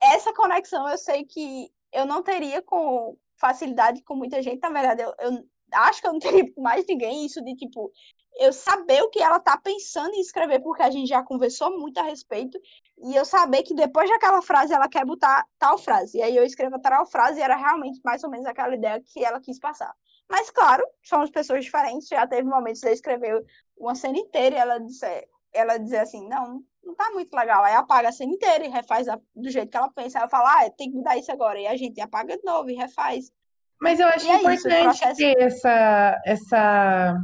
essa 0.00 0.32
conexão 0.34 0.86
eu 0.88 0.98
sei 0.98 1.24
que 1.24 1.70
eu 1.90 2.04
não 2.04 2.22
teria 2.22 2.60
com 2.60 3.16
facilidade 3.36 4.02
com 4.02 4.14
muita 4.14 4.42
gente, 4.42 4.60
na 4.60 4.68
verdade, 4.68 5.02
eu, 5.02 5.14
eu 5.20 5.44
acho 5.72 6.00
que 6.00 6.06
eu 6.06 6.12
não 6.12 6.18
teria 6.18 6.44
mais 6.58 6.84
ninguém 6.86 7.24
isso 7.24 7.42
de, 7.42 7.54
tipo, 7.56 7.90
eu 8.36 8.52
saber 8.52 9.02
o 9.02 9.10
que 9.10 9.22
ela 9.22 9.38
tá 9.38 9.56
pensando 9.56 10.14
em 10.14 10.20
escrever, 10.20 10.60
porque 10.60 10.82
a 10.82 10.90
gente 10.90 11.08
já 11.08 11.22
conversou 11.22 11.78
muito 11.78 11.98
a 11.98 12.02
respeito, 12.02 12.58
e 12.98 13.14
eu 13.14 13.24
saber 13.24 13.62
que 13.62 13.74
depois 13.74 14.08
daquela 14.08 14.42
frase 14.42 14.72
ela 14.72 14.88
quer 14.88 15.04
botar 15.04 15.44
tal 15.58 15.78
frase. 15.78 16.18
E 16.18 16.22
aí 16.22 16.36
eu 16.36 16.44
escrevo 16.44 16.78
tal 16.80 17.06
frase 17.06 17.38
e 17.38 17.42
era 17.42 17.56
realmente 17.56 18.00
mais 18.04 18.22
ou 18.24 18.30
menos 18.30 18.46
aquela 18.46 18.74
ideia 18.74 19.00
que 19.00 19.24
ela 19.24 19.40
quis 19.40 19.58
passar. 19.58 19.94
Mas, 20.28 20.50
claro, 20.50 20.84
somos 21.02 21.30
pessoas 21.30 21.64
diferentes. 21.64 22.08
Já 22.08 22.26
teve 22.26 22.48
momentos 22.48 22.80
de 22.80 22.88
eu 22.88 22.92
escrever 22.92 23.44
uma 23.76 23.94
cena 23.94 24.18
inteira 24.18 24.56
e 24.56 24.58
ela 24.58 24.78
dizer, 24.78 25.28
ela 25.52 25.76
dizer 25.76 25.98
assim: 25.98 26.26
não, 26.28 26.62
não 26.82 26.94
tá 26.94 27.10
muito 27.10 27.32
legal. 27.34 27.62
Aí 27.62 27.74
apaga 27.74 28.08
a 28.08 28.12
cena 28.12 28.32
inteira 28.32 28.64
e 28.64 28.70
refaz 28.70 29.08
a, 29.08 29.20
do 29.34 29.50
jeito 29.50 29.70
que 29.70 29.76
ela 29.76 29.90
pensa. 29.90 30.18
Ela 30.18 30.28
fala: 30.28 30.62
ah, 30.62 30.70
tem 30.70 30.90
que 30.90 30.96
mudar 30.96 31.16
isso 31.16 31.30
agora. 31.30 31.60
E 31.60 31.66
a 31.66 31.76
gente 31.76 32.00
apaga 32.00 32.36
de 32.36 32.44
novo 32.44 32.70
e 32.70 32.74
refaz. 32.74 33.30
Mas 33.80 34.00
eu 34.00 34.06
acho 34.06 34.26
é 34.26 34.36
importante 34.36 34.58
isso, 34.58 34.82
processo... 34.82 35.16
ter 35.16 35.42
essa, 35.42 36.22
essa 36.24 37.18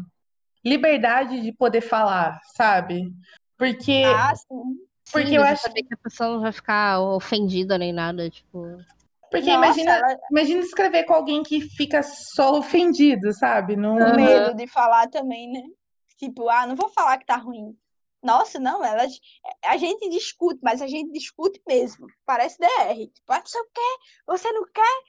liberdade 0.64 1.40
de 1.40 1.52
poder 1.52 1.80
falar, 1.80 2.40
sabe? 2.54 3.12
Porque. 3.56 4.02
Ah, 4.06 4.34
sim. 4.34 4.78
Porque 5.12 5.28
sim, 5.28 5.36
eu 5.36 5.42
acho. 5.42 5.62
Saber 5.62 5.82
que 5.82 5.94
a 5.94 5.98
pessoa 5.98 6.30
não 6.30 6.40
vai 6.40 6.52
ficar 6.52 7.00
ofendida 7.00 7.76
nem 7.76 7.92
nada, 7.92 8.30
tipo. 8.30 8.78
Porque 9.30 9.46
Nossa, 9.46 9.64
imagina, 9.64 9.92
ela... 9.92 10.18
imagina 10.30 10.60
escrever 10.60 11.04
com 11.04 11.14
alguém 11.14 11.42
que 11.42 11.60
fica 11.60 12.02
só 12.02 12.58
ofendido, 12.58 13.32
sabe? 13.32 13.76
No... 13.76 13.96
Com 13.96 14.16
medo 14.16 14.54
de 14.56 14.66
falar 14.66 15.08
também, 15.08 15.50
né? 15.52 15.62
Tipo, 16.16 16.48
ah, 16.48 16.66
não 16.66 16.74
vou 16.74 16.88
falar 16.88 17.16
que 17.16 17.26
tá 17.26 17.36
ruim. 17.36 17.76
Nossa, 18.22 18.58
não, 18.58 18.84
ela, 18.84 19.06
a 19.64 19.76
gente 19.78 20.10
discute, 20.10 20.60
mas 20.62 20.82
a 20.82 20.86
gente 20.86 21.10
discute 21.12 21.60
mesmo. 21.66 22.06
Parece 22.26 22.58
DR. 22.58 22.94
Tipo, 22.94 23.32
ah, 23.32 23.42
você 23.44 23.58
quer, 23.72 23.96
você 24.26 24.52
não 24.52 24.64
quer, 24.64 25.02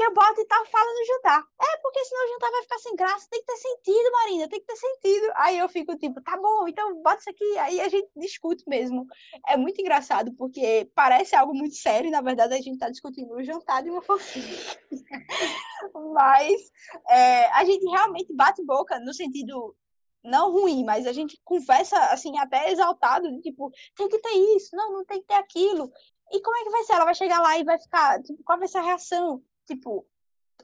que 0.00 0.06
eu 0.06 0.14
boto 0.14 0.40
e 0.40 0.46
tal, 0.46 0.64
fala 0.64 0.90
no 0.94 1.06
jantar. 1.06 1.44
É, 1.60 1.76
porque 1.82 2.02
senão 2.06 2.24
o 2.24 2.28
jantar 2.32 2.50
vai 2.50 2.62
ficar 2.62 2.78
sem 2.78 2.96
graça. 2.96 3.28
Tem 3.30 3.40
que 3.40 3.46
ter 3.46 3.56
sentido, 3.56 4.12
Marina, 4.12 4.48
tem 4.48 4.58
que 4.58 4.66
ter 4.66 4.76
sentido. 4.76 5.30
Aí 5.34 5.58
eu 5.58 5.68
fico 5.68 5.94
tipo, 5.98 6.22
tá 6.22 6.38
bom, 6.38 6.66
então 6.66 7.02
bota 7.02 7.18
isso 7.18 7.28
aqui. 7.28 7.58
Aí 7.58 7.80
a 7.82 7.88
gente 7.90 8.08
discute 8.16 8.64
mesmo. 8.66 9.06
É 9.46 9.58
muito 9.58 9.78
engraçado, 9.78 10.32
porque 10.38 10.90
parece 10.94 11.36
algo 11.36 11.52
muito 11.52 11.74
sério, 11.74 12.08
e 12.08 12.10
na 12.10 12.22
verdade 12.22 12.54
a 12.54 12.60
gente 12.62 12.78
tá 12.78 12.88
discutindo 12.88 13.34
o 13.34 13.42
jantar 13.42 13.82
de 13.82 13.90
uma 13.90 14.00
fofinha. 14.00 14.56
mas 16.14 16.72
é, 17.10 17.50
a 17.50 17.62
gente 17.66 17.84
realmente 17.84 18.34
bate 18.34 18.64
boca 18.64 18.98
no 19.00 19.12
sentido 19.12 19.76
não 20.24 20.50
ruim, 20.50 20.82
mas 20.82 21.06
a 21.06 21.12
gente 21.12 21.38
conversa 21.44 21.98
assim 22.06 22.38
até 22.38 22.70
exaltado, 22.70 23.28
tipo, 23.42 23.70
tem 23.94 24.08
que 24.08 24.18
ter 24.18 24.32
isso, 24.56 24.74
não, 24.74 24.92
não 24.92 25.04
tem 25.04 25.20
que 25.20 25.26
ter 25.26 25.34
aquilo. 25.34 25.92
E 26.32 26.40
como 26.40 26.56
é 26.56 26.62
que 26.64 26.70
vai 26.70 26.84
ser? 26.84 26.94
Ela 26.94 27.04
vai 27.04 27.14
chegar 27.14 27.40
lá 27.42 27.58
e 27.58 27.64
vai 27.64 27.78
ficar, 27.78 28.22
tipo, 28.22 28.42
qual 28.44 28.58
vai 28.58 28.68
ser 28.68 28.78
a 28.78 28.82
reação? 28.82 29.42
Tipo, 29.70 30.06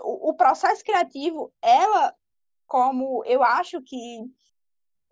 o, 0.01 0.31
o 0.31 0.35
processo 0.35 0.85
criativo, 0.85 1.53
ela, 1.63 2.15
como 2.67 3.25
eu 3.25 3.43
acho 3.43 3.81
que 3.83 4.29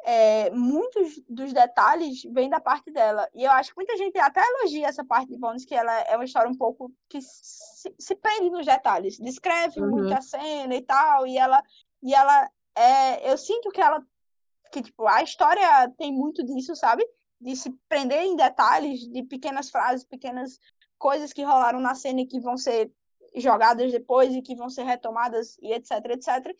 é, 0.04 0.50
muitos 0.50 1.18
dos 1.28 1.52
detalhes 1.52 2.22
vêm 2.30 2.50
da 2.50 2.60
parte 2.60 2.90
dela. 2.90 3.28
E 3.32 3.44
eu 3.44 3.50
acho 3.52 3.70
que 3.70 3.76
muita 3.76 3.96
gente 3.96 4.18
até 4.18 4.42
elogia 4.42 4.86
essa 4.86 5.04
parte 5.04 5.28
de 5.28 5.38
Bones, 5.38 5.64
que 5.64 5.74
ela 5.74 5.92
é 6.00 6.14
uma 6.14 6.24
história 6.24 6.50
um 6.50 6.56
pouco 6.56 6.92
que 7.08 7.20
se, 7.22 7.94
se 7.98 8.14
prende 8.14 8.50
nos 8.50 8.66
detalhes. 8.66 9.18
Descreve 9.18 9.80
uhum. 9.80 9.90
muito 9.90 10.12
a 10.12 10.20
cena 10.20 10.74
e 10.74 10.82
tal, 10.82 11.26
e 11.26 11.38
ela, 11.38 11.62
e 12.02 12.14
ela 12.14 12.50
é, 12.76 13.32
eu 13.32 13.38
sinto 13.38 13.70
que 13.70 13.80
ela, 13.80 14.04
que 14.70 14.82
tipo, 14.82 15.06
a 15.06 15.22
história 15.22 15.88
tem 15.96 16.12
muito 16.12 16.44
disso, 16.44 16.76
sabe? 16.76 17.06
De 17.40 17.56
se 17.56 17.70
prender 17.88 18.22
em 18.24 18.36
detalhes, 18.36 19.00
de 19.08 19.22
pequenas 19.22 19.70
frases, 19.70 20.04
pequenas 20.04 20.58
coisas 20.98 21.32
que 21.32 21.42
rolaram 21.42 21.80
na 21.80 21.94
cena 21.94 22.20
e 22.20 22.26
que 22.26 22.40
vão 22.40 22.56
ser 22.58 22.92
jogadas 23.34 23.90
depois 23.90 24.34
e 24.34 24.42
que 24.42 24.54
vão 24.54 24.68
ser 24.68 24.84
retomadas 24.84 25.56
e 25.60 25.72
etc, 25.72 25.90
etc. 26.10 26.56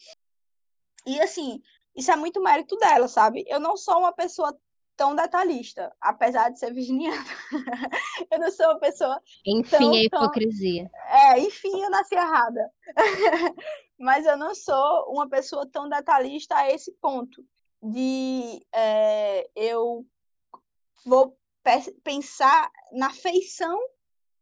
E 1.06 1.20
assim, 1.20 1.60
isso 1.94 2.10
é 2.10 2.16
muito 2.16 2.42
mérito 2.42 2.76
dela, 2.76 3.08
sabe? 3.08 3.44
Eu 3.46 3.60
não 3.60 3.76
sou 3.76 3.98
uma 3.98 4.12
pessoa 4.12 4.56
tão 4.96 5.14
detalhista, 5.14 5.94
apesar 6.00 6.50
de 6.50 6.58
ser 6.58 6.72
virginiana. 6.72 7.24
eu 8.30 8.38
não 8.38 8.50
sou 8.50 8.66
uma 8.66 8.78
pessoa. 8.78 9.20
Enfim, 9.46 9.78
tão, 9.78 9.92
a 9.92 10.02
hipocrisia. 10.02 10.90
Tão... 10.90 11.18
É, 11.18 11.40
enfim, 11.40 11.82
eu 11.82 11.90
nasci 11.90 12.14
errada. 12.14 12.70
Mas 13.98 14.26
eu 14.26 14.36
não 14.36 14.54
sou 14.54 15.12
uma 15.12 15.28
pessoa 15.28 15.66
tão 15.66 15.88
detalhista 15.88 16.56
a 16.56 16.70
esse 16.70 16.92
ponto 17.00 17.44
de 17.82 18.64
é, 18.72 19.48
eu 19.54 20.06
vou 21.04 21.36
pensar 22.02 22.70
na 22.92 23.10
feição 23.10 23.78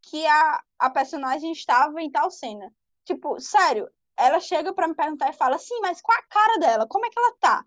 que 0.03 0.27
a, 0.27 0.63
a 0.79 0.91
personagem 0.91 1.53
estava 1.53 2.01
em 2.01 2.11
tal 2.11 2.31
cena. 2.31 2.73
Tipo, 3.05 3.41
sério, 3.41 3.89
ela 4.17 4.41
chega 4.41 4.73
para 4.73 4.89
me 4.89 4.95
perguntar 4.95 5.31
e 5.31 5.37
fala 5.37 5.57
assim, 5.57 5.79
mas 5.81 6.01
qual 6.01 6.17
a 6.19 6.23
cara 6.23 6.59
dela? 6.59 6.87
Como 6.87 7.07
é 7.07 7.11
que 7.11 7.19
ela 7.19 7.35
tá? 7.41 7.65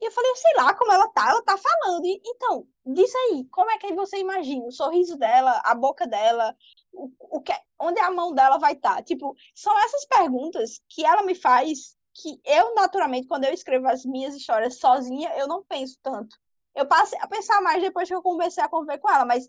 E 0.00 0.06
eu 0.06 0.12
falei, 0.12 0.34
sei 0.36 0.54
lá 0.56 0.74
como 0.74 0.92
ela 0.92 1.08
tá, 1.08 1.30
ela 1.30 1.42
tá 1.42 1.56
falando. 1.56 2.04
E, 2.04 2.20
então, 2.24 2.66
diz 2.86 3.12
aí, 3.14 3.44
como 3.50 3.70
é 3.70 3.78
que 3.78 3.92
você 3.94 4.18
imagina 4.18 4.64
o 4.64 4.72
sorriso 4.72 5.16
dela, 5.16 5.60
a 5.64 5.74
boca 5.74 6.06
dela, 6.06 6.56
o, 6.92 7.10
o 7.18 7.40
que, 7.40 7.52
onde 7.78 8.00
a 8.00 8.10
mão 8.10 8.32
dela 8.32 8.58
vai 8.58 8.74
estar? 8.74 8.96
Tá? 8.96 9.02
Tipo, 9.02 9.34
são 9.54 9.76
essas 9.80 10.04
perguntas 10.06 10.80
que 10.88 11.04
ela 11.04 11.22
me 11.22 11.34
faz 11.34 11.96
que 12.14 12.40
eu, 12.44 12.74
naturalmente, 12.74 13.28
quando 13.28 13.44
eu 13.44 13.52
escrevo 13.52 13.88
as 13.88 14.04
minhas 14.04 14.34
histórias 14.34 14.78
sozinha, 14.78 15.32
eu 15.36 15.46
não 15.46 15.62
penso 15.64 15.98
tanto. 16.02 16.36
Eu 16.74 16.86
passei 16.86 17.18
a 17.20 17.26
pensar 17.26 17.60
mais 17.60 17.82
depois 17.82 18.08
que 18.08 18.14
eu 18.14 18.22
comecei 18.22 18.62
a 18.62 18.68
conviver 18.68 18.98
com 18.98 19.10
ela, 19.10 19.24
mas 19.24 19.48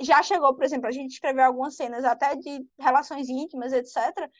já 0.00 0.22
chegou, 0.22 0.54
por 0.54 0.64
exemplo, 0.64 0.86
a 0.86 0.92
gente 0.92 1.12
escreveu 1.12 1.44
algumas 1.44 1.76
cenas 1.76 2.04
até 2.04 2.34
de 2.36 2.66
relações 2.78 3.28
íntimas, 3.28 3.72
etc., 3.72 4.30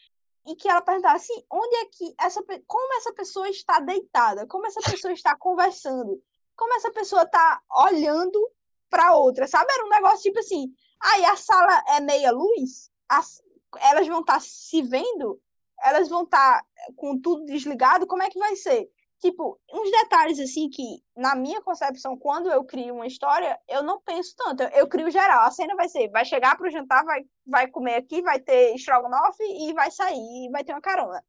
e 0.47 0.55
que 0.55 0.69
ela 0.69 0.81
perguntava 0.81 1.17
assim, 1.17 1.35
onde 1.51 1.75
é 1.77 1.85
que 1.87 2.15
essa 2.21 2.41
como 2.67 2.97
essa 2.99 3.13
pessoa 3.13 3.49
está 3.49 3.81
deitada, 3.81 4.47
como 4.47 4.67
essa 4.67 4.81
pessoa 4.81 5.13
está 5.13 5.37
conversando, 5.37 6.23
como 6.55 6.75
essa 6.75 6.93
pessoa 6.93 7.23
está 7.23 7.61
olhando 7.87 8.51
para 8.89 9.17
outra, 9.17 9.49
sabe? 9.49 9.73
Era 9.73 9.85
um 9.85 9.91
negócio 9.91 10.23
tipo 10.23 10.39
assim, 10.39 10.73
aí 11.01 11.25
ah, 11.25 11.33
a 11.33 11.37
sala 11.37 11.85
é 11.89 12.01
meia 12.01 12.31
luz, 12.31 12.91
as, 13.09 13.43
elas 13.81 14.07
vão 14.07 14.21
estar 14.21 14.35
tá 14.35 14.41
se 14.41 14.83
vendo, 14.83 15.41
elas 15.83 16.09
vão 16.09 16.23
estar 16.23 16.61
tá 16.61 16.67
com 16.95 17.21
tudo 17.21 17.45
desligado, 17.45 18.07
como 18.07 18.23
é 18.23 18.31
que 18.31 18.39
vai 18.39 18.55
ser? 18.55 18.89
Tipo, 19.21 19.59
uns 19.73 19.91
detalhes 19.91 20.39
assim 20.39 20.69
que, 20.69 21.03
na 21.17 21.35
minha 21.35 21.63
concepção, 21.63 22.17
quando 22.19 22.51
eu 22.51 22.63
crio 22.65 22.95
uma 22.95 23.07
história, 23.07 23.59
eu 23.67 23.83
não 23.83 24.01
penso 24.03 24.35
tanto. 24.37 24.63
Eu, 24.63 24.69
eu 24.71 24.89
crio 24.89 25.11
geral. 25.11 25.47
A 25.47 25.51
cena 25.51 25.75
vai 25.75 25.89
ser, 25.89 26.11
vai 26.11 26.25
chegar 26.25 26.57
pro 26.57 26.71
jantar, 26.71 27.05
vai, 27.05 27.23
vai 27.47 27.67
comer 27.69 27.97
aqui, 27.97 28.21
vai 28.21 28.39
ter 28.39 28.75
estrogonofe 28.75 29.43
e 29.43 29.73
vai 29.73 29.91
sair, 29.91 30.47
e 30.47 30.51
vai 30.51 30.63
ter 30.63 30.73
uma 30.73 30.83
carona. 30.83 31.25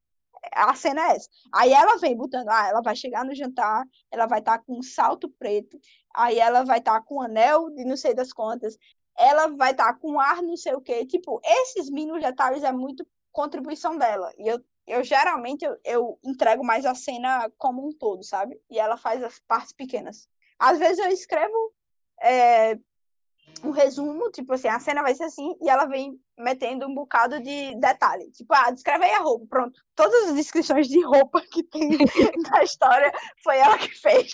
A 0.54 0.76
cena 0.76 1.02
é 1.12 1.16
essa. 1.16 1.30
Aí 1.54 1.72
ela 1.74 1.98
vem 1.98 2.16
botando, 2.16 2.50
ah, 2.50 2.68
ela 2.68 2.82
vai 2.82 2.96
chegar 2.96 3.24
no 3.26 3.34
jantar, 3.34 3.86
ela 4.12 4.28
vai 4.28 4.40
estar 4.40 4.60
tá 4.60 4.64
com 4.64 4.78
um 4.80 4.84
salto 4.84 5.30
preto, 5.40 5.80
aí 6.16 6.40
ela 6.40 6.64
vai 6.64 6.80
estar 6.80 7.00
tá 7.00 7.02
com 7.02 7.16
um 7.16 7.22
anel 7.22 7.70
de 7.72 7.86
não 7.86 7.98
sei 7.98 8.14
das 8.14 8.34
contas, 8.34 8.78
ela 9.18 9.48
vai 9.48 9.72
estar 9.72 9.94
tá 9.94 10.00
com 10.00 10.20
ar 10.20 10.42
não 10.42 10.58
sei 10.58 10.76
o 10.76 10.82
quê. 10.82 11.06
Tipo, 11.06 11.40
esses 11.44 11.90
mínimos 11.90 12.22
detalhes 12.22 12.64
é 12.64 12.72
muito 12.72 13.08
contribuição 13.32 13.98
dela. 13.98 14.32
E 14.38 14.48
eu 14.48 14.60
eu 14.88 15.04
geralmente 15.04 15.66
eu, 15.66 15.78
eu, 15.84 16.20
entrego 16.24 16.66
mais 16.66 16.86
a 16.86 16.96
cena 16.96 17.52
como 17.58 17.86
um 17.86 17.92
todo, 17.92 18.24
sabe? 18.24 18.60
E 18.70 18.80
ela 18.80 18.98
faz 18.98 19.22
as 19.24 19.40
partes 19.40 19.74
pequenas. 19.74 20.30
Às 20.58 20.80
vezes 20.80 20.98
eu 20.98 21.12
escrevo 21.12 21.74
é, 22.24 22.80
um 23.64 23.72
resumo, 23.72 24.32
tipo 24.32 24.54
assim, 24.54 24.68
a 24.68 24.80
cena 24.80 25.02
vai 25.02 25.14
ser 25.14 25.24
assim, 25.24 25.56
e 25.62 25.70
ela 25.70 25.86
vem 25.86 26.20
metendo 26.38 26.88
um 26.88 26.94
bocado 26.94 27.42
de 27.42 27.76
detalhe. 27.80 28.32
Tipo, 28.32 28.54
ah, 28.54 28.72
descreve 28.72 29.06
aí 29.06 29.12
a 29.12 29.20
roupa, 29.20 29.46
pronto. 29.50 29.82
Todas 29.96 30.30
as 30.30 30.36
descrições 30.36 30.88
de 30.88 31.04
roupa 31.04 31.42
que 31.42 31.64
tem 31.64 31.90
na 32.52 32.64
história 32.64 33.12
foi 33.44 33.58
ela 33.58 33.78
que 33.78 33.94
fez. 34.00 34.32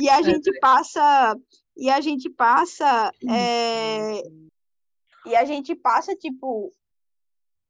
e 0.00 0.08
a 0.08 0.22
gente 0.22 0.58
passa. 0.60 1.36
E 1.76 1.90
a 1.90 2.00
gente 2.00 2.30
passa. 2.30 3.10
É, 3.28 4.22
e 5.26 5.36
a 5.36 5.44
gente 5.44 5.74
passa, 5.74 6.14
tipo, 6.16 6.72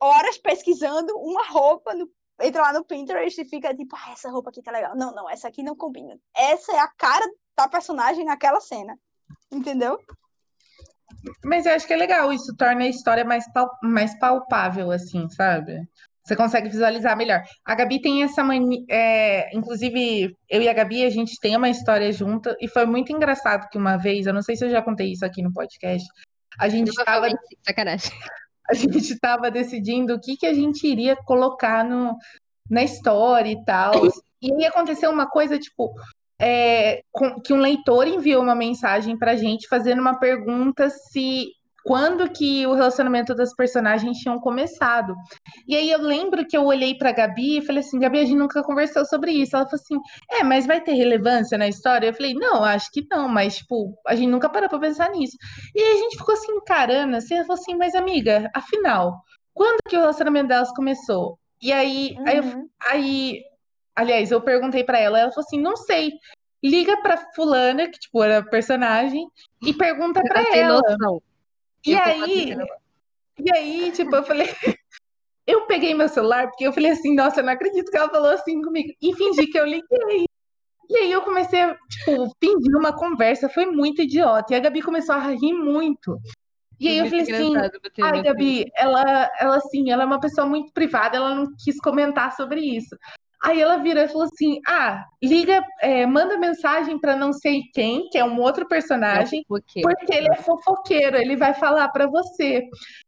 horas 0.07 0.39
pesquisando 0.39 1.13
uma 1.19 1.47
roupa 1.47 1.95
no 1.95 2.09
entra 2.41 2.63
lá 2.63 2.73
no 2.73 2.85
Pinterest 2.85 3.41
e 3.41 3.45
fica 3.45 3.75
tipo, 3.75 3.97
ah, 3.97 4.13
essa 4.13 4.31
roupa 4.31 4.51
aqui 4.51 4.63
tá 4.63 4.71
legal. 4.71 4.97
Não, 4.97 5.15
não, 5.15 5.29
essa 5.29 5.49
aqui 5.49 5.63
não 5.63 5.77
combina. 5.77 6.19
Essa 6.37 6.73
é 6.73 6.79
a 6.79 6.89
cara 6.89 7.25
da 7.57 7.69
personagem 7.69 8.25
naquela 8.25 8.61
cena. 8.61 8.99
Entendeu? 9.51 9.99
Mas 11.45 11.67
eu 11.67 11.73
acho 11.73 11.87
que 11.87 11.93
é 11.93 11.97
legal, 11.97 12.33
isso 12.33 12.55
torna 12.57 12.85
a 12.85 12.89
história 12.89 13.25
mais, 13.25 13.51
pal 13.53 13.71
mais 13.83 14.19
palpável, 14.19 14.91
assim, 14.91 15.29
sabe? 15.31 15.81
Você 16.23 16.35
consegue 16.35 16.69
visualizar 16.69 17.17
melhor. 17.17 17.43
A 17.65 17.75
Gabi 17.75 18.01
tem 18.01 18.25
essa 18.25 18.43
mania. 18.43 18.85
É, 18.91 19.57
inclusive, 19.57 20.37
eu 20.49 20.61
e 20.61 20.69
a 20.69 20.73
Gabi, 20.73 21.05
a 21.05 21.11
gente 21.11 21.39
tem 21.41 21.57
uma 21.57 21.71
história 21.71 22.11
junta, 22.13 22.57
e 22.61 22.69
foi 22.69 22.85
muito 22.85 23.13
engraçado 23.13 23.69
que 23.69 23.79
uma 23.79 23.97
vez, 23.97 24.27
eu 24.27 24.35
não 24.35 24.43
sei 24.43 24.57
se 24.57 24.65
eu 24.65 24.71
já 24.71 24.83
contei 24.83 25.13
isso 25.13 25.25
aqui 25.25 25.41
no 25.41 25.53
podcast, 25.53 26.07
a 26.59 26.69
gente 26.69 26.89
estava. 26.89 27.29
Sacanagem 27.65 28.11
a 28.69 28.75
gente 28.75 29.13
estava 29.13 29.51
decidindo 29.51 30.15
o 30.15 30.21
que, 30.21 30.37
que 30.37 30.47
a 30.47 30.55
gente 30.55 30.87
iria 30.87 31.17
colocar 31.17 31.85
no, 31.85 32.17
na 32.69 32.83
história 32.83 33.51
e 33.51 33.65
tal. 33.65 33.93
E 34.41 34.53
aí 34.53 34.65
aconteceu 34.67 35.11
uma 35.11 35.29
coisa, 35.29 35.59
tipo, 35.59 35.95
é, 36.41 37.03
com, 37.11 37.41
que 37.41 37.53
um 37.53 37.61
leitor 37.61 38.07
enviou 38.07 38.43
uma 38.43 38.55
mensagem 38.55 39.17
pra 39.17 39.37
gente 39.37 39.69
fazendo 39.69 40.01
uma 40.01 40.19
pergunta 40.19 40.91
se 40.91 41.49
quando 41.87 42.29
que 42.29 42.67
o 42.67 42.75
relacionamento 42.75 43.33
das 43.33 43.55
personagens 43.55 44.19
tinham 44.19 44.41
começado. 44.41 45.15
E 45.69 45.77
aí 45.77 45.89
eu 45.89 46.01
lembro 46.01 46.45
que 46.45 46.57
eu 46.57 46.65
olhei 46.65 46.99
pra 46.99 47.13
Gabi 47.13 47.59
e 47.59 47.65
falei 47.65 47.81
assim, 47.81 48.01
Gabi, 48.01 48.19
a 48.19 48.25
gente 48.25 48.37
nunca 48.37 48.61
conversou 48.65 49.05
sobre 49.07 49.31
isso. 49.31 49.55
Ela 49.55 49.67
falou 49.67 49.81
assim, 49.81 49.97
é, 50.33 50.43
mas 50.43 50.67
vai 50.67 50.81
ter 50.81 50.95
relevância 50.95 51.57
na 51.57 51.69
história? 51.69 52.09
Eu 52.09 52.15
falei, 52.15 52.35
não, 52.35 52.65
acho 52.65 52.91
que 52.93 53.07
não, 53.09 53.29
mas, 53.29 53.59
tipo, 53.59 53.97
a 54.05 54.17
gente 54.17 54.29
nunca 54.29 54.49
parou 54.49 54.69
pra 54.69 54.81
pensar 54.81 55.11
nisso. 55.11 55.37
E 55.77 55.81
aí 55.81 55.93
a 55.93 56.03
gente 56.03 56.19
ficou 56.19 56.35
assim, 56.35 56.53
encarando, 56.53 57.15
assim, 57.15 57.35
ela 57.35 57.45
falou 57.45 57.61
assim, 57.61 57.77
mas 57.77 57.95
amiga, 57.95 58.51
afinal, 58.53 59.23
quando 59.55 59.79
que 59.89 59.97
o 59.97 60.01
relacionamento 60.01 60.49
delas 60.49 60.73
começou? 60.73 61.39
E 61.63 61.73
aí, 61.73 62.17
uhum. 62.19 62.25
aí, 62.27 62.37
eu, 62.37 62.43
uhum. 62.43 62.69
aí, 62.89 63.43
aliás, 63.95 64.33
eu 64.33 64.41
perguntei 64.41 64.83
para 64.83 64.99
ela, 64.99 65.21
ela 65.21 65.31
falou 65.31 65.45
assim, 65.47 65.61
não 65.61 65.77
sei. 65.77 66.11
Liga 66.65 67.01
pra 67.01 67.33
fulana, 67.33 67.89
que 67.89 67.99
tipo 68.01 68.25
era 68.25 68.43
personagem, 68.43 69.25
e 69.63 69.73
pergunta 69.73 70.21
para 70.21 70.43
ela. 70.53 70.81
Noção. 70.83 71.23
E 71.87 71.97
aí, 71.97 72.57
e 73.39 73.53
aí, 73.55 73.93
tipo, 73.93 74.15
eu 74.15 74.25
falei, 74.25 74.49
eu 75.47 75.67
peguei 75.67 75.95
meu 75.95 76.09
celular, 76.09 76.49
porque 76.49 76.67
eu 76.67 76.73
falei 76.73 76.91
assim, 76.91 77.15
nossa, 77.15 77.41
eu 77.41 77.45
não 77.45 77.53
acredito 77.53 77.91
que 77.91 77.97
ela 77.97 78.09
falou 78.09 78.31
assim 78.31 78.61
comigo, 78.63 78.93
e 79.01 79.15
fingi 79.15 79.47
que 79.47 79.59
eu 79.59 79.65
liguei. 79.65 80.27
E 80.89 80.97
aí 80.97 81.13
eu 81.13 81.23
comecei 81.23 81.61
a, 81.61 81.77
tipo, 81.89 82.31
fingir 82.43 82.77
uma 82.77 82.93
conversa, 82.93 83.49
foi 83.49 83.67
muito 83.67 84.03
idiota. 84.03 84.53
E 84.53 84.57
a 84.57 84.61
Gabi 84.61 84.81
começou 84.83 85.15
a 85.15 85.19
rir 85.19 85.53
muito. 85.53 86.19
E 86.79 86.89
aí 86.89 86.99
eu 86.99 87.07
falei 87.07 87.21
assim, 87.23 87.55
ai, 88.03 88.23
Gabi, 88.23 88.65
ela, 88.77 89.31
ela 89.39 89.57
assim, 89.57 89.91
ela 89.91 90.03
é 90.03 90.07
uma 90.07 90.21
pessoa 90.21 90.47
muito 90.47 90.73
privada, 90.73 91.17
ela 91.17 91.35
não 91.35 91.47
quis 91.65 91.79
comentar 91.81 92.37
sobre 92.37 92.61
isso. 92.61 92.97
Aí 93.47 93.61
ela 93.61 93.77
vira 93.77 94.05
e 94.05 94.09
falou 94.09 94.25
assim: 94.25 94.61
Ah, 94.67 95.05
liga, 95.23 95.65
é, 95.81 96.05
manda 96.05 96.37
mensagem 96.37 96.99
para 96.99 97.15
não 97.15 97.33
sei 97.33 97.63
quem, 97.73 98.09
que 98.11 98.19
é 98.19 98.25
um 98.25 98.41
outro 98.41 98.67
personagem, 98.67 99.45
é 99.49 99.83
porque 99.83 100.13
ele 100.13 100.29
é 100.33 100.37
fofoqueiro, 100.37 101.17
ele 101.17 101.37
vai 101.37 101.55
falar 101.55 101.89
para 101.91 102.09
você. 102.09 102.65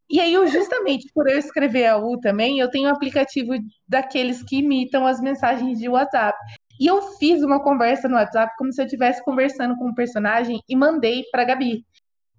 E 0.09 0.21
aí, 0.21 0.33
eu, 0.33 0.47
justamente 0.47 1.11
por 1.13 1.29
eu 1.29 1.39
escrever 1.39 1.87
a 1.87 1.99
U 1.99 2.19
também, 2.21 2.61
eu 2.61 2.71
tenho 2.71 2.89
um 2.89 2.93
aplicativo 2.93 3.53
daqueles 3.87 4.41
que 4.43 4.59
imitam 4.59 5.07
as 5.09 5.21
mensagens 5.21 5.77
de 5.77 5.89
WhatsApp. 5.89 6.39
E 6.81 6.87
eu 6.87 7.03
fiz 7.19 7.43
uma 7.43 7.61
conversa 7.61 8.09
no 8.09 8.15
WhatsApp 8.15 8.55
como 8.57 8.73
se 8.73 8.81
eu 8.81 8.87
estivesse 8.87 9.23
conversando 9.25 9.77
com 9.77 9.89
um 9.89 9.95
personagem 9.95 10.63
e 10.69 10.77
mandei 10.77 11.25
para 11.33 11.43
Gabi. 11.43 11.85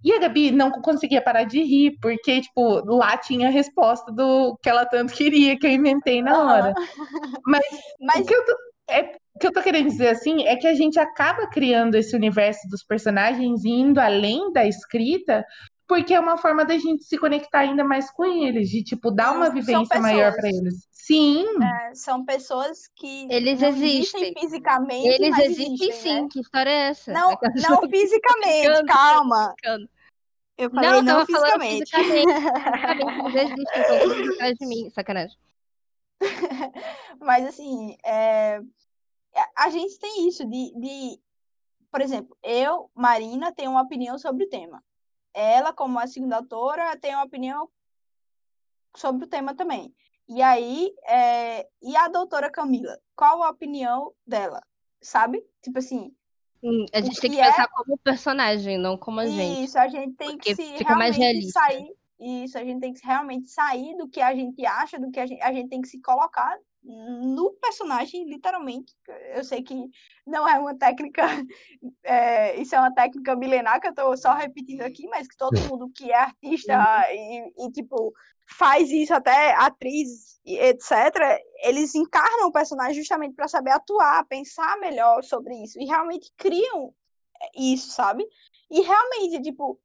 E 0.04 0.14
a 0.14 0.20
Gabi 0.20 0.52
não 0.52 0.72
conseguia 0.72 1.22
parar 1.22 1.44
de 1.44 1.62
rir, 1.62 1.98
porque, 2.02 2.42
tipo, 2.42 2.82
lá 2.86 3.18
tinha 3.18 3.48
a 3.48 3.52
resposta 3.52 4.12
do 4.12 4.58
que 4.62 4.70
ela 4.70 4.86
tanto 4.86 5.14
queria, 5.14 5.58
que 5.58 5.68
eu 5.68 5.72
inventei 5.72 6.22
na 6.22 6.44
hora. 6.44 6.74
Mas, 7.46 7.64
Mas... 8.00 8.22
O, 8.22 8.26
que 8.26 8.34
eu 8.34 8.46
tô, 8.46 8.56
é, 8.90 9.02
o 9.36 9.40
que 9.40 9.48
eu 9.48 9.52
tô 9.52 9.62
querendo 9.62 9.88
dizer, 9.88 10.10
assim, 10.10 10.46
é 10.46 10.56
que 10.56 10.68
a 10.68 10.74
gente 10.74 11.00
acaba 11.00 11.48
criando 11.48 11.96
esse 11.96 12.16
universo 12.16 12.68
dos 12.70 12.84
personagens 12.84 13.64
e 13.66 13.70
indo 13.70 14.00
além 14.00 14.52
da 14.54 14.66
escrita, 14.66 15.46
porque 15.90 16.14
é 16.14 16.20
uma 16.20 16.38
forma 16.38 16.64
da 16.64 16.78
gente 16.78 17.04
se 17.04 17.18
conectar 17.18 17.62
ainda 17.62 17.84
mais 17.84 18.12
com 18.12 18.24
eles, 18.24 18.70
de, 18.70 18.84
tipo, 18.84 19.10
dar 19.10 19.32
uma 19.32 19.50
vivência 19.50 20.00
maior 20.00 20.32
para 20.36 20.48
eles. 20.48 20.88
Sim. 20.92 21.44
É, 21.64 21.96
são 21.96 22.24
pessoas 22.24 22.88
que 22.96 23.28
eles 23.28 23.60
existem. 23.60 24.36
fisicamente. 24.40 25.08
Eles 25.08 25.36
existem, 25.40 25.74
existem 25.74 25.92
sim. 25.94 26.22
Né? 26.22 26.28
Que 26.32 26.42
história 26.42 26.70
é 26.70 26.90
essa? 26.90 27.12
Não, 27.12 27.32
não 27.32 27.90
fisicamente, 27.90 28.86
calma. 28.86 29.56
Eu 30.56 30.70
falei 30.70 30.90
não, 30.92 31.02
não 31.02 31.26
fisicamente. 31.26 31.90
fisicamente. 31.90 32.34
fisicamente 33.34 33.92
eles 33.92 34.12
existem, 34.12 34.34
atrás 34.36 34.58
de 34.60 34.66
mim, 34.68 34.90
sacanagem. 34.92 35.38
Mas 37.20 37.48
assim, 37.48 37.98
é... 38.06 38.62
a 39.58 39.70
gente 39.72 39.98
tem 39.98 40.28
isso 40.28 40.46
de, 40.46 40.72
de, 40.80 41.20
por 41.92 42.02
exemplo, 42.02 42.38
eu, 42.44 42.92
Marina, 42.94 43.52
tenho 43.52 43.72
uma 43.72 43.82
opinião 43.82 44.20
sobre 44.20 44.44
o 44.44 44.50
tema. 44.50 44.84
Ela, 45.34 45.74
como 45.74 46.00
a 46.00 46.08
segunda 46.08 46.38
autora, 46.38 46.98
tem 46.98 47.14
uma 47.14 47.24
opinião 47.24 47.70
sobre 48.96 49.26
o 49.26 49.28
tema 49.28 49.56
também. 49.56 49.94
E 50.28 50.42
aí, 50.42 50.94
é... 51.08 51.68
e 51.82 51.96
a 51.96 52.08
doutora 52.08 52.52
Camila, 52.52 53.00
qual 53.16 53.42
a 53.44 53.50
opinião 53.50 54.14
dela? 54.26 54.62
Sabe? 55.02 55.44
Tipo 55.64 55.80
assim. 55.80 56.14
a 56.94 57.02
gente 57.02 57.20
tem 57.20 57.32
que, 57.32 57.38
que 57.38 57.44
pensar 57.44 57.64
é... 57.64 57.68
como 57.68 57.98
personagem, 57.98 58.78
não 58.78 58.98
como 58.98 59.20
a 59.20 59.26
gente. 59.26 59.64
Isso, 59.64 59.80
a 59.80 59.88
gente 59.88 60.16
tem 60.16 60.38
que 60.38 60.56
se 60.56 60.78
fica 60.78 60.96
mais 60.96 61.16
realista. 61.16 61.60
sair. 61.60 61.96
Isso, 62.20 62.58
a 62.58 62.64
gente 62.64 62.82
tem 62.82 62.94
que 62.94 63.06
realmente 63.06 63.50
sair 63.50 63.96
do 63.96 64.08
que 64.08 64.20
a 64.20 64.36
gente 64.36 64.66
acha, 64.66 65.00
do 65.00 65.10
que 65.10 65.20
a 65.20 65.26
gente, 65.26 65.42
a 65.42 65.54
gente 65.54 65.70
tem 65.70 65.82
que 65.82 65.88
se 65.88 66.02
colocar 66.02 66.58
no 66.90 67.52
personagem, 67.62 68.26
literalmente. 68.26 68.96
Eu 69.36 69.44
sei 69.44 69.62
que 69.62 69.76
não 70.26 70.48
é 70.48 70.58
uma 70.58 70.76
técnica, 70.76 71.24
é, 72.04 72.60
isso 72.60 72.76
é 72.76 72.80
uma 72.80 72.94
técnica 72.94 73.36
milenar 73.36 73.80
que 73.80 73.88
eu 73.88 73.92
estou 73.92 74.18
só 74.18 74.34
repetindo 74.34 74.82
aqui, 74.82 75.08
mas 75.08 75.28
que 75.28 75.38
todo 75.38 75.60
mundo 75.70 75.92
que 75.96 76.12
é 76.12 76.16
artista 76.16 76.74
e, 77.12 77.54
e 77.66 77.72
tipo, 77.72 78.12
faz 78.58 78.90
isso, 78.90 79.14
até 79.14 79.54
atriz, 79.54 80.40
etc., 80.44 81.42
eles 81.64 81.94
encarnam 81.94 82.48
o 82.48 82.52
personagem 82.52 82.96
justamente 82.96 83.36
para 83.36 83.48
saber 83.48 83.72
atuar, 83.72 84.26
pensar 84.26 84.78
melhor 84.80 85.24
sobre 85.24 85.54
isso, 85.64 85.80
e 85.80 85.86
realmente 85.86 86.32
criam 86.36 86.94
isso, 87.56 87.92
sabe? 87.92 88.28
E 88.70 88.82
realmente, 88.82 89.42
tipo, 89.44 89.80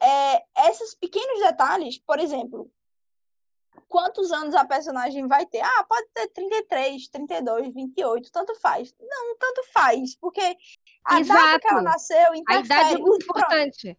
é, 0.00 0.68
esses 0.70 0.94
pequenos 0.94 1.40
detalhes, 1.40 1.98
por 1.98 2.18
exemplo, 2.18 2.70
quantos 3.88 4.30
anos 4.30 4.54
a 4.54 4.64
personagem 4.64 5.26
vai 5.26 5.46
ter? 5.46 5.60
Ah, 5.60 5.84
pode 5.88 6.06
ter 6.14 6.28
33, 6.28 7.08
32, 7.08 7.74
28, 7.74 8.30
tanto 8.30 8.54
faz. 8.56 8.94
Não, 9.00 9.36
tanto 9.38 9.62
faz, 9.72 10.14
porque 10.16 10.56
a 11.04 11.20
Exato. 11.20 11.40
data 11.40 11.58
que 11.60 11.68
ela 11.68 11.82
nasceu 11.82 12.34
interfere. 12.34 12.58
A 12.58 12.60
idade 12.60 12.94
é 12.94 12.98
muito 12.98 13.24
importante. 13.24 13.98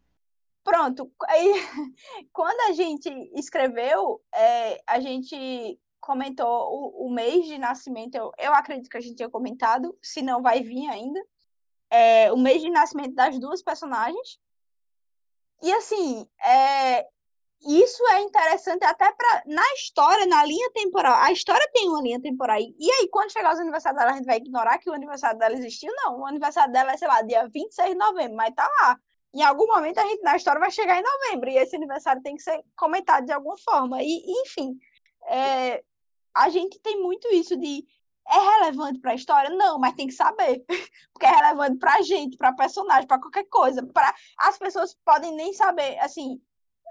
Pronto, 0.64 1.12
aí, 1.28 1.54
quando 2.32 2.60
a 2.70 2.74
gente 2.74 3.10
escreveu, 3.34 4.22
é, 4.34 4.82
a 4.86 5.00
gente 5.00 5.80
comentou 6.00 6.48
o, 6.48 7.08
o, 7.08 7.12
mês 7.12 7.46
de 7.46 7.58
nascimento, 7.58 8.16
eu, 8.16 8.32
eu 8.38 8.54
acredito 8.54 8.90
que 8.90 8.98
a 8.98 9.02
gente 9.02 9.16
tinha 9.16 9.30
comentado, 9.30 9.98
se 10.02 10.22
não 10.22 10.42
vai 10.42 10.62
vir 10.62 10.88
ainda, 10.88 11.20
é, 11.90 12.32
o 12.32 12.38
mês 12.38 12.62
de 12.62 12.70
nascimento 12.70 13.16
das 13.16 13.40
duas 13.40 13.64
personagens. 13.64 14.40
E 15.62 15.72
assim, 15.74 16.28
é, 16.46 17.08
isso 17.62 18.02
é 18.12 18.22
interessante 18.22 18.84
até 18.86 19.12
para 19.12 19.44
na 19.46 19.64
história, 19.74 20.26
na 20.26 20.46
linha 20.46 20.70
temporal. 20.72 21.16
A 21.16 21.32
história 21.32 21.68
tem 21.74 21.90
uma 21.90 22.02
linha 22.02 22.22
temporal. 22.22 22.58
E 22.58 22.92
aí, 22.92 23.10
quando 23.10 23.32
chegar 23.32 23.54
os 23.54 23.60
aniversários 23.60 24.00
dela, 24.00 24.14
a 24.14 24.16
gente 24.16 24.26
vai 24.26 24.38
ignorar 24.38 24.78
que 24.78 24.90
o 24.90 24.94
aniversário 24.94 25.38
dela 25.38 25.56
existiu? 25.56 25.92
Não. 25.96 26.20
O 26.20 26.26
aniversário 26.26 26.72
dela 26.72 26.94
é, 26.94 26.98
sei 26.98 27.08
lá, 27.08 27.22
dia 27.22 27.48
26 27.50 27.90
de 27.90 27.96
novembro, 27.96 28.38
mas 28.38 28.54
tá 28.56 28.68
lá. 28.82 28.98
Em 29.34 29.44
algum 29.44 29.68
momento 29.68 30.00
a 30.00 30.06
gente 30.06 30.22
na 30.22 30.36
história 30.36 30.60
vai 30.60 30.72
chegar 30.72 30.98
em 31.00 31.04
novembro. 31.04 31.50
E 31.50 31.58
esse 31.58 31.76
aniversário 31.76 32.22
tem 32.22 32.36
que 32.36 32.44
ser 32.44 32.64
comentado 32.76 33.26
de 33.26 33.34
alguma 33.34 33.58
forma. 33.58 34.02
E, 34.02 34.24
enfim, 34.42 34.78
é, 35.28 35.84
a 36.34 36.50
gente 36.50 36.80
tem 36.80 37.02
muito 37.02 37.28
isso 37.34 37.58
de 37.58 37.86
é 38.30 38.60
relevante 38.60 39.00
para 39.00 39.12
a 39.12 39.16
história? 39.16 39.50
Não, 39.50 39.80
mas 39.80 39.96
tem 39.96 40.08
que 40.08 40.14
saber. 40.14 40.64
Porque 41.12 41.26
é 41.26 41.30
relevante 41.30 41.78
para 41.80 41.96
a 41.96 42.02
gente, 42.02 42.38
para 42.38 42.54
personagem, 42.54 43.08
para 43.08 43.20
qualquer 43.20 43.46
coisa. 43.46 43.86
Pra... 43.88 44.14
As 44.38 44.58
pessoas 44.58 44.96
podem 45.04 45.34
nem 45.34 45.52
saber, 45.52 45.98
assim, 46.00 46.40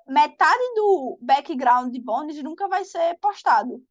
metade 0.09 0.74
do 0.74 1.18
background 1.20 1.92
de 1.92 2.00
Bones 2.00 2.42
nunca 2.42 2.66
vai 2.66 2.84
ser 2.84 3.18
postado. 3.20 3.84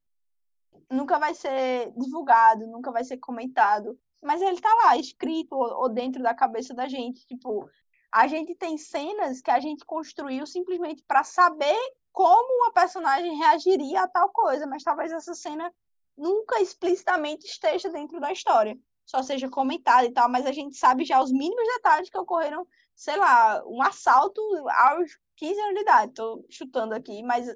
Nunca 0.89 1.19
vai 1.19 1.33
ser 1.33 1.91
divulgado, 1.95 2.65
nunca 2.67 2.91
vai 2.91 3.03
ser 3.03 3.17
comentado. 3.17 3.97
Mas 4.23 4.41
ele 4.41 4.59
tá 4.59 4.73
lá, 4.83 4.97
escrito 4.97 5.55
ou, 5.55 5.89
dentro 5.89 6.23
da 6.23 6.33
cabeça 6.33 6.73
da 6.73 6.87
gente. 6.87 7.25
Tipo, 7.27 7.69
a 8.11 8.27
gente 8.27 8.55
tem 8.55 8.77
cenas 8.77 9.41
que 9.41 9.51
a 9.51 9.59
gente 9.59 9.85
construiu 9.85 10.45
simplesmente 10.47 11.03
para 11.07 11.23
saber 11.23 11.77
como 12.11 12.63
uma 12.63 12.71
personagem 12.71 13.37
reagiria 13.37 14.01
a 14.01 14.07
tal 14.07 14.29
coisa, 14.29 14.65
mas 14.65 14.83
talvez 14.83 15.11
essa 15.11 15.35
cena 15.35 15.71
nunca 16.17 16.59
explicitamente 16.59 17.45
esteja 17.45 17.89
dentro 17.89 18.19
da 18.19 18.31
história, 18.31 18.75
só 19.05 19.21
seja 19.21 19.47
comentada 19.47 20.07
e 20.07 20.11
tal, 20.11 20.27
mas 20.27 20.47
a 20.47 20.51
gente 20.51 20.75
sabe 20.75 21.05
já 21.05 21.21
os 21.21 21.31
mínimos 21.31 21.67
detalhes 21.75 22.09
que 22.09 22.17
ocorreram, 22.17 22.67
sei 22.95 23.15
lá, 23.17 23.63
um 23.67 23.83
assalto 23.83 24.41
aos 24.67 25.11
15 25.37 25.59
anos 25.59 25.75
de 25.75 25.81
idade, 25.81 26.13
tô 26.13 26.45
chutando 26.49 26.93
aqui, 26.93 27.23
mas 27.23 27.47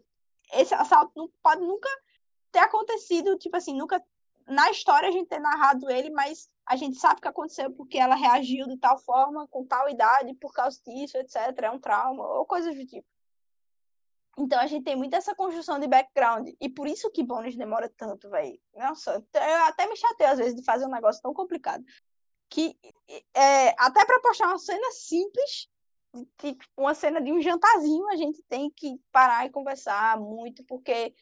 esse 0.53 0.73
assalto 0.73 1.11
não 1.15 1.29
pode 1.43 1.61
nunca 1.61 1.89
ter 2.51 2.59
acontecido, 2.59 3.37
tipo 3.37 3.57
assim, 3.57 3.73
nunca 3.75 4.01
na 4.47 4.69
história 4.71 5.09
a 5.09 5.11
gente 5.11 5.27
ter 5.27 5.39
narrado 5.39 5.89
ele, 5.89 6.09
mas 6.09 6.49
a 6.65 6.75
gente 6.75 6.97
sabe 6.97 7.21
que 7.21 7.27
aconteceu 7.27 7.71
porque 7.71 7.97
ela 7.97 8.15
reagiu 8.15 8.67
de 8.67 8.77
tal 8.77 8.97
forma, 8.97 9.47
com 9.47 9.65
tal 9.65 9.89
idade, 9.89 10.33
por 10.35 10.53
causa 10.53 10.79
disso, 10.85 11.17
etc. 11.17 11.37
É 11.63 11.71
um 11.71 11.79
trauma, 11.79 12.25
ou 12.25 12.45
coisas 12.45 12.75
do 12.75 12.85
tipo. 12.85 13.07
Então 14.37 14.59
a 14.59 14.67
gente 14.67 14.83
tem 14.83 14.95
muito 14.95 15.15
essa 15.15 15.35
construção 15.35 15.79
de 15.79 15.87
background. 15.87 16.49
E 16.59 16.69
por 16.69 16.87
isso 16.87 17.11
que 17.11 17.23
bônus 17.23 17.55
demora 17.55 17.89
tanto, 17.89 18.29
velho. 18.29 18.59
Nossa, 18.75 19.23
eu 19.33 19.63
até 19.65 19.87
me 19.87 19.95
chateio 19.95 20.31
às 20.31 20.37
vezes 20.37 20.55
de 20.55 20.63
fazer 20.63 20.85
um 20.85 20.91
negócio 20.91 21.21
tão 21.21 21.33
complicado. 21.33 21.83
Que 22.49 22.77
é, 23.33 23.69
até 23.77 24.05
para 24.05 24.19
postar 24.21 24.47
uma 24.47 24.57
cena 24.57 24.91
simples, 24.91 25.69
uma 26.75 26.93
cena 26.93 27.21
de 27.21 27.31
um 27.31 27.41
jantarzinho 27.41 28.07
a 28.09 28.15
gente 28.15 28.41
tem 28.43 28.69
que 28.69 28.99
parar 29.11 29.45
e 29.45 29.49
conversar 29.49 30.19
muito, 30.19 30.63
porque 30.65 31.13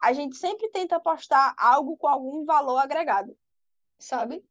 a 0.00 0.12
gente 0.12 0.36
sempre 0.36 0.68
tenta 0.68 1.00
postar 1.00 1.54
algo 1.56 1.96
com 1.96 2.06
algum 2.06 2.44
valor 2.44 2.78
agregado, 2.78 3.36
sabe? 3.98 4.44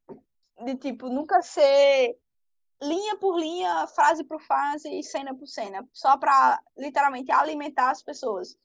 De 0.64 0.76
tipo, 0.76 1.10
nunca 1.10 1.42
ser 1.42 2.18
linha 2.82 3.16
por 3.18 3.40
linha, 3.40 3.88
frase 3.88 4.24
por 4.24 4.42
frase 4.42 5.04
cena 5.04 5.36
por 5.36 5.48
cena, 5.48 5.88
só 5.94 6.18
para 6.18 6.62
literalmente 6.78 7.32
alimentar 7.32 7.92
as 7.92 8.02
pessoas. 8.02 8.58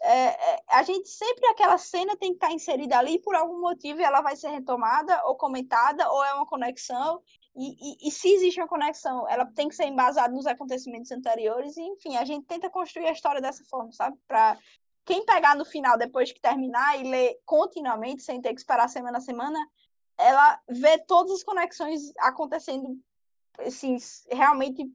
É, 0.00 0.54
é, 0.54 0.64
a 0.68 0.82
gente 0.82 1.08
sempre 1.08 1.46
aquela 1.46 1.78
cena 1.78 2.16
tem 2.16 2.30
que 2.30 2.36
estar 2.36 2.48
tá 2.48 2.52
inserida 2.52 2.98
ali 2.98 3.20
por 3.20 3.36
algum 3.36 3.60
motivo 3.60 4.00
e 4.00 4.04
ela 4.04 4.20
vai 4.20 4.34
ser 4.34 4.48
retomada 4.48 5.24
ou 5.26 5.36
comentada 5.36 6.10
ou 6.10 6.24
é 6.24 6.34
uma 6.34 6.46
conexão 6.46 7.22
e, 7.54 8.06
e, 8.06 8.08
e, 8.08 8.10
se 8.10 8.28
existe 8.28 8.60
uma 8.60 8.68
conexão, 8.68 9.28
ela 9.28 9.44
tem 9.44 9.68
que 9.68 9.74
ser 9.74 9.84
embasada 9.84 10.32
nos 10.32 10.46
acontecimentos 10.46 11.10
anteriores, 11.12 11.76
e 11.76 11.82
enfim, 11.82 12.16
a 12.16 12.24
gente 12.24 12.46
tenta 12.46 12.70
construir 12.70 13.06
a 13.06 13.12
história 13.12 13.42
dessa 13.42 13.62
forma, 13.64 13.92
sabe? 13.92 14.16
Para 14.26 14.58
quem 15.04 15.24
pegar 15.26 15.54
no 15.54 15.64
final, 15.64 15.98
depois 15.98 16.32
que 16.32 16.40
terminar, 16.40 16.98
e 16.98 17.04
ler 17.04 17.38
continuamente, 17.44 18.22
sem 18.22 18.40
ter 18.40 18.54
que 18.54 18.60
esperar 18.60 18.88
semana 18.88 19.18
a 19.18 19.20
semana, 19.20 19.58
ela 20.16 20.60
vê 20.68 20.98
todas 20.98 21.32
as 21.32 21.42
conexões 21.42 22.12
acontecendo, 22.18 22.98
assim, 23.58 23.96
realmente 24.30 24.90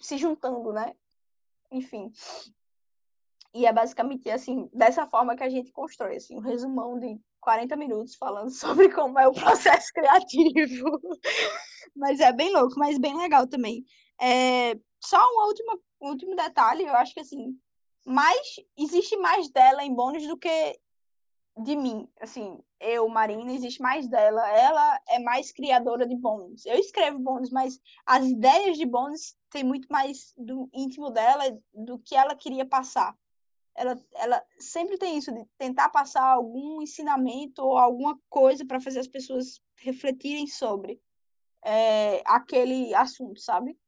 se 0.00 0.18
juntando, 0.18 0.72
né? 0.72 0.94
Enfim. 1.70 2.10
E 3.52 3.66
é 3.66 3.72
basicamente 3.72 4.30
assim, 4.30 4.68
dessa 4.72 5.06
forma 5.06 5.36
que 5.36 5.42
a 5.42 5.48
gente 5.48 5.72
constrói, 5.72 6.16
assim, 6.16 6.36
um 6.36 6.40
resumão 6.40 6.98
de 6.98 7.20
40 7.40 7.76
minutos 7.76 8.14
falando 8.14 8.50
sobre 8.54 8.88
como 8.90 9.18
é 9.18 9.26
o 9.26 9.32
processo 9.32 9.92
criativo. 9.92 11.00
mas 11.96 12.20
é 12.20 12.32
bem 12.32 12.52
louco, 12.52 12.78
mas 12.78 12.98
bem 12.98 13.16
legal 13.16 13.46
também. 13.46 13.84
É, 14.20 14.74
só 15.02 15.18
um 15.18 15.46
último, 15.46 15.80
um 16.00 16.08
último 16.10 16.36
detalhe, 16.36 16.84
eu 16.84 16.94
acho 16.94 17.14
que 17.14 17.20
assim, 17.20 17.58
mais 18.06 18.56
existe 18.76 19.16
mais 19.16 19.50
dela 19.50 19.84
em 19.84 19.94
bônus 19.94 20.26
do 20.26 20.36
que 20.36 20.78
de 21.62 21.76
mim. 21.76 22.08
Assim, 22.20 22.58
eu, 22.80 23.08
Marina, 23.08 23.52
existe 23.52 23.80
mais 23.80 24.08
dela. 24.08 24.48
Ela 24.50 25.00
é 25.08 25.18
mais 25.18 25.52
criadora 25.52 26.06
de 26.06 26.16
bônus. 26.16 26.64
Eu 26.64 26.76
escrevo 26.76 27.18
bônus, 27.18 27.50
mas 27.50 27.78
as 28.06 28.26
ideias 28.26 28.78
de 28.78 28.86
bônus 28.86 29.36
tem 29.50 29.64
muito 29.64 29.86
mais 29.90 30.32
do 30.36 30.68
íntimo 30.72 31.10
dela 31.10 31.44
do 31.74 31.98
que 31.98 32.14
ela 32.14 32.34
queria 32.34 32.64
passar 32.64 33.14
ela, 33.74 33.98
ela 34.14 34.42
sempre 34.58 34.98
tem 34.98 35.16
isso 35.16 35.32
de 35.32 35.44
tentar 35.56 35.88
passar 35.88 36.24
algum 36.24 36.82
ensinamento 36.82 37.62
ou 37.62 37.76
alguma 37.76 38.18
coisa 38.28 38.64
para 38.64 38.80
fazer 38.80 39.00
as 39.00 39.08
pessoas 39.08 39.60
refletirem 39.76 40.46
sobre 40.46 41.00
é, 41.64 42.22
aquele 42.26 42.94
assunto, 42.94 43.40
sabe? 43.40 43.78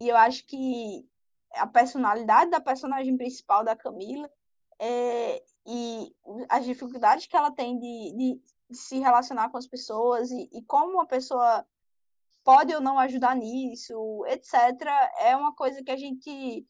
E 0.00 0.08
eu 0.08 0.16
acho 0.16 0.46
que 0.46 1.06
a 1.52 1.66
personalidade 1.66 2.50
da 2.50 2.60
personagem 2.60 3.16
principal 3.16 3.64
da 3.64 3.76
Camila 3.76 4.30
é, 4.78 5.42
e 5.66 6.14
as 6.48 6.64
dificuldades 6.64 7.26
que 7.26 7.36
ela 7.36 7.50
tem 7.50 7.78
de, 7.78 8.14
de, 8.16 8.40
de 8.70 8.76
se 8.76 8.98
relacionar 8.98 9.50
com 9.50 9.58
as 9.58 9.66
pessoas 9.66 10.30
e, 10.30 10.48
e 10.52 10.62
como 10.62 10.94
uma 10.94 11.06
pessoa 11.06 11.66
pode 12.42 12.74
ou 12.74 12.80
não 12.80 12.98
ajudar 12.98 13.36
nisso, 13.36 14.24
etc., 14.26 14.54
é 15.18 15.36
uma 15.36 15.54
coisa 15.54 15.82
que 15.82 15.90
a 15.90 15.96
gente 15.96 16.66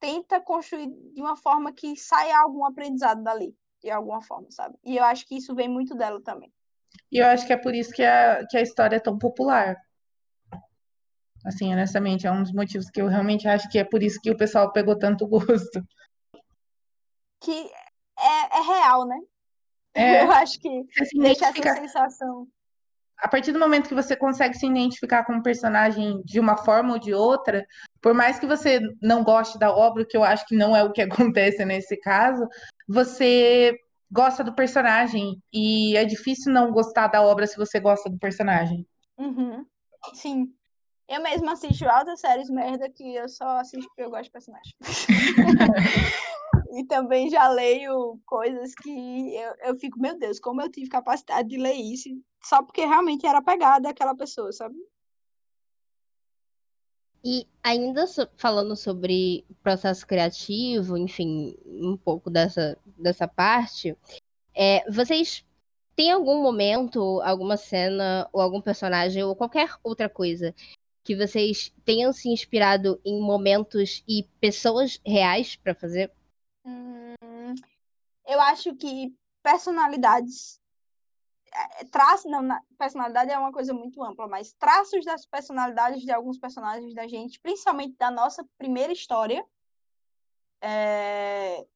tenta 0.00 0.40
construir 0.40 0.88
de 1.14 1.20
uma 1.20 1.36
forma 1.36 1.72
que 1.72 1.96
saia 1.96 2.38
algum 2.38 2.64
aprendizado 2.64 3.22
dali, 3.22 3.56
de 3.82 3.90
alguma 3.90 4.22
forma, 4.22 4.50
sabe? 4.50 4.76
E 4.84 4.96
eu 4.96 5.04
acho 5.04 5.26
que 5.26 5.36
isso 5.36 5.54
vem 5.54 5.68
muito 5.68 5.94
dela 5.94 6.20
também. 6.22 6.52
E 7.10 7.18
eu 7.18 7.26
acho 7.26 7.46
que 7.46 7.52
é 7.52 7.56
por 7.56 7.74
isso 7.74 7.92
que 7.92 8.02
a, 8.02 8.44
que 8.48 8.56
a 8.56 8.62
história 8.62 8.96
é 8.96 9.00
tão 9.00 9.18
popular. 9.18 9.76
Assim, 11.44 11.72
honestamente, 11.72 12.26
é 12.26 12.32
um 12.32 12.42
dos 12.42 12.52
motivos 12.52 12.90
que 12.90 13.00
eu 13.00 13.06
realmente 13.06 13.46
acho 13.46 13.68
que 13.68 13.78
é 13.78 13.84
por 13.84 14.02
isso 14.02 14.20
que 14.20 14.30
o 14.30 14.36
pessoal 14.36 14.72
pegou 14.72 14.98
tanto 14.98 15.26
gosto. 15.28 15.84
Que 17.40 17.70
é, 18.18 18.58
é 18.58 18.60
real, 18.62 19.06
né? 19.06 19.18
É, 19.94 20.22
eu 20.24 20.32
acho 20.32 20.58
que 20.58 20.84
deixa 21.14 21.46
essa 21.46 21.74
sensação 21.74 22.48
a 23.18 23.28
partir 23.28 23.52
do 23.52 23.58
momento 23.58 23.88
que 23.88 23.94
você 23.94 24.14
consegue 24.14 24.56
se 24.56 24.66
identificar 24.66 25.24
com 25.24 25.34
um 25.34 25.42
personagem 25.42 26.22
de 26.24 26.38
uma 26.38 26.56
forma 26.56 26.92
ou 26.92 26.98
de 26.98 27.14
outra, 27.14 27.66
por 28.06 28.14
mais 28.14 28.38
que 28.38 28.46
você 28.46 28.78
não 29.02 29.24
goste 29.24 29.58
da 29.58 29.74
obra, 29.74 30.06
que 30.06 30.16
eu 30.16 30.22
acho 30.22 30.46
que 30.46 30.54
não 30.54 30.76
é 30.76 30.84
o 30.84 30.92
que 30.92 31.02
acontece 31.34 31.64
nesse 31.64 31.96
caso, 31.96 32.46
você 32.88 33.76
gosta 34.08 34.44
do 34.44 34.54
personagem 34.54 35.42
e 35.52 35.96
é 35.96 36.04
difícil 36.04 36.52
não 36.52 36.70
gostar 36.70 37.08
da 37.08 37.20
obra 37.20 37.48
se 37.48 37.56
você 37.56 37.80
gosta 37.80 38.08
do 38.08 38.16
personagem. 38.16 38.86
Uhum. 39.18 39.66
Sim. 40.14 40.54
Eu 41.08 41.20
mesma 41.20 41.54
assisto 41.54 41.84
altas 41.88 42.20
séries 42.20 42.48
merda 42.48 42.88
que 42.88 43.16
eu 43.16 43.28
só 43.28 43.58
assisto 43.58 43.88
porque 43.88 44.02
eu 44.02 44.10
gosto 44.10 44.26
de 44.26 44.30
personagem. 44.30 44.72
e 46.78 46.86
também 46.86 47.28
já 47.28 47.48
leio 47.48 48.20
coisas 48.24 48.72
que 48.72 49.34
eu, 49.34 49.54
eu 49.64 49.74
fico, 49.80 49.98
meu 49.98 50.16
Deus, 50.16 50.38
como 50.38 50.62
eu 50.62 50.70
tive 50.70 50.88
capacidade 50.88 51.48
de 51.48 51.56
ler 51.56 51.74
isso 51.74 52.08
só 52.40 52.62
porque 52.62 52.84
realmente 52.84 53.26
era 53.26 53.42
pegada 53.42 53.88
aquela 53.88 54.14
pessoa, 54.14 54.52
sabe? 54.52 54.76
E 57.28 57.44
ainda 57.60 58.06
so, 58.06 58.28
falando 58.36 58.76
sobre 58.76 59.44
processo 59.60 60.06
criativo, 60.06 60.96
enfim, 60.96 61.56
um 61.66 61.96
pouco 61.96 62.30
dessa, 62.30 62.78
dessa 62.96 63.26
parte, 63.26 63.96
é, 64.54 64.88
vocês 64.88 65.44
têm 65.96 66.12
algum 66.12 66.40
momento, 66.40 67.20
alguma 67.22 67.56
cena, 67.56 68.28
ou 68.32 68.40
algum 68.40 68.60
personagem, 68.60 69.24
ou 69.24 69.34
qualquer 69.34 69.74
outra 69.82 70.08
coisa 70.08 70.54
que 71.02 71.16
vocês 71.16 71.74
tenham 71.84 72.12
se 72.12 72.28
inspirado 72.28 73.00
em 73.04 73.20
momentos 73.20 74.04
e 74.06 74.22
pessoas 74.40 75.00
reais 75.04 75.56
para 75.56 75.74
fazer? 75.74 76.12
Hum, 76.64 77.56
eu 78.24 78.40
acho 78.40 78.72
que 78.76 79.12
personalidades 79.42 80.60
traço, 81.90 82.28
não, 82.28 82.46
personalidade 82.78 83.30
é 83.30 83.38
uma 83.38 83.52
coisa 83.52 83.72
muito 83.72 84.02
ampla, 84.02 84.28
mas 84.28 84.52
traços 84.52 85.04
das 85.04 85.26
personalidades 85.26 86.02
de 86.02 86.12
alguns 86.12 86.38
personagens 86.38 86.94
da 86.94 87.06
gente, 87.06 87.40
principalmente 87.40 87.96
da 87.96 88.10
nossa 88.10 88.44
primeira 88.58 88.92
história, 88.92 89.44
é, 90.60 91.66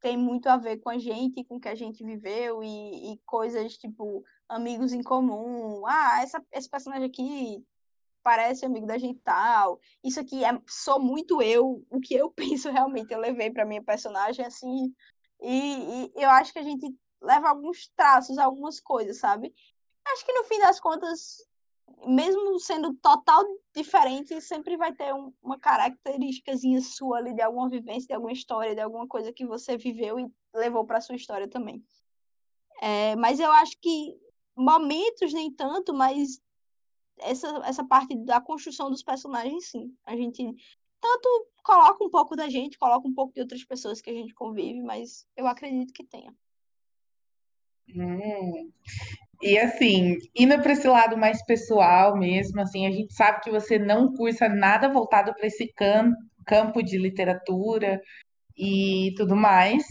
tem 0.00 0.16
muito 0.16 0.48
a 0.48 0.56
ver 0.56 0.78
com 0.78 0.90
a 0.90 0.98
gente, 0.98 1.44
com 1.44 1.56
o 1.56 1.60
que 1.60 1.68
a 1.68 1.74
gente 1.74 2.04
viveu 2.04 2.62
e, 2.62 3.12
e 3.12 3.18
coisas 3.26 3.76
tipo 3.76 4.24
amigos 4.48 4.92
em 4.92 5.02
comum. 5.02 5.82
Ah, 5.86 6.22
essa, 6.22 6.44
esse 6.52 6.68
personagem 6.68 7.06
aqui 7.06 7.64
parece 8.22 8.64
amigo 8.64 8.86
da 8.86 8.98
gente 8.98 9.20
tal. 9.20 9.80
Isso 10.04 10.20
aqui 10.20 10.44
é 10.44 10.50
só 10.66 10.98
muito 10.98 11.42
eu, 11.42 11.84
o 11.90 12.00
que 12.00 12.14
eu 12.14 12.30
penso 12.36 12.70
realmente, 12.70 13.12
eu 13.12 13.20
levei 13.20 13.50
para 13.50 13.66
minha 13.66 13.82
personagem 13.82 14.44
assim. 14.44 14.94
E, 15.40 16.06
e, 16.06 16.12
eu 16.16 16.30
acho 16.30 16.52
que 16.52 16.58
a 16.58 16.62
gente 16.62 16.94
leva 17.20 17.48
alguns 17.48 17.88
traços, 17.96 18.38
algumas 18.38 18.80
coisas, 18.80 19.18
sabe? 19.18 19.54
Acho 20.06 20.24
que 20.24 20.32
no 20.32 20.44
fim 20.44 20.58
das 20.58 20.80
contas, 20.80 21.36
mesmo 22.06 22.58
sendo 22.58 22.94
total 22.94 23.44
diferente, 23.74 24.40
sempre 24.40 24.76
vai 24.76 24.92
ter 24.92 25.12
um, 25.14 25.32
uma 25.42 25.58
característicazinha 25.58 26.80
sua 26.80 27.18
ali 27.18 27.34
de 27.34 27.42
alguma 27.42 27.68
vivência, 27.68 28.06
de 28.06 28.14
alguma 28.14 28.32
história, 28.32 28.74
de 28.74 28.80
alguma 28.80 29.06
coisa 29.06 29.32
que 29.32 29.46
você 29.46 29.76
viveu 29.76 30.18
e 30.18 30.30
levou 30.54 30.84
para 30.84 31.00
sua 31.00 31.16
história 31.16 31.48
também. 31.48 31.84
É, 32.80 33.16
mas 33.16 33.40
eu 33.40 33.50
acho 33.52 33.78
que 33.80 34.16
momentos 34.56 35.32
nem 35.32 35.52
tanto, 35.52 35.92
mas 35.92 36.40
essa, 37.18 37.48
essa 37.64 37.84
parte 37.84 38.16
da 38.16 38.40
construção 38.40 38.90
dos 38.90 39.02
personagens, 39.02 39.70
sim. 39.70 39.94
A 40.04 40.16
gente 40.16 40.42
tanto 41.00 41.48
coloca 41.62 42.04
um 42.04 42.10
pouco 42.10 42.34
da 42.34 42.48
gente, 42.48 42.78
coloca 42.78 43.06
um 43.06 43.14
pouco 43.14 43.32
de 43.34 43.40
outras 43.40 43.64
pessoas 43.64 44.00
que 44.00 44.10
a 44.10 44.14
gente 44.14 44.34
convive, 44.34 44.82
mas 44.82 45.26
eu 45.36 45.46
acredito 45.46 45.92
que 45.92 46.04
tenha. 46.04 46.34
Hum. 47.94 48.70
E 49.42 49.58
assim, 49.58 50.16
indo 50.34 50.60
para 50.60 50.72
esse 50.72 50.88
lado 50.88 51.16
mais 51.16 51.44
pessoal 51.44 52.16
mesmo, 52.16 52.60
assim, 52.60 52.86
a 52.86 52.90
gente 52.90 53.14
sabe 53.14 53.40
que 53.40 53.50
você 53.50 53.78
não 53.78 54.12
cursa 54.12 54.48
nada 54.48 54.88
voltado 54.88 55.32
para 55.34 55.46
esse 55.46 55.72
cam 55.74 56.12
campo 56.44 56.82
de 56.82 56.98
literatura 56.98 58.00
e 58.56 59.12
tudo 59.16 59.36
mais. 59.36 59.84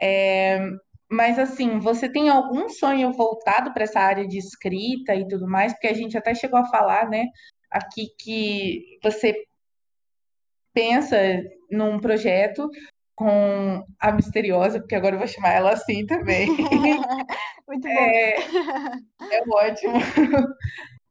É, 0.00 0.60
mas 1.10 1.38
assim, 1.38 1.78
você 1.78 2.08
tem 2.08 2.28
algum 2.28 2.68
sonho 2.68 3.12
voltado 3.12 3.72
para 3.72 3.84
essa 3.84 4.00
área 4.00 4.26
de 4.26 4.38
escrita 4.38 5.14
e 5.14 5.26
tudo 5.28 5.48
mais? 5.48 5.72
Porque 5.72 5.88
a 5.88 5.94
gente 5.94 6.18
até 6.18 6.34
chegou 6.34 6.58
a 6.58 6.66
falar, 6.66 7.08
né, 7.08 7.26
aqui 7.70 8.08
que 8.18 8.98
você 9.02 9.34
pensa 10.74 11.16
num 11.70 12.00
projeto 12.00 12.68
com 13.22 13.84
a 14.00 14.12
misteriosa, 14.12 14.80
porque 14.80 14.96
agora 14.96 15.14
eu 15.14 15.18
vou 15.18 15.28
chamar 15.28 15.52
ela 15.52 15.72
assim 15.72 16.04
também. 16.06 16.48
Muito 17.68 17.82
bom. 17.82 17.88
É, 17.88 18.34
é 19.30 19.42
ótimo. 19.48 19.94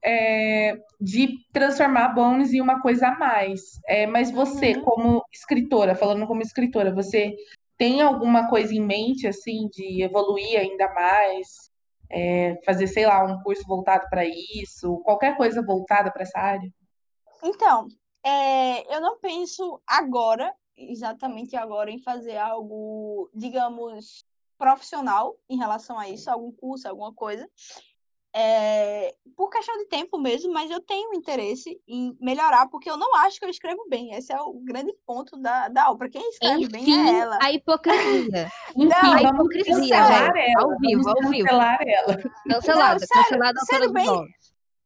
É, 0.04 0.80
de 1.00 1.38
transformar 1.54 2.16
Bones 2.16 2.52
em 2.52 2.60
uma 2.60 2.82
coisa 2.82 3.10
a 3.10 3.20
mais. 3.20 3.62
É, 3.88 4.08
mas 4.08 4.32
você, 4.32 4.74
uhum. 4.74 4.84
como 4.84 5.24
escritora, 5.32 5.94
falando 5.94 6.26
como 6.26 6.42
escritora, 6.42 6.92
você 6.92 7.36
tem 7.78 8.02
alguma 8.02 8.50
coisa 8.50 8.74
em 8.74 8.84
mente, 8.84 9.28
assim, 9.28 9.70
de 9.72 10.02
evoluir 10.02 10.60
ainda 10.60 10.92
mais? 10.92 11.48
É, 12.10 12.60
fazer, 12.66 12.88
sei 12.88 13.06
lá, 13.06 13.24
um 13.24 13.44
curso 13.44 13.64
voltado 13.68 14.08
para 14.10 14.26
isso? 14.26 15.00
Qualquer 15.04 15.38
coisa 15.38 15.64
voltada 15.64 16.12
para 16.12 16.24
essa 16.24 16.40
área? 16.40 16.68
Então, 17.44 17.88
é, 18.24 18.96
eu 18.96 19.02
não 19.02 19.18
penso 19.20 19.82
agora, 19.86 20.54
exatamente 20.78 21.56
agora, 21.56 21.90
em 21.90 22.00
fazer 22.00 22.38
algo, 22.38 23.30
digamos, 23.34 24.26
profissional 24.58 25.38
em 25.50 25.58
relação 25.58 25.98
a 25.98 26.08
isso, 26.08 26.30
algum 26.30 26.52
curso, 26.52 26.88
alguma 26.88 27.14
coisa. 27.14 27.50
É, 28.34 29.14
por 29.36 29.50
questão 29.50 29.78
de 29.78 29.88
tempo 29.88 30.18
mesmo, 30.18 30.54
mas 30.54 30.72
eu 30.72 30.80
tenho 30.80 31.14
interesse 31.14 31.82
em 31.86 32.16
melhorar, 32.22 32.68
porque 32.68 32.90
eu 32.90 32.96
não 32.96 33.14
acho 33.16 33.38
que 33.38 33.46
eu 33.46 33.50
escrevo 33.50 33.86
bem. 33.90 34.14
Esse 34.14 34.32
é 34.32 34.40
o 34.40 34.54
grande 34.54 34.94
ponto 35.06 35.36
da, 35.38 35.68
da 35.68 35.92
obra. 35.92 36.10
Quem 36.10 36.30
escreve 36.30 36.64
Enfim, 36.64 36.72
bem 36.72 37.10
é 37.10 37.20
ela. 37.20 37.38
A 37.42 37.52
hipocrisia. 37.52 38.50
não, 38.76 39.14
a 39.14 39.22
hipocrisia, 39.22 40.32
velho. 40.32 40.60
Ao 40.60 40.78
vivo, 40.80 41.10
ao 41.10 41.30
vivo. 41.30 41.44
Cancelar 41.46 41.80
ela. 41.86 42.18
Cancelada, 42.48 43.00
não, 43.02 43.22
cancelada 43.22 43.60
sendo 43.66 43.92
bem, 43.92 44.06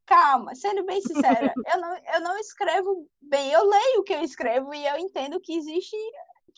calma, 0.06 0.56
sendo 0.56 0.86
bem 0.86 1.02
sincera, 1.02 1.54
eu 1.74 1.82
não, 1.82 1.98
eu 2.14 2.22
não 2.22 2.38
escrevo 2.38 3.10
bem, 3.22 3.52
eu 3.52 3.64
leio 3.64 4.00
o 4.00 4.04
que 4.04 4.14
eu 4.14 4.22
escrevo 4.22 4.74
e 4.74 4.86
eu 4.86 4.98
entendo 4.98 5.40
que 5.40 5.56
existe 5.56 5.96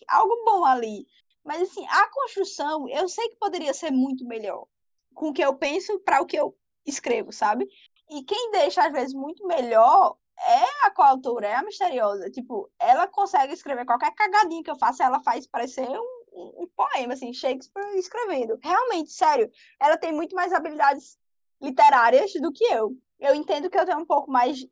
algo 0.07 0.43
bom 0.45 0.65
ali. 0.65 1.07
Mas 1.43 1.61
assim, 1.61 1.85
a 1.87 2.09
construção, 2.09 2.87
eu 2.89 3.07
sei 3.07 3.29
que 3.29 3.37
poderia 3.37 3.73
ser 3.73 3.91
muito 3.91 4.25
melhor 4.25 4.67
com 5.13 5.29
o 5.29 5.33
que 5.33 5.41
eu 5.41 5.55
penso 5.55 5.99
para 6.01 6.21
o 6.21 6.25
que 6.25 6.37
eu 6.37 6.55
escrevo, 6.85 7.31
sabe? 7.31 7.67
E 8.09 8.23
quem 8.23 8.51
deixa, 8.51 8.85
às 8.85 8.91
vezes, 8.91 9.13
muito 9.13 9.45
melhor 9.47 10.17
é 10.39 10.87
a 10.87 10.91
coautora, 10.91 11.47
é 11.47 11.55
a 11.55 11.63
misteriosa. 11.63 12.29
Tipo, 12.29 12.69
ela 12.79 13.07
consegue 13.07 13.53
escrever 13.53 13.85
qualquer 13.85 14.13
cagadinha 14.13 14.63
que 14.63 14.69
eu 14.69 14.77
faça, 14.77 15.03
ela 15.03 15.19
faz 15.21 15.47
parecer 15.47 15.89
um, 15.89 16.23
um, 16.31 16.63
um 16.63 16.67
poema, 16.75 17.13
assim, 17.13 17.33
Shakespeare 17.33 17.97
escrevendo. 17.97 18.57
Realmente, 18.61 19.11
sério, 19.11 19.49
ela 19.79 19.97
tem 19.97 20.13
muito 20.13 20.35
mais 20.35 20.53
habilidades 20.53 21.17
literárias 21.61 22.31
do 22.33 22.51
que 22.51 22.63
eu. 22.65 22.95
Eu 23.19 23.35
entendo 23.35 23.69
que 23.69 23.77
eu 23.77 23.85
tenho 23.85 23.99
um 23.99 24.05
pouco 24.05 24.31
mais 24.31 24.65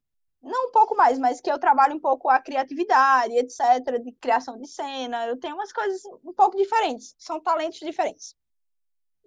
não 0.46 0.68
um 0.68 0.72
pouco 0.72 0.96
mais, 0.96 1.18
mas 1.18 1.41
que 1.41 1.52
eu 1.52 1.58
trabalho 1.58 1.96
um 1.96 2.00
pouco 2.00 2.30
a 2.30 2.39
criatividade, 2.39 3.34
etc., 3.34 4.00
de 4.00 4.12
criação 4.12 4.60
de 4.60 4.68
cena. 4.68 5.26
Eu 5.26 5.39
tenho 5.39 5.56
umas 5.56 5.74
coisas 5.74 6.06
um 6.24 6.32
pouco 6.34 6.56
diferentes, 6.56 7.16
são 7.18 7.39
talentos 7.39 7.80
diferentes. 7.80 8.36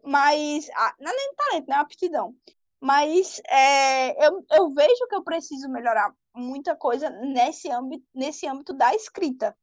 Mas, 0.05 0.69
não 1.01 1.11
é 1.11 1.17
nem 1.17 1.35
talento, 1.35 1.69
não 1.69 1.77
é 1.77 1.81
aptidão. 1.81 2.37
Mas 2.81 3.43
é, 3.49 4.27
eu, 4.27 4.45
eu 4.53 4.71
vejo 4.71 5.07
que 5.09 5.15
eu 5.17 5.25
preciso 5.25 5.69
melhorar 5.69 6.15
muita 6.33 6.77
coisa 6.77 7.11
nesse 7.11 7.69
âmbito, 7.69 8.07
nesse 8.15 8.47
âmbito 8.47 8.73
da 8.73 8.95
escrita, 8.95 9.57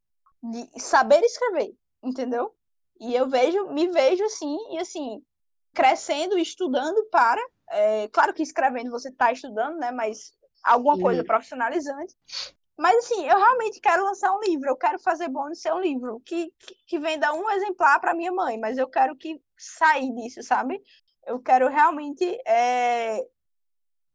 de 0.43 0.69
saber 0.77 1.23
escrever, 1.23 1.73
entendeu? 2.03 2.53
E 2.99 3.15
eu 3.15 3.29
vejo, 3.29 3.71
me 3.71 3.87
vejo 3.87 4.23
assim, 4.25 4.57
e 4.71 4.77
assim, 4.77 5.23
crescendo, 5.73 6.37
estudando 6.37 7.05
para. 7.09 7.41
É, 7.75 8.07
claro 8.07 8.33
que 8.33 8.41
escrevendo 8.41 8.89
você 8.89 9.09
está 9.09 9.31
estudando, 9.31 9.77
né? 9.77 9.91
Mas 9.91 10.33
alguma 10.63 10.97
coisa 10.97 11.23
profissionalizante. 11.23 12.15
Mas 12.77 13.05
assim, 13.05 13.25
eu 13.25 13.37
realmente 13.37 13.79
quero 13.79 14.03
lançar 14.03 14.33
um 14.33 14.41
livro, 14.41 14.69
eu 14.69 14.75
quero 14.75 14.99
fazer 14.99 15.29
bônus 15.29 15.61
ser 15.61 15.73
um 15.73 15.79
livro 15.79 16.21
que, 16.25 16.51
que, 16.59 16.75
que 16.87 16.99
venda 16.99 17.33
um 17.33 17.49
exemplar 17.49 17.99
para 18.01 18.13
minha 18.13 18.31
mãe, 18.31 18.57
mas 18.57 18.77
eu 18.77 18.87
quero 18.87 19.15
que 19.15 19.41
sair 19.57 20.13
disso, 20.13 20.43
sabe? 20.43 20.81
Eu 21.25 21.39
quero 21.39 21.69
realmente 21.69 22.25
é, 22.45 23.25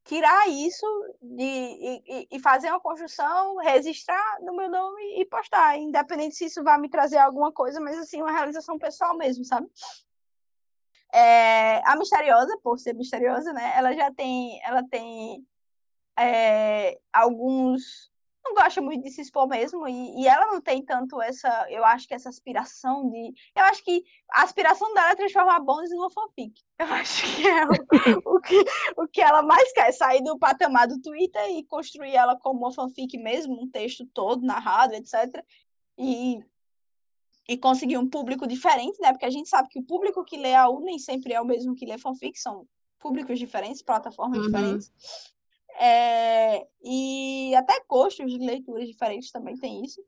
tirar 0.05 0.49
isso 0.49 0.87
de, 1.23 1.43
e, 1.43 2.29
e, 2.33 2.39
fazer 2.39 2.69
uma 2.69 2.81
construção, 2.81 3.57
registrar 3.57 4.39
no 4.43 4.55
meu 4.55 4.69
nome 4.69 5.21
e 5.21 5.25
postar, 5.25 5.79
independente 5.79 6.37
se 6.37 6.47
isso 6.47 6.63
vai 6.63 6.79
me 6.79 6.91
trazer 6.91 7.19
alguma 7.19 7.53
coisa, 7.53 7.81
mas 7.81 7.99
assim, 7.99 8.21
uma 8.21 8.33
realização 8.33 8.79
pessoal 8.79 9.17
mesmo, 9.17 9.45
sabe? 9.45 9.69
É, 11.13 11.83
a 11.85 11.97
misteriosa, 11.97 12.57
por 12.63 12.79
ser 12.79 12.95
misteriosa, 12.95 13.53
né? 13.53 13.73
Ela 13.77 13.93
já 13.95 14.13
tem, 14.13 14.61
ela 14.65 14.83
tem 14.89 15.45
é, 16.19 16.99
alguns 17.13 18.11
não 18.45 18.55
gosta 18.55 18.81
muito 18.81 19.05
de 19.05 19.11
se 19.11 19.21
expor 19.21 19.47
mesmo, 19.47 19.87
e, 19.87 20.23
e, 20.23 20.27
ela 20.27 20.47
não 20.47 20.61
tem 20.61 20.85
tanto 20.85 21.21
essa, 21.21 21.67
eu 21.71 21.85
acho 21.85 22.09
que 22.09 22.15
essa 22.15 22.29
aspiração 22.29 23.09
de. 23.11 23.33
Eu 23.55 23.65
acho 23.65 23.85
que 23.85 24.03
a 24.33 24.43
aspiração 24.43 24.93
dela 24.95 25.11
é 25.11 25.15
transformar 25.15 25.61
Bones 25.61 25.91
numa 25.91 26.11
fanfic. 26.11 26.53
Eu 26.79 26.87
acho 26.93 27.37
que 27.37 27.47
é 27.47 27.65
o, 27.67 28.37
o, 28.37 28.41
que, 28.41 28.65
o 28.97 29.09
que 29.09 29.21
ela 29.21 29.43
mais 29.43 29.73
quer, 29.73 29.93
sair 29.93 30.23
do 30.23 30.39
patamar 30.39 30.89
do 30.89 31.01
Twitter 31.01 31.43
e 31.51 31.65
construir 31.65 32.15
ela 32.15 32.37
como 32.39 32.61
uma 32.61 32.73
fanfic 32.73 33.17
mesmo, 33.19 33.61
um 33.61 33.71
texto 33.71 34.07
todo 34.13 34.45
narrado, 34.45 34.95
etc. 34.95 35.45
E, 35.99 36.39
e 37.51 37.59
conseguir 37.59 37.99
um 37.99 38.09
público 38.09 38.47
diferente, 38.47 39.01
né? 39.01 39.11
Porque 39.11 39.27
a 39.27 39.31
gente 39.31 39.49
sabe 39.49 39.69
que 39.69 39.81
o 39.81 39.83
público 39.83 40.25
que 40.25 40.37
lê 40.37 40.55
a 40.55 40.69
U 40.69 40.79
nem 40.79 41.01
sempre 41.01 41.33
é 41.33 41.41
o 41.41 41.45
mesmo 41.45 41.75
que 41.75 41.85
lê 41.85 41.99
fanfic, 41.99 42.39
são 42.39 42.65
públicos 43.01 43.41
diferentes, 43.41 43.83
plataformas 43.83 44.39
uhum. 44.39 44.47
diferentes. 44.47 44.93
É, 45.77 46.65
e 46.81 47.53
até 47.57 47.83
gostos 47.89 48.31
de 48.31 48.39
leituras 48.39 48.87
diferentes 48.87 49.33
também 49.33 49.57
tem 49.57 49.85
isso. 49.85 50.01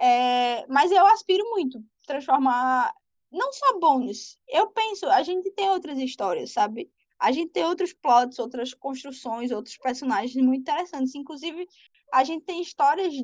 É, 0.00 0.66
mas 0.66 0.90
eu 0.90 1.06
aspiro 1.06 1.48
muito 1.50 1.80
transformar 2.04 2.92
não 3.30 3.52
só 3.52 3.78
bônus. 3.78 4.36
Eu 4.48 4.66
penso, 4.72 5.06
a 5.06 5.22
gente 5.22 5.52
tem 5.52 5.70
outras 5.70 5.98
histórias, 6.00 6.50
sabe? 6.50 6.90
A 7.16 7.30
gente 7.30 7.52
tem 7.52 7.64
outros 7.64 7.92
plots, 7.92 8.40
outras 8.40 8.74
construções, 8.74 9.52
outros 9.52 9.76
personagens 9.78 10.34
muito 10.44 10.62
interessantes. 10.62 11.14
Inclusive, 11.14 11.64
a 12.12 12.24
gente 12.24 12.44
tem 12.44 12.60
histórias. 12.60 13.14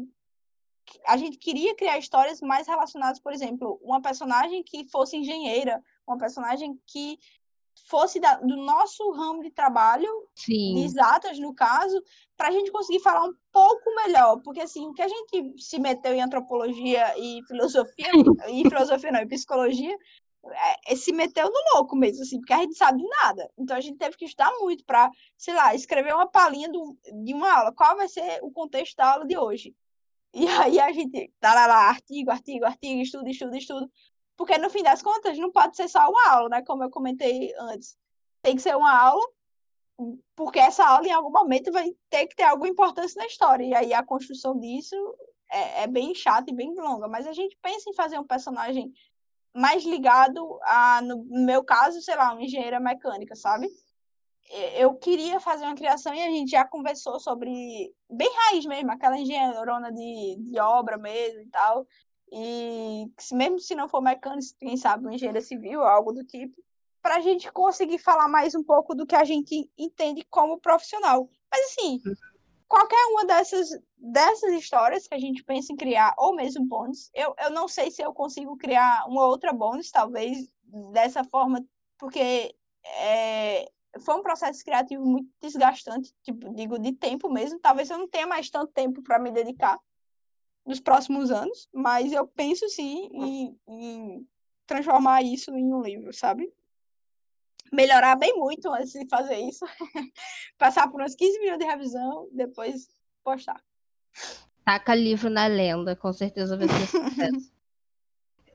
A 1.06 1.16
gente 1.16 1.38
queria 1.38 1.74
criar 1.74 1.98
histórias 1.98 2.40
mais 2.40 2.66
relacionadas, 2.66 3.20
por 3.20 3.32
exemplo, 3.32 3.78
uma 3.82 4.00
personagem 4.00 4.62
que 4.62 4.88
fosse 4.90 5.16
engenheira, 5.16 5.82
uma 6.06 6.18
personagem 6.18 6.78
que 6.86 7.18
fosse 7.88 8.20
da, 8.20 8.36
do 8.36 8.56
nosso 8.56 9.10
ramo 9.12 9.42
de 9.42 9.50
trabalho, 9.50 10.08
Sim. 10.34 10.74
de 10.74 10.84
exatas 10.84 11.38
no 11.38 11.54
caso, 11.54 12.02
para 12.36 12.48
a 12.48 12.50
gente 12.50 12.70
conseguir 12.70 13.00
falar 13.00 13.24
um 13.26 13.34
pouco 13.52 13.94
melhor, 13.96 14.40
porque 14.42 14.60
assim, 14.60 14.86
o 14.86 14.92
que 14.92 15.02
a 15.02 15.08
gente 15.08 15.62
se 15.62 15.78
meteu 15.78 16.14
em 16.14 16.22
antropologia 16.22 17.18
e 17.18 17.42
filosofia, 17.46 18.10
e 18.48 18.62
filosofia 18.62 19.12
não, 19.12 19.20
e 19.20 19.26
psicologia, 19.26 19.96
é, 20.46 20.92
é, 20.92 20.96
se 20.96 21.12
meteu 21.12 21.46
no 21.46 21.74
louco 21.74 21.96
mesmo, 21.96 22.22
assim, 22.22 22.38
porque 22.38 22.52
a 22.52 22.58
gente 22.58 22.76
sabe 22.76 22.98
de 22.98 23.08
nada. 23.08 23.50
Então 23.58 23.76
a 23.76 23.80
gente 23.80 23.98
teve 23.98 24.16
que 24.16 24.26
estudar 24.26 24.52
muito 24.60 24.84
para, 24.84 25.10
sei 25.36 25.54
lá, 25.54 25.74
escrever 25.74 26.14
uma 26.14 26.26
palhinha 26.26 26.70
do, 26.70 26.96
de 27.24 27.32
uma 27.32 27.50
aula. 27.50 27.72
Qual 27.72 27.96
vai 27.96 28.08
ser 28.08 28.40
o 28.42 28.50
contexto 28.50 28.96
da 28.96 29.12
aula 29.12 29.26
de 29.26 29.36
hoje? 29.38 29.74
E 30.34 30.46
aí 30.48 30.80
a 30.80 30.92
gente, 30.92 31.32
tá 31.40 31.54
lá, 31.54 31.66
lá 31.66 31.88
artigo, 31.88 32.30
artigo, 32.30 32.64
artigo, 32.64 33.00
estudo, 33.00 33.28
estudo, 33.28 33.56
estudo. 33.56 33.90
Porque 34.36 34.58
no 34.58 34.68
fim 34.68 34.82
das 34.82 35.00
contas 35.00 35.38
não 35.38 35.52
pode 35.52 35.76
ser 35.76 35.88
só 35.88 36.08
uma 36.08 36.28
aula, 36.28 36.48
né? 36.48 36.62
Como 36.62 36.82
eu 36.82 36.90
comentei 36.90 37.54
antes. 37.58 37.96
Tem 38.42 38.56
que 38.56 38.62
ser 38.62 38.76
uma 38.76 38.92
aula 38.92 39.24
porque 40.34 40.58
essa 40.58 40.84
aula 40.84 41.06
em 41.06 41.12
algum 41.12 41.30
momento 41.30 41.70
vai 41.70 41.92
ter 42.10 42.26
que 42.26 42.34
ter 42.34 42.44
alguma 42.44 42.68
importância 42.68 43.18
na 43.20 43.26
história, 43.26 43.64
e 43.64 43.74
aí 43.74 43.94
a 43.94 44.02
construção 44.02 44.58
disso 44.58 44.96
é, 45.50 45.82
é 45.82 45.86
bem 45.86 46.14
chata 46.14 46.50
e 46.50 46.54
bem 46.54 46.74
longa, 46.74 47.08
mas 47.08 47.26
a 47.26 47.32
gente 47.32 47.56
pensa 47.62 47.88
em 47.88 47.94
fazer 47.94 48.18
um 48.18 48.26
personagem 48.26 48.92
mais 49.54 49.84
ligado 49.84 50.58
a, 50.62 51.00
no 51.02 51.24
meu 51.44 51.62
caso, 51.62 52.00
sei 52.02 52.16
lá, 52.16 52.32
uma 52.32 52.42
engenheira 52.42 52.80
mecânica, 52.80 53.36
sabe? 53.36 53.68
Eu 54.76 54.94
queria 54.94 55.40
fazer 55.40 55.64
uma 55.64 55.74
criação 55.74 56.14
e 56.14 56.20
a 56.20 56.30
gente 56.30 56.50
já 56.50 56.64
conversou 56.64 57.18
sobre 57.18 57.50
bem 58.10 58.30
raiz 58.36 58.66
mesmo, 58.66 58.90
aquela 58.90 59.18
engenheirona 59.18 59.90
de, 59.90 60.36
de 60.38 60.58
obra 60.60 60.98
mesmo 60.98 61.40
e 61.40 61.48
tal. 61.48 61.86
E 62.30 63.06
mesmo 63.32 63.58
se 63.58 63.74
não 63.74 63.88
for 63.88 64.02
mecânico, 64.02 64.54
quem 64.58 64.76
sabe, 64.76 65.04
uma 65.04 65.14
engenheira 65.14 65.40
civil, 65.40 65.82
algo 65.82 66.12
do 66.12 66.24
tipo, 66.24 66.54
para 67.00 67.16
a 67.16 67.20
gente 67.20 67.50
conseguir 67.52 67.98
falar 67.98 68.28
mais 68.28 68.54
um 68.54 68.62
pouco 68.62 68.94
do 68.94 69.06
que 69.06 69.14
a 69.14 69.24
gente 69.24 69.70
entende 69.78 70.26
como 70.30 70.60
profissional. 70.60 71.28
Mas 71.50 71.66
assim, 71.66 72.00
qualquer 72.66 73.04
uma 73.10 73.24
dessas, 73.24 73.68
dessas 73.96 74.52
histórias 74.54 75.06
que 75.06 75.14
a 75.14 75.18
gente 75.18 75.44
pensa 75.44 75.72
em 75.72 75.76
criar, 75.76 76.14
ou 76.18 76.34
mesmo 76.34 76.66
bônus, 76.66 77.10
eu, 77.14 77.34
eu 77.38 77.50
não 77.50 77.68
sei 77.68 77.90
se 77.90 78.02
eu 78.02 78.12
consigo 78.12 78.56
criar 78.56 79.06
uma 79.06 79.26
outra 79.26 79.52
bônus, 79.52 79.90
talvez, 79.90 80.48
dessa 80.92 81.22
forma, 81.24 81.64
porque 81.98 82.54
é, 82.84 83.70
foi 84.00 84.14
um 84.14 84.22
processo 84.22 84.64
criativo 84.64 85.04
muito 85.04 85.28
desgastante, 85.40 86.12
tipo, 86.22 86.52
digo, 86.54 86.78
de 86.78 86.92
tempo 86.92 87.30
mesmo. 87.30 87.58
Talvez 87.58 87.90
eu 87.90 87.98
não 87.98 88.08
tenha 88.08 88.26
mais 88.26 88.50
tanto 88.50 88.72
tempo 88.72 89.02
para 89.02 89.18
me 89.18 89.30
dedicar 89.30 89.78
nos 90.64 90.80
próximos 90.80 91.30
anos, 91.30 91.68
mas 91.72 92.12
eu 92.12 92.26
penso 92.26 92.68
sim 92.68 93.08
em, 93.12 93.60
em 93.68 94.28
transformar 94.66 95.22
isso 95.22 95.54
em 95.54 95.72
um 95.72 95.82
livro, 95.82 96.12
sabe? 96.12 96.52
melhorar 97.74 98.16
bem 98.16 98.34
muito 98.36 98.72
antes 98.72 98.92
de 98.92 99.06
fazer 99.08 99.36
isso. 99.36 99.64
Passar 100.56 100.88
por 100.90 101.02
uns 101.02 101.14
15 101.14 101.38
minutos 101.40 101.58
de 101.58 101.70
revisão, 101.70 102.28
depois 102.32 102.88
postar. 103.22 103.60
Taca 104.64 104.94
livro 104.94 105.28
na 105.28 105.46
lenda, 105.46 105.94
com 105.96 106.12
certeza 106.12 106.56
vai 106.56 106.68
ser 106.68 106.86
sucesso. 106.86 107.52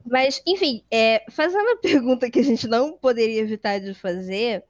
Mas, 0.04 0.42
enfim, 0.46 0.84
é, 0.90 1.24
fazendo 1.30 1.68
a 1.70 1.76
pergunta 1.78 2.30
que 2.30 2.40
a 2.40 2.42
gente 2.44 2.66
não 2.66 2.96
poderia 2.96 3.40
evitar 3.40 3.78
de 3.78 3.94
fazer, 3.94 4.64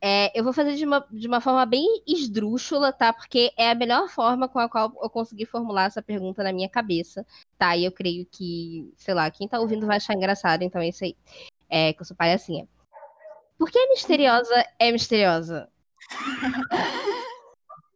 é, 0.00 0.38
eu 0.38 0.44
vou 0.44 0.52
fazer 0.52 0.74
de 0.74 0.84
uma, 0.84 1.06
de 1.10 1.26
uma 1.26 1.40
forma 1.40 1.64
bem 1.64 2.02
esdrúxula, 2.06 2.92
tá? 2.92 3.12
Porque 3.12 3.52
é 3.56 3.70
a 3.70 3.74
melhor 3.74 4.08
forma 4.08 4.48
com 4.48 4.58
a 4.58 4.68
qual 4.68 4.92
eu 5.02 5.10
consegui 5.10 5.46
formular 5.46 5.84
essa 5.84 6.02
pergunta 6.02 6.42
na 6.42 6.52
minha 6.52 6.68
cabeça, 6.68 7.26
tá? 7.58 7.76
E 7.76 7.84
eu 7.84 7.92
creio 7.92 8.26
que, 8.26 8.92
sei 8.96 9.14
lá, 9.14 9.30
quem 9.30 9.48
tá 9.48 9.58
ouvindo 9.58 9.86
vai 9.86 9.96
achar 9.96 10.14
engraçado, 10.14 10.62
então 10.62 10.80
é 10.80 10.88
isso 10.88 11.04
aí. 11.04 11.16
É, 11.68 11.92
que 11.92 12.02
eu 12.02 12.06
sou 12.06 12.16
palhacinha. 12.16 12.68
Por 13.58 13.70
que 13.70 13.78
a 13.78 13.88
misteriosa 13.88 14.66
é 14.78 14.92
misteriosa? 14.92 15.68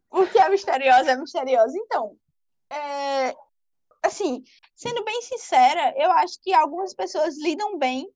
Porque 0.09 0.39
a 0.39 0.49
misteriosa 0.49 1.11
é 1.11 1.15
misteriosa. 1.15 1.77
Então, 1.77 2.17
é... 2.69 3.33
assim, 4.03 4.43
sendo 4.75 5.05
bem 5.05 5.21
sincera, 5.21 5.93
eu 5.95 6.11
acho 6.11 6.41
que 6.41 6.51
algumas 6.51 6.93
pessoas 6.93 7.37
lidam 7.37 7.77
bem 7.77 8.11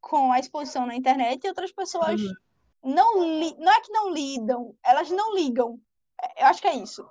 com 0.00 0.32
a 0.32 0.38
exposição 0.38 0.86
na 0.86 0.96
internet 0.96 1.42
e 1.44 1.48
outras 1.48 1.72
pessoas 1.72 2.20
uhum. 2.20 2.34
Não 2.82 3.22
li... 3.22 3.56
não 3.58 3.72
é 3.72 3.80
que 3.80 3.92
não 3.92 4.12
lidam, 4.12 4.74
elas 4.84 5.10
não 5.10 5.34
ligam. 5.34 5.80
Eu 6.36 6.46
acho 6.46 6.60
que 6.60 6.68
é 6.68 6.74
isso. 6.74 7.08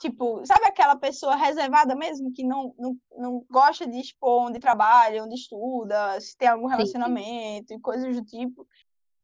Tipo, 0.00 0.44
sabe 0.44 0.66
aquela 0.66 0.96
pessoa 0.96 1.36
reservada 1.36 1.94
mesmo, 1.94 2.32
que 2.32 2.42
não, 2.42 2.74
não, 2.78 2.96
não 3.16 3.46
gosta 3.50 3.86
de 3.86 3.98
expor 4.00 4.48
onde 4.48 4.58
trabalha, 4.58 5.22
onde 5.22 5.34
estuda, 5.34 6.20
se 6.20 6.36
tem 6.36 6.48
algum 6.48 6.66
relacionamento 6.66 7.68
sim, 7.68 7.74
sim. 7.74 7.74
e 7.76 7.80
coisas 7.80 8.16
do 8.16 8.24
tipo. 8.24 8.66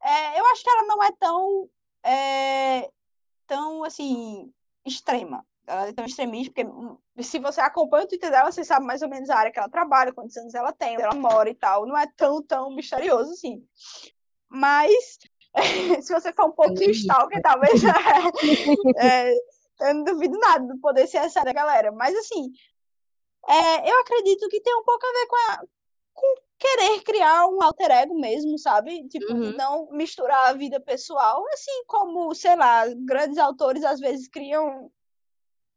É, 0.01 0.39
eu 0.39 0.45
acho 0.47 0.63
que 0.63 0.69
ela 0.69 0.83
não 0.87 1.03
é 1.03 1.11
tão, 1.19 1.69
é, 2.03 2.91
tão 3.45 3.83
assim, 3.83 4.51
extrema. 4.85 5.45
Ela 5.67 5.87
é 5.87 5.93
tão 5.93 6.05
extremista, 6.05 6.53
porque 6.53 6.67
hum, 6.67 6.97
se 7.19 7.37
você 7.39 7.61
acompanha 7.61 8.05
o 8.05 8.07
Twitter 8.07 8.31
dela, 8.31 8.51
você 8.51 8.63
sabe 8.63 8.85
mais 8.85 9.01
ou 9.01 9.09
menos 9.09 9.29
a 9.29 9.37
área 9.37 9.51
que 9.51 9.59
ela 9.59 9.69
trabalha, 9.69 10.13
quantos 10.13 10.35
anos 10.37 10.53
ela 10.53 10.73
tem, 10.73 10.93
onde 10.93 11.03
ela 11.03 11.15
mora 11.15 11.49
e 11.49 11.55
tal. 11.55 11.85
Não 11.85 11.97
é 11.97 12.07
tão, 12.17 12.41
tão 12.41 12.71
misterioso 12.73 13.31
assim. 13.31 13.63
Mas, 14.49 15.19
se 16.01 16.13
você 16.13 16.31
for 16.33 16.47
um 16.47 16.51
pouquinho 16.51 16.91
stalker, 16.91 17.41
talvez. 17.41 17.81
é, 18.97 19.33
eu 19.33 19.95
não 19.95 20.03
duvido 20.03 20.37
nada 20.39 20.65
do 20.65 20.79
poder 20.79 21.07
ser 21.07 21.17
essa 21.17 21.43
da 21.43 21.53
galera. 21.53 21.91
Mas, 21.91 22.15
assim, 22.15 22.51
é, 23.47 23.91
eu 23.91 23.99
acredito 24.01 24.47
que 24.49 24.61
tem 24.61 24.75
um 24.75 24.83
pouco 24.83 25.05
a 25.05 25.11
ver 25.11 25.27
com, 25.27 25.35
a, 25.35 25.63
com 26.13 26.35
querer 26.59 27.01
criar 27.01 27.47
um 27.47 27.61
alter 27.61 27.91
ego 27.91 28.19
mesmo, 28.19 28.57
sabe? 28.57 29.07
Tipo, 29.07 29.33
uhum. 29.33 29.51
não 29.53 29.89
misturar 29.91 30.49
a 30.49 30.53
vida 30.53 30.79
pessoal, 30.79 31.43
assim 31.53 31.83
como, 31.87 32.33
sei 32.35 32.55
lá, 32.55 32.85
grandes 33.05 33.37
autores 33.37 33.83
às 33.83 33.99
vezes 33.99 34.27
criam 34.27 34.91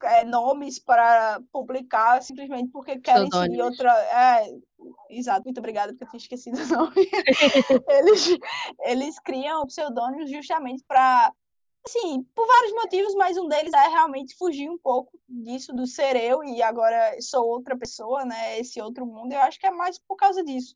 é, 0.02 0.24
nomes 0.24 0.78
para 0.78 1.40
publicar 1.50 2.22
simplesmente 2.22 2.70
porque 2.70 3.00
querem 3.00 3.30
seguir 3.30 3.62
outra. 3.62 3.90
É, 3.90 4.52
exato, 5.10 5.44
muito 5.44 5.58
obrigada, 5.58 5.92
porque 5.92 6.04
eu 6.04 6.08
tinha 6.10 6.18
esquecido 6.18 6.58
o 6.58 6.66
nome. 6.66 6.94
eles, 7.88 8.38
eles 8.80 9.18
criam 9.20 9.66
pseudônimos 9.66 10.30
justamente 10.30 10.84
para 10.86 11.32
assim, 11.86 12.22
por 12.34 12.46
vários 12.46 12.72
motivos, 12.72 13.14
mas 13.14 13.36
um 13.36 13.46
deles 13.46 13.72
é 13.74 13.88
realmente 13.88 14.34
fugir 14.36 14.70
um 14.70 14.78
pouco 14.78 15.12
disso, 15.28 15.72
do 15.74 15.86
ser 15.86 16.16
eu 16.16 16.42
e 16.42 16.62
agora 16.62 17.20
sou 17.20 17.46
outra 17.46 17.76
pessoa, 17.76 18.24
né? 18.24 18.58
Esse 18.58 18.80
outro 18.80 19.04
mundo. 19.06 19.32
Eu 19.32 19.40
acho 19.40 19.60
que 19.60 19.66
é 19.66 19.70
mais 19.70 19.98
por 19.98 20.16
causa 20.16 20.42
disso. 20.42 20.74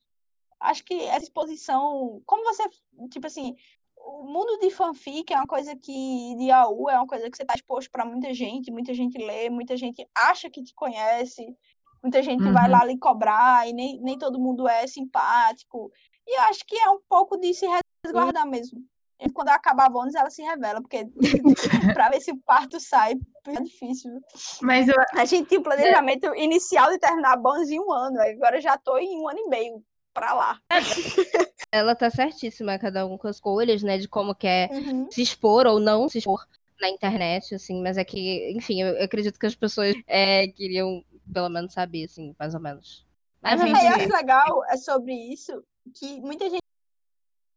Acho 0.60 0.84
que 0.84 0.94
essa 1.04 1.24
exposição, 1.24 2.20
como 2.26 2.44
você, 2.44 2.64
tipo 3.10 3.26
assim, 3.26 3.56
o 3.96 4.24
mundo 4.24 4.58
de 4.58 4.70
fanfic 4.70 5.32
é 5.32 5.36
uma 5.36 5.46
coisa 5.46 5.74
que 5.76 6.34
de 6.36 6.50
AU 6.50 6.90
é 6.90 6.96
uma 6.96 7.06
coisa 7.06 7.30
que 7.30 7.36
você 7.36 7.42
está 7.42 7.54
exposto 7.54 7.90
para 7.90 8.04
muita 8.04 8.32
gente, 8.34 8.70
muita 8.70 8.92
gente 8.92 9.18
lê, 9.18 9.48
muita 9.48 9.76
gente 9.76 10.06
acha 10.14 10.50
que 10.50 10.62
te 10.62 10.74
conhece, 10.74 11.56
muita 12.02 12.22
gente 12.22 12.42
uhum. 12.42 12.52
vai 12.52 12.68
lá 12.68 12.84
lhe 12.84 12.98
cobrar 12.98 13.68
e 13.68 13.72
nem, 13.72 14.00
nem 14.00 14.18
todo 14.18 14.38
mundo 14.38 14.68
é 14.68 14.86
simpático. 14.86 15.90
E 16.26 16.38
eu 16.38 16.42
acho 16.42 16.64
que 16.66 16.76
é 16.76 16.90
um 16.90 17.00
pouco 17.08 17.36
de 17.36 17.54
se 17.54 17.66
resguardar 18.04 18.46
mesmo. 18.46 18.80
E 19.20 19.28
quando 19.30 19.48
acabar 19.48 19.86
a 19.86 19.90
bônus, 19.90 20.14
ela 20.14 20.30
se 20.30 20.42
revela, 20.42 20.80
porque 20.80 21.08
para 21.94 22.10
ver 22.10 22.20
se 22.20 22.30
o 22.30 22.36
parto 22.36 22.78
sai, 22.78 23.14
é 23.46 23.60
difícil. 23.62 24.20
Mas 24.62 24.86
eu... 24.88 24.94
A 25.14 25.24
gente 25.24 25.48
tinha 25.48 25.60
o 25.60 25.64
planejamento 25.64 26.26
é. 26.26 26.44
inicial 26.44 26.90
de 26.90 26.98
terminar 26.98 27.32
a 27.32 27.36
bônus 27.36 27.70
em 27.70 27.80
um 27.80 27.92
ano, 27.92 28.20
agora 28.20 28.60
já 28.60 28.74
estou 28.74 28.98
em 28.98 29.20
um 29.20 29.28
ano 29.28 29.38
e 29.40 29.48
meio 29.48 29.82
para 30.14 30.34
lá. 30.34 30.60
Ela 31.72 31.94
tá 31.94 32.10
certíssima, 32.10 32.78
cada 32.78 33.04
um 33.06 33.18
com 33.18 33.28
as 33.28 33.36
escolhas, 33.36 33.82
né, 33.82 33.98
de 33.98 34.08
como 34.08 34.34
quer 34.34 34.70
uhum. 34.70 35.10
se 35.10 35.20
expor 35.20 35.66
ou 35.66 35.78
não 35.78 36.08
se 36.08 36.18
expor 36.18 36.46
na 36.80 36.88
internet, 36.88 37.54
assim, 37.54 37.82
mas 37.82 37.98
é 37.98 38.04
que, 38.04 38.52
enfim, 38.52 38.80
eu, 38.80 38.88
eu 38.88 39.04
acredito 39.04 39.38
que 39.38 39.46
as 39.46 39.54
pessoas 39.54 39.94
é, 40.06 40.46
queriam 40.48 41.04
pelo 41.32 41.48
menos 41.48 41.72
saber, 41.72 42.04
assim, 42.04 42.34
mais 42.38 42.54
ou 42.54 42.60
menos. 42.60 43.06
Mas 43.40 43.60
a 43.60 43.66
gente... 43.66 43.84
eu 43.84 43.90
acho 43.90 44.16
legal 44.16 44.64
é 44.66 44.76
sobre 44.76 45.14
isso 45.14 45.62
que 45.94 46.20
muita 46.20 46.50
gente 46.50 46.62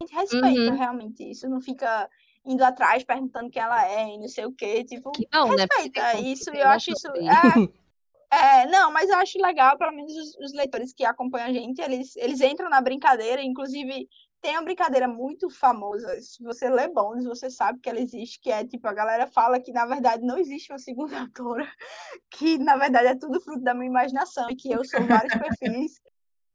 gente 0.02 0.14
respeita 0.14 0.72
uhum. 0.72 0.78
realmente 0.78 1.30
isso, 1.30 1.50
não 1.50 1.62
fica 1.62 2.10
indo 2.46 2.64
atrás 2.64 3.04
perguntando 3.04 3.50
quem 3.50 3.62
ela 3.62 3.88
é 3.88 4.16
e 4.16 4.18
não 4.18 4.28
sei 4.28 4.46
o 4.46 4.52
quê, 4.52 4.84
tipo, 4.84 5.12
que 5.12 5.28
não, 5.32 5.50
né, 5.50 5.66
respeita 5.70 6.02
né? 6.02 6.22
isso, 6.22 6.50
eu 6.50 6.68
acho 6.68 6.92
isso 6.92 7.08
é, 7.08 7.12
é, 8.64 8.66
não, 8.68 8.92
mas 8.92 9.10
eu 9.10 9.18
acho 9.18 9.40
legal, 9.42 9.78
pelo 9.78 9.92
menos 9.92 10.14
os, 10.14 10.36
os, 10.38 10.54
leitores 10.54 10.94
que 10.94 11.06
acompanham 11.06 11.48
a 11.48 11.54
gente, 11.54 11.82
eles, 11.82 12.16
eles 12.16 12.42
entram 12.42 12.70
na 12.70 12.82
brincadeira, 12.82 13.44
inclusive 13.44 14.08
tem 14.42 14.58
uma 14.58 14.64
brincadeira 14.64 15.08
muito 15.08 15.50
famosa, 15.50 16.20
se 16.20 16.44
você 16.44 16.68
lê 16.68 16.88
Bones, 16.88 17.26
você 17.26 17.50
sabe 17.50 17.80
que 17.80 17.90
ela 17.90 18.00
existe, 18.00 18.40
que 18.40 18.52
é, 18.52 18.66
tipo, 18.66 18.88
a 18.88 18.94
galera 18.94 19.28
fala 19.28 19.60
que, 19.60 19.72
na 19.72 19.86
verdade, 19.86 20.26
não 20.26 20.38
existe 20.38 20.72
uma 20.72 20.80
segunda 20.80 21.20
autora, 21.20 21.68
que, 22.32 22.58
na 22.58 22.76
verdade, 22.76 23.08
é 23.08 23.16
tudo 23.16 23.40
fruto 23.40 23.62
da 23.62 23.74
minha 23.74 23.90
imaginação, 23.90 24.50
e 24.50 24.56
que 24.56 24.72
eu 24.72 24.84
sou 24.84 25.06
vários 25.06 25.34
perfis, 25.36 26.02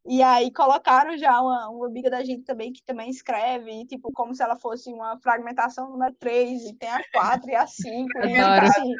e 0.04 0.22
aí 0.22 0.52
colocaram 0.52 1.16
já 1.16 1.40
uma, 1.40 1.68
uma 1.68 1.86
amiga 1.86 2.10
da 2.10 2.24
gente 2.24 2.42
também 2.42 2.72
que 2.72 2.82
também 2.82 3.08
escreve, 3.08 3.86
tipo, 3.86 4.12
como 4.12 4.34
se 4.34 4.42
ela 4.42 4.56
fosse 4.56 4.92
uma 4.92 5.18
fragmentação 5.20 5.88
número 5.88 6.14
3, 6.14 6.64
e 6.64 6.74
tem 6.74 6.88
a 6.88 7.00
4 7.12 7.50
e 7.50 7.54
a 7.54 7.66
5. 7.66 8.08
e, 8.26 8.36
assim, 8.36 8.94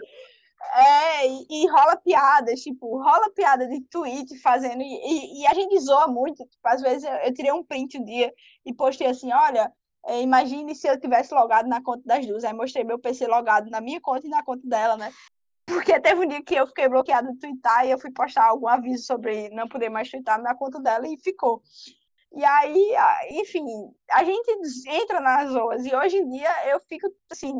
é, 0.75 1.29
e, 1.29 1.47
e, 1.51 1.67
rola 1.69 1.97
piadas, 1.97 2.61
tipo, 2.61 3.03
rola 3.03 3.31
piada 3.35 3.67
de 3.67 3.81
tweet 3.83 4.39
fazendo, 4.41 4.83
e, 4.83 5.43
e, 5.43 5.47
a 5.47 5.55
gente 5.55 5.79
zoa 5.81 6.07
muito, 6.09 6.45
tipo, 6.45 6.69
às 6.69 6.81
vezes 6.81 7.05
eu, 7.05 7.13
eu, 7.13 7.35
tirei 7.35 7.53
um 7.53 7.65
print 7.65 7.99
um 7.99 8.05
dia 8.05 8.33
e 8.65 8.75
postei 8.75 9.07
assim, 9.07 9.33
olha, 9.33 9.73
é, 10.07 10.21
imagine 10.23 10.75
se 10.75 10.89
eu 10.89 10.99
tivesse 10.99 11.35
logado 11.35 11.69
na 11.69 11.83
conta 11.83 12.03
das 12.05 12.27
duas, 12.27 12.45
aí 12.45 12.53
mostrei 12.53 12.85
meu 12.85 12.99
PC 12.99 13.27
logado 13.27 13.71
na 13.71 13.81
minha 13.81 14.01
conta 14.01 14.27
e 14.27 14.31
na 14.31 14.43
conta 14.43 14.67
dela, 14.67 14.97
né? 14.97 15.13
Porque 15.67 15.99
teve 16.01 16.25
um 16.25 16.29
dia 16.29 16.43
que 16.43 16.55
eu 16.55 16.67
fiquei 16.67 16.89
bloqueado 16.89 17.29
no 17.29 17.39
Twitter 17.39 17.85
e 17.85 17.91
eu 17.91 17.99
fui 17.99 18.13
postar 18.13 18.47
algum 18.47 18.69
aviso 18.69 19.05
sobre 19.05 19.51
não 19.51 19.69
poder 19.69 19.89
mais 19.89 20.09
twittar 20.09 20.41
na 20.41 20.55
conta 20.55 20.81
dela 20.81 21.07
e 21.09 21.19
ficou. 21.19 21.61
E 22.33 22.45
aí, 22.45 22.95
enfim, 23.31 23.65
a 24.13 24.23
gente 24.23 24.49
entra 24.89 25.21
nas 25.21 25.51
zoas 25.51 25.85
e 25.85 25.95
hoje 25.95 26.19
em 26.19 26.29
dia 26.29 26.69
eu 26.69 26.79
fico 26.81 27.09
assim, 27.31 27.53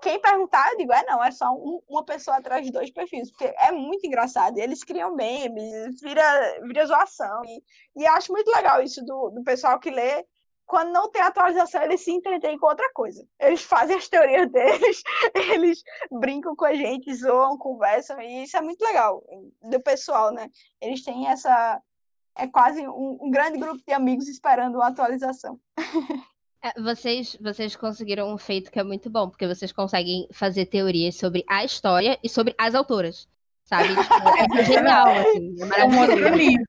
quem 0.00 0.20
perguntar, 0.20 0.70
eu 0.70 0.76
digo, 0.76 0.92
é 0.92 1.04
não, 1.04 1.22
é 1.22 1.30
só 1.30 1.50
um, 1.52 1.80
uma 1.88 2.04
pessoa 2.04 2.36
atrás 2.36 2.64
de 2.64 2.72
dois 2.72 2.90
perfis, 2.90 3.30
porque 3.30 3.54
é 3.58 3.72
muito 3.72 4.06
engraçado. 4.06 4.58
Eles 4.58 4.84
criam 4.84 5.14
memes, 5.14 6.00
vira, 6.00 6.60
vira 6.62 6.86
zoação. 6.86 7.42
E, 7.44 7.62
e 8.02 8.06
acho 8.06 8.32
muito 8.32 8.50
legal 8.50 8.82
isso 8.82 9.04
do, 9.04 9.30
do 9.30 9.42
pessoal 9.42 9.78
que 9.78 9.90
lê 9.90 10.24
quando 10.66 10.92
não 10.92 11.10
tem 11.10 11.22
atualização, 11.22 11.82
eles 11.82 12.02
se 12.02 12.10
entretêm 12.10 12.58
com 12.58 12.66
outra 12.66 12.90
coisa. 12.92 13.26
Eles 13.38 13.62
fazem 13.62 13.96
as 13.96 14.08
teorias 14.08 14.48
deles, 14.52 15.02
eles 15.34 15.82
brincam 16.10 16.56
com 16.56 16.64
a 16.64 16.74
gente, 16.74 17.14
zoam, 17.14 17.58
conversam, 17.58 18.20
e 18.20 18.44
isso 18.44 18.56
é 18.56 18.62
muito 18.62 18.82
legal 18.82 19.22
do 19.62 19.80
pessoal, 19.80 20.32
né? 20.32 20.50
Eles 20.80 21.02
têm 21.02 21.28
essa. 21.28 21.80
É 22.36 22.48
quase 22.48 22.86
um, 22.86 23.18
um 23.20 23.30
grande 23.30 23.58
grupo 23.58 23.80
de 23.86 23.92
amigos 23.92 24.26
esperando 24.26 24.76
uma 24.76 24.88
atualização. 24.88 25.60
É, 26.64 26.80
vocês, 26.80 27.36
vocês 27.42 27.76
conseguiram 27.76 28.32
um 28.32 28.38
feito 28.38 28.70
que 28.70 28.80
é 28.80 28.82
muito 28.82 29.10
bom, 29.10 29.28
porque 29.28 29.46
vocês 29.46 29.70
conseguem 29.70 30.26
fazer 30.32 30.64
teorias 30.64 31.14
sobre 31.14 31.44
a 31.46 31.62
história 31.62 32.18
e 32.22 32.28
sobre 32.28 32.54
as 32.56 32.74
autoras. 32.74 33.28
Sabe? 33.64 33.88
Tipo, 34.00 34.60
é 34.60 34.64
genial, 34.64 35.08
assim. 35.08 35.54
É 35.60 35.80
É 35.80 35.84
um 35.84 36.00
outro 36.00 36.36
nível. 36.36 36.64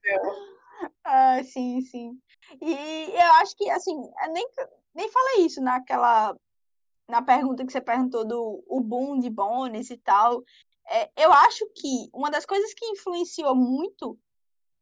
Ah, 1.02 1.42
sim, 1.42 1.80
sim. 1.80 2.20
E 2.60 3.10
eu 3.14 3.32
acho 3.40 3.56
que, 3.56 3.70
assim, 3.70 3.94
nem, 4.34 4.46
nem 4.94 5.10
falei 5.10 5.46
isso 5.46 5.62
naquela. 5.62 6.36
Na 7.08 7.22
pergunta 7.22 7.64
que 7.64 7.72
você 7.72 7.80
perguntou 7.80 8.26
do 8.26 8.62
o 8.68 8.80
boom 8.82 9.18
de 9.18 9.30
Bones 9.30 9.88
e 9.88 9.96
tal. 9.96 10.42
É, 10.90 11.10
eu 11.16 11.32
acho 11.32 11.64
que 11.74 12.10
uma 12.12 12.30
das 12.30 12.44
coisas 12.44 12.74
que 12.74 12.84
influenciou 12.84 13.54
muito 13.54 14.18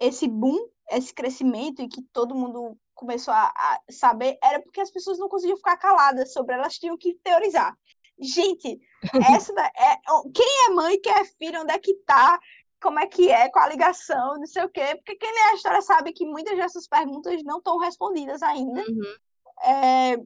esse 0.00 0.26
boom, 0.26 0.68
esse 0.90 1.14
crescimento 1.14 1.82
e 1.82 1.88
que 1.88 2.02
todo 2.12 2.34
mundo 2.34 2.76
começou 2.95 3.34
a, 3.34 3.47
a 3.47 3.80
saber 3.90 4.38
era 4.42 4.61
porque 4.61 4.80
as 4.80 4.90
pessoas 4.90 5.18
não 5.18 5.28
conseguiam 5.28 5.57
ficar 5.57 5.76
caladas 5.76 6.32
sobre, 6.32 6.55
elas 6.55 6.78
tinham 6.78 6.97
que 6.97 7.14
teorizar. 7.22 7.76
Gente, 8.18 8.80
essa 9.36 9.53
é, 9.61 9.97
quem 10.34 10.66
é 10.66 10.70
mãe, 10.70 11.01
quem 11.01 11.12
é 11.12 11.24
filho, 11.24 11.62
onde 11.62 11.72
é 11.72 11.78
que 11.78 11.95
tá, 12.07 12.38
como 12.80 12.99
é 12.99 13.07
que 13.07 13.30
é, 13.30 13.49
com 13.49 13.59
a 13.59 13.68
ligação, 13.68 14.36
não 14.36 14.47
sei 14.47 14.64
o 14.64 14.68
quê, 14.68 14.95
porque 14.97 15.16
quem 15.16 15.32
lê 15.32 15.40
a 15.40 15.55
história 15.55 15.82
sabe 15.82 16.12
que 16.12 16.26
muitas 16.26 16.57
dessas 16.57 16.86
perguntas 16.86 17.42
não 17.42 17.59
estão 17.59 17.78
respondidas 17.78 18.42
ainda. 18.42 18.82
Uhum. 18.82 19.16
É, 19.62 20.16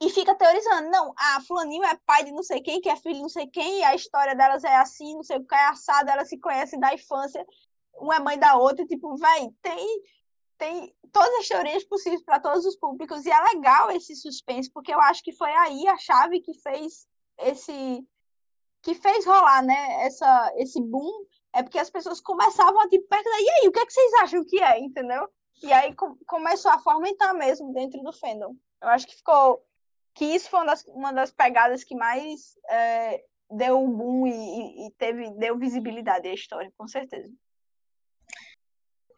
e 0.00 0.10
fica 0.10 0.34
teorizando, 0.34 0.90
não, 0.90 1.14
a 1.16 1.40
fulaninho 1.40 1.82
é 1.84 1.98
pai 2.06 2.22
de 2.22 2.30
não 2.30 2.42
sei 2.42 2.60
quem, 2.60 2.80
que 2.80 2.88
é 2.88 2.96
filho 2.96 3.14
de 3.14 3.22
não 3.22 3.28
sei 3.28 3.46
quem, 3.46 3.80
e 3.80 3.84
a 3.84 3.94
história 3.94 4.36
delas 4.36 4.62
é 4.62 4.76
assim, 4.76 5.14
não 5.14 5.22
sei 5.22 5.38
o 5.38 5.44
que, 5.44 5.54
é 5.54 5.66
assado, 5.68 6.10
elas 6.10 6.28
se 6.28 6.38
conhecem 6.38 6.78
da 6.78 6.92
infância, 6.92 7.44
uma 7.94 8.16
é 8.16 8.20
mãe 8.20 8.38
da 8.38 8.56
outra, 8.56 8.86
tipo, 8.86 9.16
véi, 9.16 9.48
tem, 9.62 10.02
tem 10.58 10.94
todas 11.12 11.34
as 11.40 11.48
teorias 11.48 11.84
possíveis 11.84 12.22
para 12.22 12.40
todos 12.40 12.64
os 12.64 12.76
públicos, 12.76 13.24
e 13.24 13.30
é 13.30 13.40
legal 13.54 13.90
esse 13.90 14.14
suspense, 14.16 14.70
porque 14.72 14.92
eu 14.92 15.00
acho 15.00 15.22
que 15.22 15.32
foi 15.32 15.50
aí 15.50 15.86
a 15.88 15.96
chave 15.96 16.40
que 16.40 16.54
fez 16.60 17.06
esse, 17.38 18.06
que 18.82 18.94
fez 18.94 19.24
rolar, 19.26 19.62
né, 19.62 20.04
essa, 20.06 20.52
esse 20.56 20.80
boom, 20.80 21.10
é 21.52 21.62
porque 21.62 21.78
as 21.78 21.90
pessoas 21.90 22.20
começavam 22.20 22.80
a, 22.80 22.88
tipo, 22.88 23.08
perguntar, 23.08 23.40
e 23.40 23.50
aí, 23.50 23.68
o 23.68 23.72
que, 23.72 23.80
é 23.80 23.86
que 23.86 23.92
vocês 23.92 24.14
acham 24.14 24.44
que 24.44 24.62
é, 24.62 24.78
entendeu? 24.78 25.28
E 25.62 25.72
aí 25.72 25.94
com, 25.94 26.16
começou 26.26 26.70
a 26.70 26.78
fomentar 26.78 27.34
mesmo 27.34 27.72
dentro 27.72 28.02
do 28.02 28.12
fandom. 28.12 28.54
Eu 28.82 28.88
acho 28.88 29.06
que 29.06 29.16
ficou 29.16 29.64
que 30.14 30.24
isso 30.24 30.48
foi 30.48 30.60
uma 30.60 30.66
das, 30.66 30.84
uma 30.86 31.12
das 31.12 31.30
pegadas 31.30 31.84
que 31.84 31.94
mais 31.94 32.58
é, 32.68 33.24
deu 33.50 33.78
um 33.78 33.90
boom 33.90 34.26
e, 34.26 34.86
e, 34.86 34.90
teve, 34.92 35.30
deu 35.32 35.58
visibilidade 35.58 36.28
à 36.28 36.34
história, 36.34 36.72
com 36.76 36.86
certeza. 36.86 37.32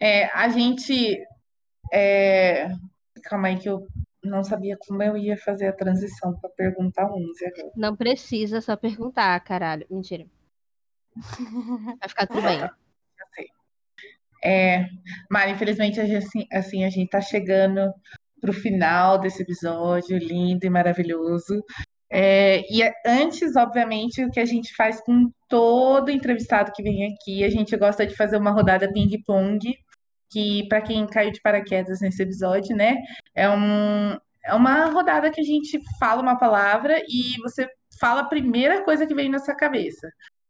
É, 0.00 0.26
a 0.26 0.48
gente. 0.48 1.18
É... 1.92 2.68
Calma 3.24 3.48
aí, 3.48 3.58
que 3.58 3.68
eu 3.68 3.86
não 4.22 4.44
sabia 4.44 4.76
como 4.86 5.02
eu 5.02 5.16
ia 5.16 5.36
fazer 5.36 5.68
a 5.68 5.72
transição 5.72 6.38
para 6.38 6.50
perguntar 6.50 7.10
11 7.10 7.46
agora. 7.46 7.72
Não 7.76 7.96
precisa 7.96 8.60
só 8.60 8.76
perguntar, 8.76 9.38
caralho. 9.40 9.86
Mentira. 9.90 10.26
Vai 12.00 12.08
ficar 12.08 12.26
tudo 12.26 12.42
bem. 12.42 12.68
É, 14.44 14.86
Mari, 15.28 15.52
infelizmente, 15.52 16.00
assim, 16.00 16.46
assim, 16.52 16.84
a 16.84 16.90
gente 16.90 17.10
tá 17.10 17.20
chegando 17.20 17.92
para 18.40 18.50
o 18.50 18.54
final 18.54 19.18
desse 19.18 19.42
episódio 19.42 20.16
lindo 20.16 20.64
e 20.64 20.70
maravilhoso. 20.70 21.62
É, 22.10 22.60
e 22.72 22.82
antes, 23.04 23.56
obviamente, 23.56 24.24
o 24.24 24.30
que 24.30 24.40
a 24.40 24.44
gente 24.44 24.74
faz 24.74 25.00
com 25.02 25.30
todo 25.48 26.10
entrevistado 26.10 26.72
que 26.72 26.82
vem 26.82 27.12
aqui, 27.12 27.44
a 27.44 27.50
gente 27.50 27.76
gosta 27.76 28.06
de 28.06 28.14
fazer 28.14 28.36
uma 28.36 28.50
rodada 28.50 28.90
ping-pong, 28.92 29.76
que 30.30 30.66
para 30.68 30.82
quem 30.82 31.06
caiu 31.06 31.32
de 31.32 31.40
paraquedas 31.40 32.00
nesse 32.00 32.22
episódio, 32.22 32.76
né, 32.76 32.96
é, 33.34 33.48
um, 33.48 34.16
é 34.44 34.54
uma 34.54 34.86
rodada 34.86 35.30
que 35.30 35.40
a 35.40 35.44
gente 35.44 35.80
fala 35.98 36.22
uma 36.22 36.38
palavra 36.38 37.00
e 37.08 37.40
você 37.42 37.68
fala 38.00 38.20
a 38.22 38.28
primeira 38.28 38.84
coisa 38.84 39.06
que 39.06 39.14
vem 39.14 39.28
na 39.28 39.38
sua 39.38 39.54
cabeça. 39.54 40.08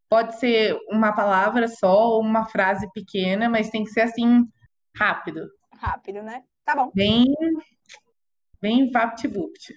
Pode 0.08 0.38
ser 0.38 0.76
uma 0.90 1.12
palavra 1.12 1.68
só 1.68 2.10
ou 2.10 2.20
uma 2.20 2.46
frase 2.46 2.90
pequena, 2.92 3.48
mas 3.48 3.70
tem 3.70 3.84
que 3.84 3.90
ser 3.90 4.02
assim, 4.02 4.44
rápido. 4.96 5.48
Rápido, 5.74 6.22
né? 6.22 6.42
Tá 6.64 6.74
bom. 6.74 6.90
Bem 6.94 7.26
Bem 8.60 8.90
vapt-vupt. 8.90 9.72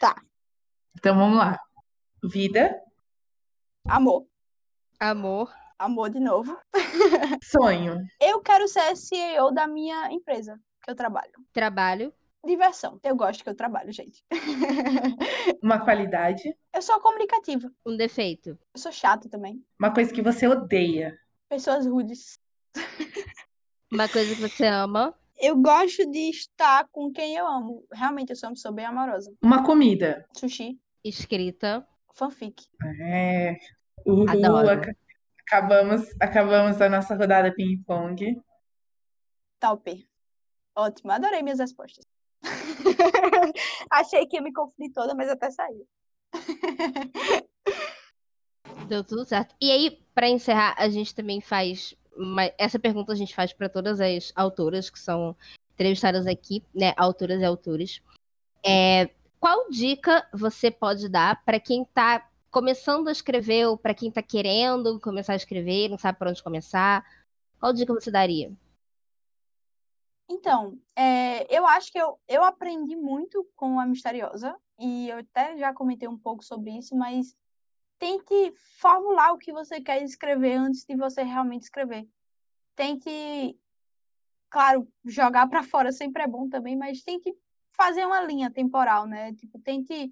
Tá. 0.00 0.16
Então 0.96 1.14
vamos 1.14 1.36
lá. 1.36 1.58
Vida. 2.24 2.74
Amor. 3.86 4.26
Amor. 4.98 5.52
Amor 5.78 6.08
de 6.08 6.18
novo. 6.20 6.56
Sonho. 7.42 7.98
Eu 8.20 8.40
quero 8.40 8.66
ser 8.66 8.96
CEO 8.96 9.52
da 9.52 9.66
minha 9.66 10.10
empresa 10.10 10.58
que 10.82 10.90
eu 10.90 10.94
trabalho. 10.94 11.32
Trabalho. 11.52 12.14
Diversão. 12.44 12.98
Eu 13.02 13.14
gosto 13.14 13.42
que 13.44 13.50
eu 13.50 13.54
trabalho, 13.54 13.92
gente. 13.92 14.24
Uma 15.62 15.78
qualidade. 15.84 16.56
Eu 16.72 16.80
sou 16.80 16.98
comunicativa. 17.00 17.70
Um 17.84 17.96
defeito. 17.96 18.58
Eu 18.74 18.80
sou 18.80 18.92
chata 18.92 19.28
também. 19.28 19.62
Uma 19.78 19.92
coisa 19.92 20.12
que 20.12 20.22
você 20.22 20.46
odeia. 20.46 21.18
Pessoas 21.48 21.86
rudes. 21.86 22.38
Uma 23.92 24.08
coisa 24.08 24.34
que 24.34 24.40
você 24.40 24.64
ama. 24.66 25.14
Eu 25.38 25.56
gosto 25.56 26.10
de 26.10 26.30
estar 26.30 26.88
com 26.90 27.12
quem 27.12 27.36
eu 27.36 27.46
amo. 27.46 27.84
Realmente, 27.92 28.30
eu 28.30 28.36
sou 28.36 28.48
uma 28.48 28.54
pessoa 28.54 28.72
bem 28.72 28.86
amorosa. 28.86 29.30
Uma 29.42 29.62
comida. 29.64 30.24
Sushi. 30.32 30.78
Escrita. 31.04 31.86
Fanfic. 32.14 32.64
É. 33.02 33.56
Uhul, 34.06 34.30
Adoro. 34.30 34.80
Ac- 35.46 35.46
acabamos, 35.46 36.08
acabamos 36.20 36.80
a 36.80 36.88
nossa 36.88 37.14
rodada 37.14 37.52
ping-pong. 37.54 38.40
Top. 39.60 40.08
Ótimo. 40.74 41.12
Adorei 41.12 41.42
minhas 41.42 41.58
respostas. 41.58 42.04
Achei 43.90 44.26
que 44.26 44.36
ia 44.36 44.42
me 44.42 44.52
confundir 44.52 44.92
toda, 44.92 45.14
mas 45.14 45.28
até 45.28 45.50
saiu. 45.50 45.86
Deu 48.88 49.02
tudo 49.02 49.24
certo. 49.24 49.54
E 49.60 49.70
aí, 49.70 49.98
pra 50.14 50.28
encerrar, 50.28 50.74
a 50.78 50.88
gente 50.88 51.14
também 51.14 51.40
faz. 51.40 51.94
uma- 52.16 52.50
Essa 52.58 52.78
pergunta 52.78 53.12
a 53.12 53.16
gente 53.16 53.34
faz 53.34 53.52
pra 53.52 53.68
todas 53.68 54.00
as 54.00 54.32
autoras 54.36 54.90
que 54.90 54.98
são 54.98 55.36
entrevistadas 55.74 56.26
aqui, 56.26 56.62
né? 56.74 56.92
Autoras 56.96 57.40
e 57.40 57.44
autores. 57.44 58.00
É, 58.64 59.10
qual 59.40 59.68
dica 59.70 60.26
você 60.32 60.70
pode 60.70 61.08
dar 61.08 61.42
pra 61.44 61.58
quem 61.60 61.84
tá 61.84 62.26
começando 62.56 63.08
a 63.08 63.12
escrever 63.12 63.66
ou 63.66 63.76
pra 63.76 63.92
quem 63.92 64.10
tá 64.10 64.22
querendo 64.22 64.98
começar 64.98 65.34
a 65.34 65.36
escrever, 65.36 65.90
não 65.90 65.98
sabe 65.98 66.18
por 66.18 66.26
onde 66.26 66.42
começar? 66.42 67.04
Qual 67.60 67.70
dica 67.70 67.92
você 67.92 68.10
daria? 68.10 68.50
Então, 70.26 70.78
é, 70.96 71.54
eu 71.54 71.66
acho 71.66 71.92
que 71.92 71.98
eu, 71.98 72.18
eu 72.26 72.42
aprendi 72.42 72.96
muito 72.96 73.46
com 73.54 73.78
a 73.78 73.84
Misteriosa, 73.84 74.56
e 74.78 75.10
eu 75.10 75.18
até 75.18 75.58
já 75.58 75.74
comentei 75.74 76.08
um 76.08 76.16
pouco 76.16 76.42
sobre 76.42 76.70
isso, 76.70 76.96
mas 76.96 77.36
tente 77.98 78.54
formular 78.78 79.34
o 79.34 79.38
que 79.38 79.52
você 79.52 79.78
quer 79.78 80.02
escrever 80.02 80.54
antes 80.54 80.82
de 80.82 80.96
você 80.96 81.22
realmente 81.22 81.64
escrever. 81.64 82.08
Tente, 82.74 83.54
claro, 84.48 84.88
jogar 85.04 85.46
para 85.46 85.62
fora 85.62 85.92
sempre 85.92 86.22
é 86.22 86.26
bom 86.26 86.48
também, 86.48 86.74
mas 86.74 87.02
tente 87.02 87.36
fazer 87.72 88.06
uma 88.06 88.22
linha 88.22 88.50
temporal, 88.50 89.06
né? 89.06 89.34
Tipo, 89.34 89.58
tente 89.58 90.10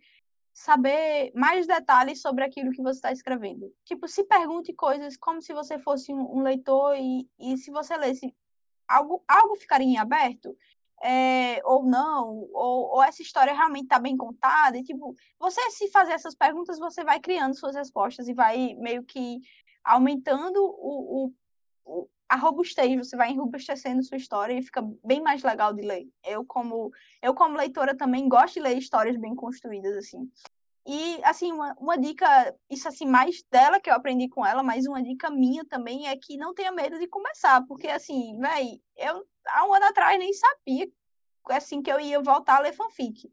saber 0.55 1.33
mais 1.35 1.67
detalhes 1.67 2.23
sobre 2.23 2.45
aquilo 2.45 2.71
que 2.71 2.81
você 2.81 2.99
está 2.99 3.13
escrevendo. 3.13 3.75
Tipo, 3.85 4.07
se 4.07 4.23
pergunte 4.23 4.73
coisas 4.73 5.17
como 5.17 5.43
se 5.43 5.53
você 5.53 5.81
fosse 5.81 6.15
um, 6.15 6.39
um 6.39 6.43
leitor 6.43 6.97
e, 6.97 7.29
e 7.41 7.59
se 7.59 7.73
você 7.73 7.97
lesse 7.97 8.33
algo, 8.87 9.23
algo 9.27 9.57
ficaria 9.57 9.87
em 9.87 9.99
aberto, 9.99 10.57
é, 11.03 11.61
ou 11.65 11.85
não, 11.85 12.49
ou, 12.53 12.95
ou 12.95 13.03
essa 13.03 13.21
história 13.21 13.53
realmente 13.53 13.85
está 13.85 13.99
bem 13.99 14.17
contada, 14.17 14.79
e, 14.79 14.85
tipo, 14.85 15.15
você 15.41 15.61
se 15.73 15.91
fazer 15.91 16.13
essas 16.13 16.37
perguntas, 16.37 16.79
você 16.79 17.03
vai 17.03 17.19
criando 17.19 17.59
suas 17.59 17.75
respostas 17.75 18.29
e 18.29 18.33
vai 18.33 18.75
meio 18.77 19.03
que 19.03 19.41
aumentando 19.83 20.65
o, 20.65 21.33
o, 21.85 22.09
a 22.29 22.37
robustez, 22.37 22.97
você 22.97 23.17
vai 23.17 23.31
enrobustecendo 23.31 24.03
sua 24.03 24.17
história 24.17 24.55
e 24.55 24.63
fica 24.63 24.83
bem 25.05 25.21
mais 25.21 25.43
legal 25.43 25.73
de 25.73 25.83
ler. 25.83 26.09
Eu 26.25 26.45
como 26.45 26.91
eu 27.23 27.35
como 27.35 27.57
leitora 27.57 27.97
também 27.97 28.29
gosto 28.29 28.55
de 28.55 28.61
ler 28.61 28.79
histórias 28.79 29.17
bem 29.17 29.35
construídas 29.35 29.97
assim. 29.97 30.31
E, 30.87 31.19
assim, 31.25 31.51
uma, 31.51 31.75
uma 31.79 31.97
dica, 31.97 32.55
isso 32.69 32.87
assim, 32.87 33.07
mais 33.07 33.43
dela 33.51 33.81
que 33.81 33.89
eu 33.89 33.95
aprendi 33.95 34.29
com 34.29 34.45
ela, 34.45 34.63
mas 34.63 34.87
uma 34.87 35.03
dica 35.03 35.31
minha 35.31 35.65
também 35.65 36.09
é 36.09 36.17
que 36.17 36.37
não 36.37 36.53
tenha 36.53 36.71
medo 36.71 36.99
de 36.99 37.07
começar, 37.07 37.65
porque, 37.67 37.89
assim, 37.89 38.39
véi, 38.39 38.83
eu 38.97 39.27
há 39.49 39.67
um 39.67 39.73
ano 39.73 39.87
atrás 39.87 40.19
nem 40.19 40.31
sabia, 40.35 40.87
assim, 41.49 41.81
que 41.81 41.91
eu 41.91 41.99
ia 41.99 42.21
voltar 42.21 42.57
a 42.57 42.61
ler 42.61 42.75
fanfic, 42.75 43.31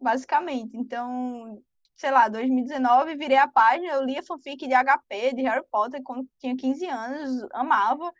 basicamente. 0.00 0.74
Então, 0.74 1.62
sei 2.00 2.10
lá, 2.10 2.28
2019, 2.28 3.14
virei 3.14 3.36
a 3.36 3.46
página, 3.46 3.92
eu 3.92 4.02
lia 4.02 4.22
fanfic 4.22 4.66
de 4.66 4.74
HP, 4.74 5.34
de 5.34 5.42
Harry 5.42 5.64
Potter, 5.70 6.02
quando 6.02 6.26
tinha 6.38 6.56
15 6.56 6.86
anos, 6.86 7.46
amava, 7.52 8.10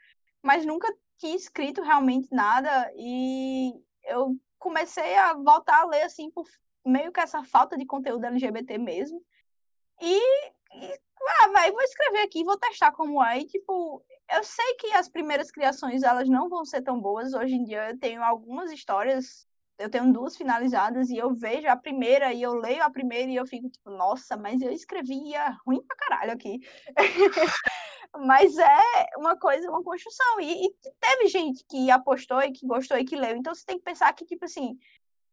mas 0.42 0.66
nunca 0.66 0.86
tinha 1.16 1.34
escrito 1.34 1.80
realmente 1.80 2.28
nada, 2.30 2.92
e 2.94 3.72
eu 4.04 4.36
come 4.58 4.80
comecei 4.80 5.16
a 5.16 5.32
voltar 5.32 5.80
a 5.80 5.86
ler, 5.86 6.02
assim, 6.02 6.30
por 6.30 6.44
meio 6.84 7.10
que 7.10 7.20
essa 7.20 7.42
falta 7.42 7.78
de 7.78 7.86
conteúdo 7.86 8.26
LGBT 8.26 8.76
mesmo. 8.76 9.24
E, 9.98 10.18
e 10.74 11.00
ah, 11.40 11.48
vai, 11.48 11.72
vou 11.72 11.80
escrever 11.80 12.20
aqui, 12.20 12.44
vou 12.44 12.58
testar 12.58 12.92
como 12.92 13.24
é. 13.24 13.38
E, 13.38 13.46
tipo, 13.46 14.04
eu 14.30 14.44
sei 14.44 14.74
que 14.74 14.88
as 14.92 15.08
primeiras 15.08 15.50
criações, 15.50 16.02
elas 16.02 16.28
não 16.28 16.50
vão 16.50 16.66
ser 16.66 16.82
tão 16.82 17.00
boas. 17.00 17.32
Hoje 17.32 17.54
em 17.54 17.64
dia 17.64 17.90
eu 17.90 17.98
tenho 17.98 18.22
algumas 18.22 18.70
histórias, 18.70 19.48
eu 19.80 19.90
tenho 19.90 20.12
duas 20.12 20.36
finalizadas, 20.36 21.08
e 21.08 21.16
eu 21.16 21.34
vejo 21.34 21.66
a 21.66 21.76
primeira, 21.76 22.32
e 22.32 22.42
eu 22.42 22.54
leio 22.54 22.82
a 22.82 22.90
primeira, 22.90 23.30
e 23.30 23.36
eu 23.36 23.46
fico, 23.46 23.68
tipo, 23.68 23.90
nossa, 23.90 24.36
mas 24.36 24.60
eu 24.60 24.70
escrevia 24.70 25.56
ruim 25.66 25.82
pra 25.82 25.96
caralho 25.96 26.32
aqui. 26.32 26.60
mas 28.18 28.56
é 28.58 29.06
uma 29.16 29.36
coisa, 29.38 29.70
uma 29.70 29.82
construção. 29.82 30.40
E, 30.40 30.66
e, 30.66 30.74
teve 31.00 31.28
gente 31.28 31.64
que 31.68 31.90
apostou 31.90 32.42
e 32.42 32.52
que 32.52 32.66
gostou 32.66 32.98
e 32.98 33.04
que 33.04 33.16
leu. 33.16 33.36
Então 33.36 33.54
você 33.54 33.64
tem 33.64 33.78
que 33.78 33.84
pensar 33.84 34.12
que, 34.12 34.26
tipo 34.26 34.44
assim, 34.44 34.76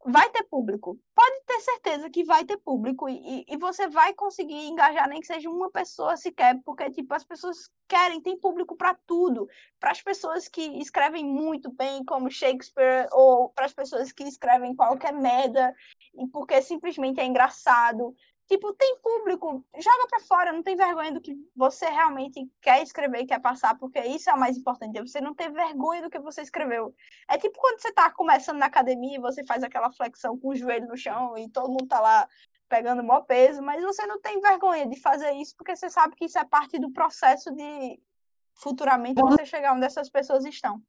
vai 0.04 0.30
ter 0.30 0.44
público. 0.44 0.98
Pode 1.14 1.40
ter 1.46 1.60
certeza 1.60 2.10
que 2.10 2.24
vai 2.24 2.44
ter 2.44 2.56
público 2.58 3.08
e, 3.08 3.44
e 3.48 3.56
você 3.56 3.88
vai 3.88 4.14
conseguir 4.14 4.66
engajar 4.68 5.08
nem 5.08 5.20
que 5.20 5.26
seja 5.26 5.50
uma 5.50 5.70
pessoa 5.70 6.16
sequer, 6.16 6.60
porque 6.64 6.90
tipo 6.90 7.12
as 7.14 7.24
pessoas 7.24 7.70
querem, 7.88 8.20
tem 8.20 8.38
público 8.38 8.76
para 8.76 8.94
tudo, 9.06 9.48
para 9.80 9.90
as 9.90 10.00
pessoas 10.00 10.46
que 10.46 10.62
escrevem 10.78 11.24
muito 11.24 11.72
bem, 11.72 12.04
como 12.04 12.30
Shakespeare, 12.30 13.08
ou 13.12 13.48
para 13.50 13.66
as 13.66 13.72
pessoas 13.72 14.12
que 14.12 14.24
escrevem 14.24 14.74
qualquer 14.74 15.12
merda, 15.12 15.74
porque 16.32 16.60
simplesmente 16.62 17.20
é 17.20 17.24
engraçado. 17.24 18.14
Tipo, 18.48 18.72
tem 18.72 18.96
público, 19.02 19.62
joga 19.76 20.06
para 20.08 20.20
fora, 20.20 20.52
não 20.52 20.62
tem 20.62 20.74
vergonha 20.74 21.12
do 21.12 21.20
que 21.20 21.36
você 21.54 21.84
realmente 21.84 22.50
quer 22.62 22.82
escrever 22.82 23.20
e 23.20 23.26
quer 23.26 23.38
passar, 23.40 23.78
porque 23.78 24.00
isso 24.00 24.30
é 24.30 24.32
o 24.32 24.40
mais 24.40 24.56
importante, 24.56 24.96
é 24.96 25.02
você 25.02 25.20
não 25.20 25.34
ter 25.34 25.52
vergonha 25.52 26.00
do 26.00 26.08
que 26.08 26.18
você 26.18 26.40
escreveu. 26.40 26.94
É 27.28 27.36
tipo 27.36 27.60
quando 27.60 27.78
você 27.78 27.92
tá 27.92 28.10
começando 28.10 28.56
na 28.56 28.64
academia 28.64 29.16
e 29.18 29.20
você 29.20 29.44
faz 29.44 29.62
aquela 29.62 29.92
flexão 29.92 30.38
com 30.38 30.48
o 30.48 30.56
joelho 30.56 30.88
no 30.88 30.96
chão 30.96 31.36
e 31.36 31.46
todo 31.50 31.68
mundo 31.68 31.86
tá 31.86 32.00
lá 32.00 32.26
pegando 32.70 33.02
o 33.02 33.04
maior 33.04 33.20
peso, 33.20 33.60
mas 33.60 33.82
você 33.82 34.06
não 34.06 34.18
tem 34.18 34.40
vergonha 34.40 34.86
de 34.86 34.98
fazer 34.98 35.32
isso, 35.32 35.54
porque 35.54 35.76
você 35.76 35.90
sabe 35.90 36.16
que 36.16 36.24
isso 36.24 36.38
é 36.38 36.44
parte 36.44 36.78
do 36.78 36.90
processo 36.90 37.54
de 37.54 38.00
futuramente 38.54 39.20
você 39.20 39.44
chegar 39.44 39.74
onde 39.74 39.84
essas 39.84 40.08
pessoas 40.08 40.46
estão. 40.46 40.82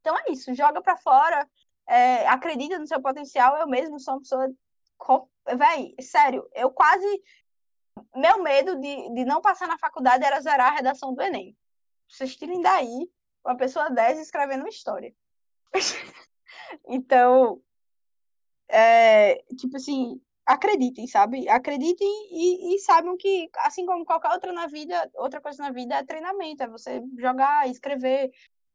Então 0.00 0.16
é 0.16 0.32
isso, 0.32 0.54
joga 0.54 0.80
para 0.80 0.96
fora, 0.96 1.46
é, 1.86 2.26
acredita 2.26 2.78
no 2.78 2.86
seu 2.86 3.02
potencial. 3.02 3.58
Eu 3.58 3.68
mesmo 3.68 4.00
sou 4.00 4.14
uma 4.14 4.20
pessoa 4.20 4.50
Véi, 5.46 5.94
sério, 6.00 6.48
eu 6.54 6.70
quase. 6.70 7.22
Meu 8.14 8.42
medo 8.42 8.80
de, 8.80 9.14
de 9.14 9.24
não 9.24 9.40
passar 9.40 9.68
na 9.68 9.78
faculdade 9.78 10.24
era 10.24 10.40
zerar 10.40 10.72
a 10.72 10.76
redação 10.76 11.14
do 11.14 11.22
Enem. 11.22 11.56
Vocês 12.08 12.36
tirem 12.36 12.60
daí 12.60 13.10
uma 13.44 13.56
pessoa 13.56 13.90
10 13.90 14.20
escrevendo 14.20 14.60
uma 14.60 14.68
história. 14.68 15.14
então, 16.86 17.60
é, 18.68 19.42
tipo 19.56 19.76
assim, 19.76 20.20
acreditem, 20.46 21.06
sabe? 21.06 21.48
Acreditem 21.48 22.08
e, 22.30 22.74
e 22.74 22.78
saibam 22.80 23.16
que, 23.16 23.50
assim 23.58 23.84
como 23.86 24.04
qualquer 24.04 24.30
outra 24.30 24.52
na 24.52 24.66
vida, 24.66 25.10
outra 25.14 25.40
coisa 25.40 25.62
na 25.62 25.70
vida 25.70 25.96
é 25.96 26.04
treinamento, 26.04 26.62
é 26.62 26.68
você 26.68 27.02
jogar, 27.18 27.68
escrever, 27.68 28.30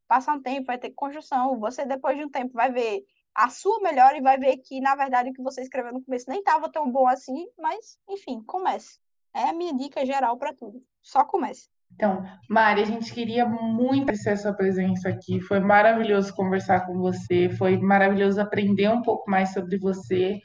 passar 0.07 0.35
um 0.35 0.41
tempo, 0.41 0.67
vai 0.67 0.77
ter 0.77 0.91
construção. 0.91 1.59
Você, 1.59 1.85
depois 1.85 2.17
de 2.17 2.25
um 2.25 2.29
tempo, 2.29 2.53
vai 2.53 2.71
ver 2.71 3.05
a 3.37 3.49
sua 3.49 3.79
melhor 3.81 4.15
e 4.15 4.21
vai 4.21 4.35
ver 4.39 4.57
que, 4.57 4.81
na 4.81 4.95
verdade, 4.95 5.29
o 5.29 5.33
que 5.33 5.43
você 5.43 5.61
escreveu 5.61 5.93
no 5.93 6.03
começo 6.03 6.25
nem 6.27 6.39
estava 6.39 6.71
tão 6.71 6.91
bom 6.91 7.07
assim, 7.07 7.45
mas, 7.55 7.99
enfim, 8.09 8.41
comece. 8.41 8.97
É 9.31 9.49
a 9.49 9.53
minha 9.53 9.75
dica 9.75 10.03
geral 10.03 10.37
para 10.37 10.55
tudo. 10.55 10.81
Só 11.03 11.23
comece. 11.23 11.69
Então, 11.93 12.25
Mari, 12.49 12.81
a 12.81 12.85
gente 12.85 13.13
queria 13.13 13.45
muito 13.45 14.03
agradecer 14.03 14.31
a 14.31 14.37
sua 14.37 14.53
presença 14.53 15.07
aqui. 15.09 15.39
Foi 15.39 15.59
maravilhoso 15.59 16.33
conversar 16.33 16.87
com 16.87 16.97
você, 16.97 17.47
foi 17.49 17.77
maravilhoso 17.77 18.41
aprender 18.41 18.89
um 18.89 19.03
pouco 19.03 19.29
mais 19.29 19.53
sobre 19.53 19.77
você, 19.77 20.39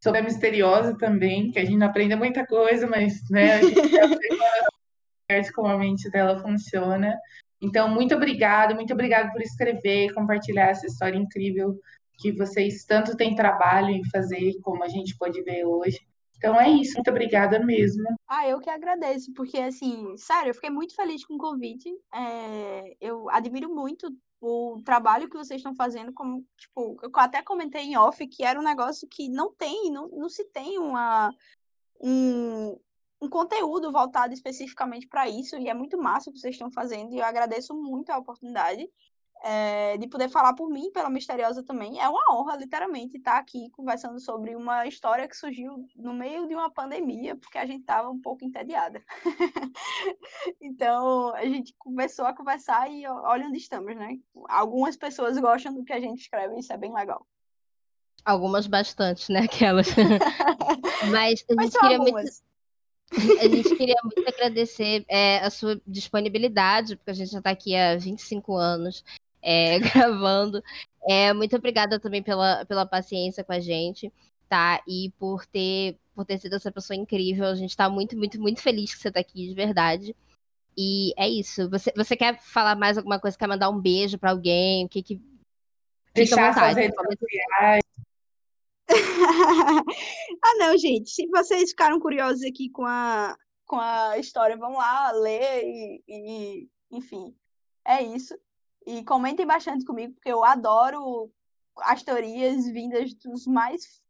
sobre 0.00 0.20
a 0.20 0.22
misteriosa 0.22 0.96
também, 0.96 1.50
que 1.50 1.58
a 1.58 1.64
gente 1.64 1.78
não 1.78 1.88
aprende 1.88 2.14
muita 2.14 2.46
coisa, 2.46 2.86
mas 2.86 3.28
né, 3.28 3.54
a 3.54 3.62
gente 3.62 3.80
aprende 5.28 5.52
como 5.52 5.66
a 5.66 5.76
mente 5.76 6.08
dela 6.10 6.38
funciona. 6.40 7.12
Então, 7.60 7.88
muito 7.88 8.14
obrigada, 8.14 8.72
muito 8.72 8.92
obrigada 8.92 9.32
por 9.32 9.42
escrever, 9.42 10.14
compartilhar 10.14 10.68
essa 10.68 10.86
história 10.86 11.18
incrível 11.18 11.76
que 12.18 12.32
vocês 12.32 12.84
tanto 12.84 13.16
têm 13.16 13.34
trabalho 13.34 13.90
em 13.90 14.08
fazer, 14.10 14.58
como 14.62 14.82
a 14.82 14.88
gente 14.88 15.16
pode 15.16 15.42
ver 15.42 15.64
hoje. 15.64 16.00
Então 16.36 16.60
é 16.60 16.68
isso, 16.68 16.94
muito 16.94 17.10
obrigada 17.10 17.58
mesmo. 17.58 18.04
Ah, 18.28 18.46
eu 18.46 18.60
que 18.60 18.68
agradeço, 18.68 19.32
porque 19.32 19.58
assim, 19.58 20.16
sério, 20.16 20.50
eu 20.50 20.54
fiquei 20.54 20.70
muito 20.70 20.94
feliz 20.94 21.24
com 21.24 21.34
o 21.34 21.38
convite. 21.38 21.88
É, 22.14 22.96
eu 23.00 23.28
admiro 23.30 23.74
muito 23.74 24.14
o 24.40 24.80
trabalho 24.84 25.28
que 25.30 25.36
vocês 25.36 25.60
estão 25.60 25.74
fazendo, 25.74 26.12
como, 26.12 26.44
tipo, 26.58 26.98
eu 27.02 27.10
até 27.14 27.42
comentei 27.42 27.82
em 27.82 27.96
off 27.96 28.26
que 28.26 28.44
era 28.44 28.60
um 28.60 28.64
negócio 28.64 29.08
que 29.10 29.28
não 29.28 29.52
tem, 29.54 29.90
não, 29.90 30.08
não 30.08 30.28
se 30.28 30.44
tem 30.44 30.78
uma, 30.78 31.32
um, 32.00 32.78
um 33.20 33.28
conteúdo 33.28 33.90
voltado 33.90 34.34
especificamente 34.34 35.08
para 35.08 35.28
isso, 35.28 35.56
e 35.56 35.68
é 35.68 35.74
muito 35.74 35.96
massa 35.96 36.28
o 36.28 36.32
que 36.32 36.38
vocês 36.38 36.54
estão 36.54 36.70
fazendo, 36.70 37.14
e 37.14 37.18
eu 37.18 37.24
agradeço 37.24 37.74
muito 37.74 38.10
a 38.10 38.18
oportunidade 38.18 38.86
é, 39.48 39.96
de 39.96 40.08
poder 40.08 40.28
falar 40.28 40.54
por 40.54 40.68
mim, 40.68 40.90
pela 40.90 41.08
Misteriosa 41.08 41.62
também. 41.62 42.00
É 42.00 42.08
uma 42.08 42.34
honra, 42.34 42.56
literalmente, 42.56 43.16
estar 43.16 43.38
aqui 43.38 43.70
conversando 43.70 44.18
sobre 44.18 44.56
uma 44.56 44.88
história 44.88 45.28
que 45.28 45.36
surgiu 45.36 45.86
no 45.94 46.12
meio 46.12 46.48
de 46.48 46.54
uma 46.54 46.68
pandemia, 46.68 47.36
porque 47.36 47.56
a 47.56 47.64
gente 47.64 47.82
estava 47.82 48.10
um 48.10 48.20
pouco 48.20 48.44
entediada. 48.44 49.00
então, 50.60 51.32
a 51.32 51.44
gente 51.44 51.72
começou 51.78 52.24
a 52.24 52.34
conversar 52.34 52.90
e 52.90 53.06
olha 53.06 53.46
onde 53.46 53.58
estamos, 53.58 53.94
né? 53.94 54.18
Algumas 54.48 54.96
pessoas 54.96 55.38
gostam 55.38 55.72
do 55.72 55.84
que 55.84 55.92
a 55.92 56.00
gente 56.00 56.22
escreve, 56.22 56.58
isso 56.58 56.72
é 56.72 56.76
bem 56.76 56.92
legal. 56.92 57.24
Algumas 58.24 58.66
bastante, 58.66 59.30
né? 59.30 59.42
Aquelas. 59.44 59.86
Mas 61.12 61.44
a 61.48 61.62
gente 61.62 61.78
queria 61.78 61.98
algumas. 61.98 62.42
muito. 63.12 63.38
A 63.40 63.46
gente 63.46 63.76
queria 63.76 63.96
muito 64.02 64.28
agradecer 64.28 65.04
é, 65.08 65.38
a 65.38 65.50
sua 65.50 65.80
disponibilidade, 65.86 66.96
porque 66.96 67.12
a 67.12 67.14
gente 67.14 67.30
já 67.30 67.38
está 67.38 67.50
aqui 67.50 67.76
há 67.76 67.96
25 67.96 68.56
anos 68.56 69.04
é, 69.46 69.78
gravando. 70.10 70.60
É, 71.08 71.32
muito 71.32 71.54
obrigada 71.54 72.00
também 72.00 72.20
pela, 72.22 72.64
pela 72.66 72.84
paciência 72.84 73.44
com 73.44 73.52
a 73.52 73.60
gente, 73.60 74.12
tá? 74.48 74.82
E 74.88 75.12
por 75.20 75.46
ter, 75.46 75.96
por 76.14 76.24
ter 76.24 76.38
sido 76.38 76.56
essa 76.56 76.72
pessoa 76.72 76.96
incrível. 76.96 77.46
A 77.46 77.54
gente 77.54 77.70
está 77.70 77.88
muito, 77.88 78.16
muito, 78.16 78.40
muito 78.40 78.60
feliz 78.60 78.92
que 78.92 79.00
você 79.00 79.08
está 79.08 79.20
aqui, 79.20 79.46
de 79.46 79.54
verdade. 79.54 80.16
E 80.76 81.14
é 81.16 81.28
isso. 81.28 81.70
Você, 81.70 81.92
você 81.96 82.16
quer 82.16 82.38
falar 82.42 82.74
mais 82.74 82.98
alguma 82.98 83.20
coisa? 83.20 83.38
Quer 83.38 83.46
mandar 83.46 83.70
um 83.70 83.80
beijo 83.80 84.18
para 84.18 84.32
alguém? 84.32 84.84
O 84.84 84.88
que 84.88 85.02
que. 85.02 85.22
Deixar 86.12 86.48
à 86.48 86.52
vontade. 86.52 86.92
ah, 90.42 90.54
não, 90.58 90.76
gente. 90.76 91.10
Se 91.10 91.26
vocês 91.28 91.70
ficaram 91.70 92.00
curiosos 92.00 92.42
aqui 92.42 92.68
com 92.68 92.84
a, 92.84 93.36
com 93.64 93.78
a 93.78 94.18
história, 94.18 94.56
vão 94.56 94.72
lá 94.72 95.12
ler 95.12 95.62
e, 95.64 96.02
e 96.08 96.68
enfim, 96.90 97.34
é 97.84 98.02
isso. 98.02 98.34
E 98.86 99.04
comentem 99.04 99.44
bastante 99.44 99.84
comigo, 99.84 100.14
porque 100.14 100.30
eu 100.30 100.44
adoro 100.44 101.30
as 101.78 102.02
teorias 102.02 102.66
vindas 102.66 103.12
dos 103.14 103.46
mais 103.46 104.00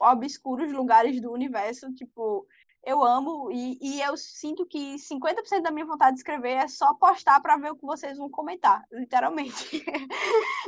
obscuros 0.00 0.72
lugares 0.72 1.20
do 1.20 1.30
universo. 1.30 1.92
Tipo, 1.92 2.46
eu 2.82 3.02
amo 3.02 3.50
e, 3.50 3.78
e 3.80 4.00
eu 4.00 4.16
sinto 4.16 4.66
que 4.66 4.96
50% 4.96 5.62
da 5.62 5.70
minha 5.70 5.86
vontade 5.86 6.14
de 6.14 6.20
escrever 6.20 6.52
é 6.52 6.68
só 6.68 6.94
postar 6.94 7.40
para 7.40 7.56
ver 7.56 7.72
o 7.72 7.76
que 7.76 7.84
vocês 7.84 8.18
vão 8.18 8.30
comentar, 8.30 8.84
literalmente. 8.92 9.84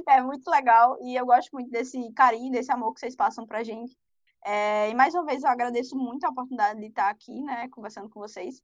é 0.09 0.20
muito 0.20 0.50
legal 0.50 0.98
e 1.02 1.14
eu 1.14 1.26
gosto 1.26 1.50
muito 1.52 1.70
desse 1.70 2.12
carinho, 2.12 2.52
desse 2.52 2.72
amor 2.72 2.94
que 2.94 3.00
vocês 3.00 3.16
passam 3.16 3.46
pra 3.46 3.62
gente. 3.62 3.96
É, 4.44 4.90
e 4.90 4.94
mais 4.94 5.14
uma 5.14 5.24
vez 5.24 5.42
eu 5.42 5.50
agradeço 5.50 5.96
muito 5.96 6.24
a 6.24 6.30
oportunidade 6.30 6.78
de 6.78 6.86
estar 6.86 7.09
aqui, 7.11 7.42
né, 7.42 7.68
conversando 7.68 8.09
com 8.09 8.20
vocês. 8.20 8.62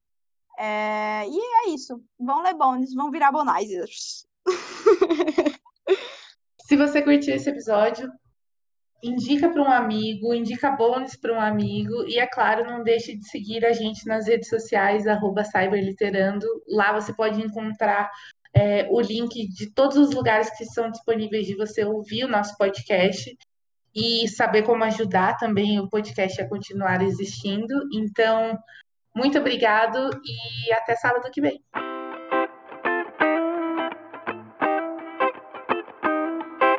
É, 0.56 1.26
e 1.28 1.38
é 1.38 1.70
isso. 1.70 2.02
Vão 2.18 2.42
ler 2.42 2.54
bondes, 2.54 2.94
vão 2.94 3.10
virar 3.10 3.32
bonizers. 3.32 4.26
Se 6.66 6.76
você 6.76 7.02
curtiu 7.02 7.34
esse 7.34 7.50
episódio, 7.50 8.10
indica 9.02 9.50
para 9.50 9.62
um 9.62 9.70
amigo, 9.70 10.32
indica 10.32 10.70
bônus 10.70 11.16
para 11.16 11.34
um 11.34 11.40
amigo 11.40 12.04
e, 12.06 12.18
é 12.18 12.26
claro, 12.26 12.64
não 12.64 12.82
deixe 12.82 13.16
de 13.16 13.28
seguir 13.28 13.64
a 13.64 13.72
gente 13.72 14.06
nas 14.06 14.26
redes 14.26 14.48
sociais, 14.48 15.04
cyberliterando. 15.50 16.46
Lá 16.68 16.92
você 16.92 17.12
pode 17.12 17.40
encontrar 17.40 18.10
é, 18.54 18.86
o 18.90 19.00
link 19.00 19.48
de 19.48 19.72
todos 19.72 19.96
os 19.96 20.14
lugares 20.14 20.56
que 20.56 20.64
são 20.66 20.90
disponíveis 20.90 21.46
de 21.46 21.56
você 21.56 21.84
ouvir 21.84 22.24
o 22.24 22.28
nosso 22.28 22.56
podcast 22.56 23.36
e 23.94 24.28
saber 24.28 24.62
como 24.62 24.84
ajudar 24.84 25.36
também 25.36 25.80
o 25.80 25.88
podcast 25.88 26.40
a 26.40 26.48
continuar 26.48 27.02
existindo. 27.02 27.74
Então, 27.92 28.58
muito 29.14 29.38
obrigado 29.38 30.10
e 30.24 30.72
até 30.72 30.94
sábado 30.96 31.30
que 31.30 31.40
vem. 31.40 31.60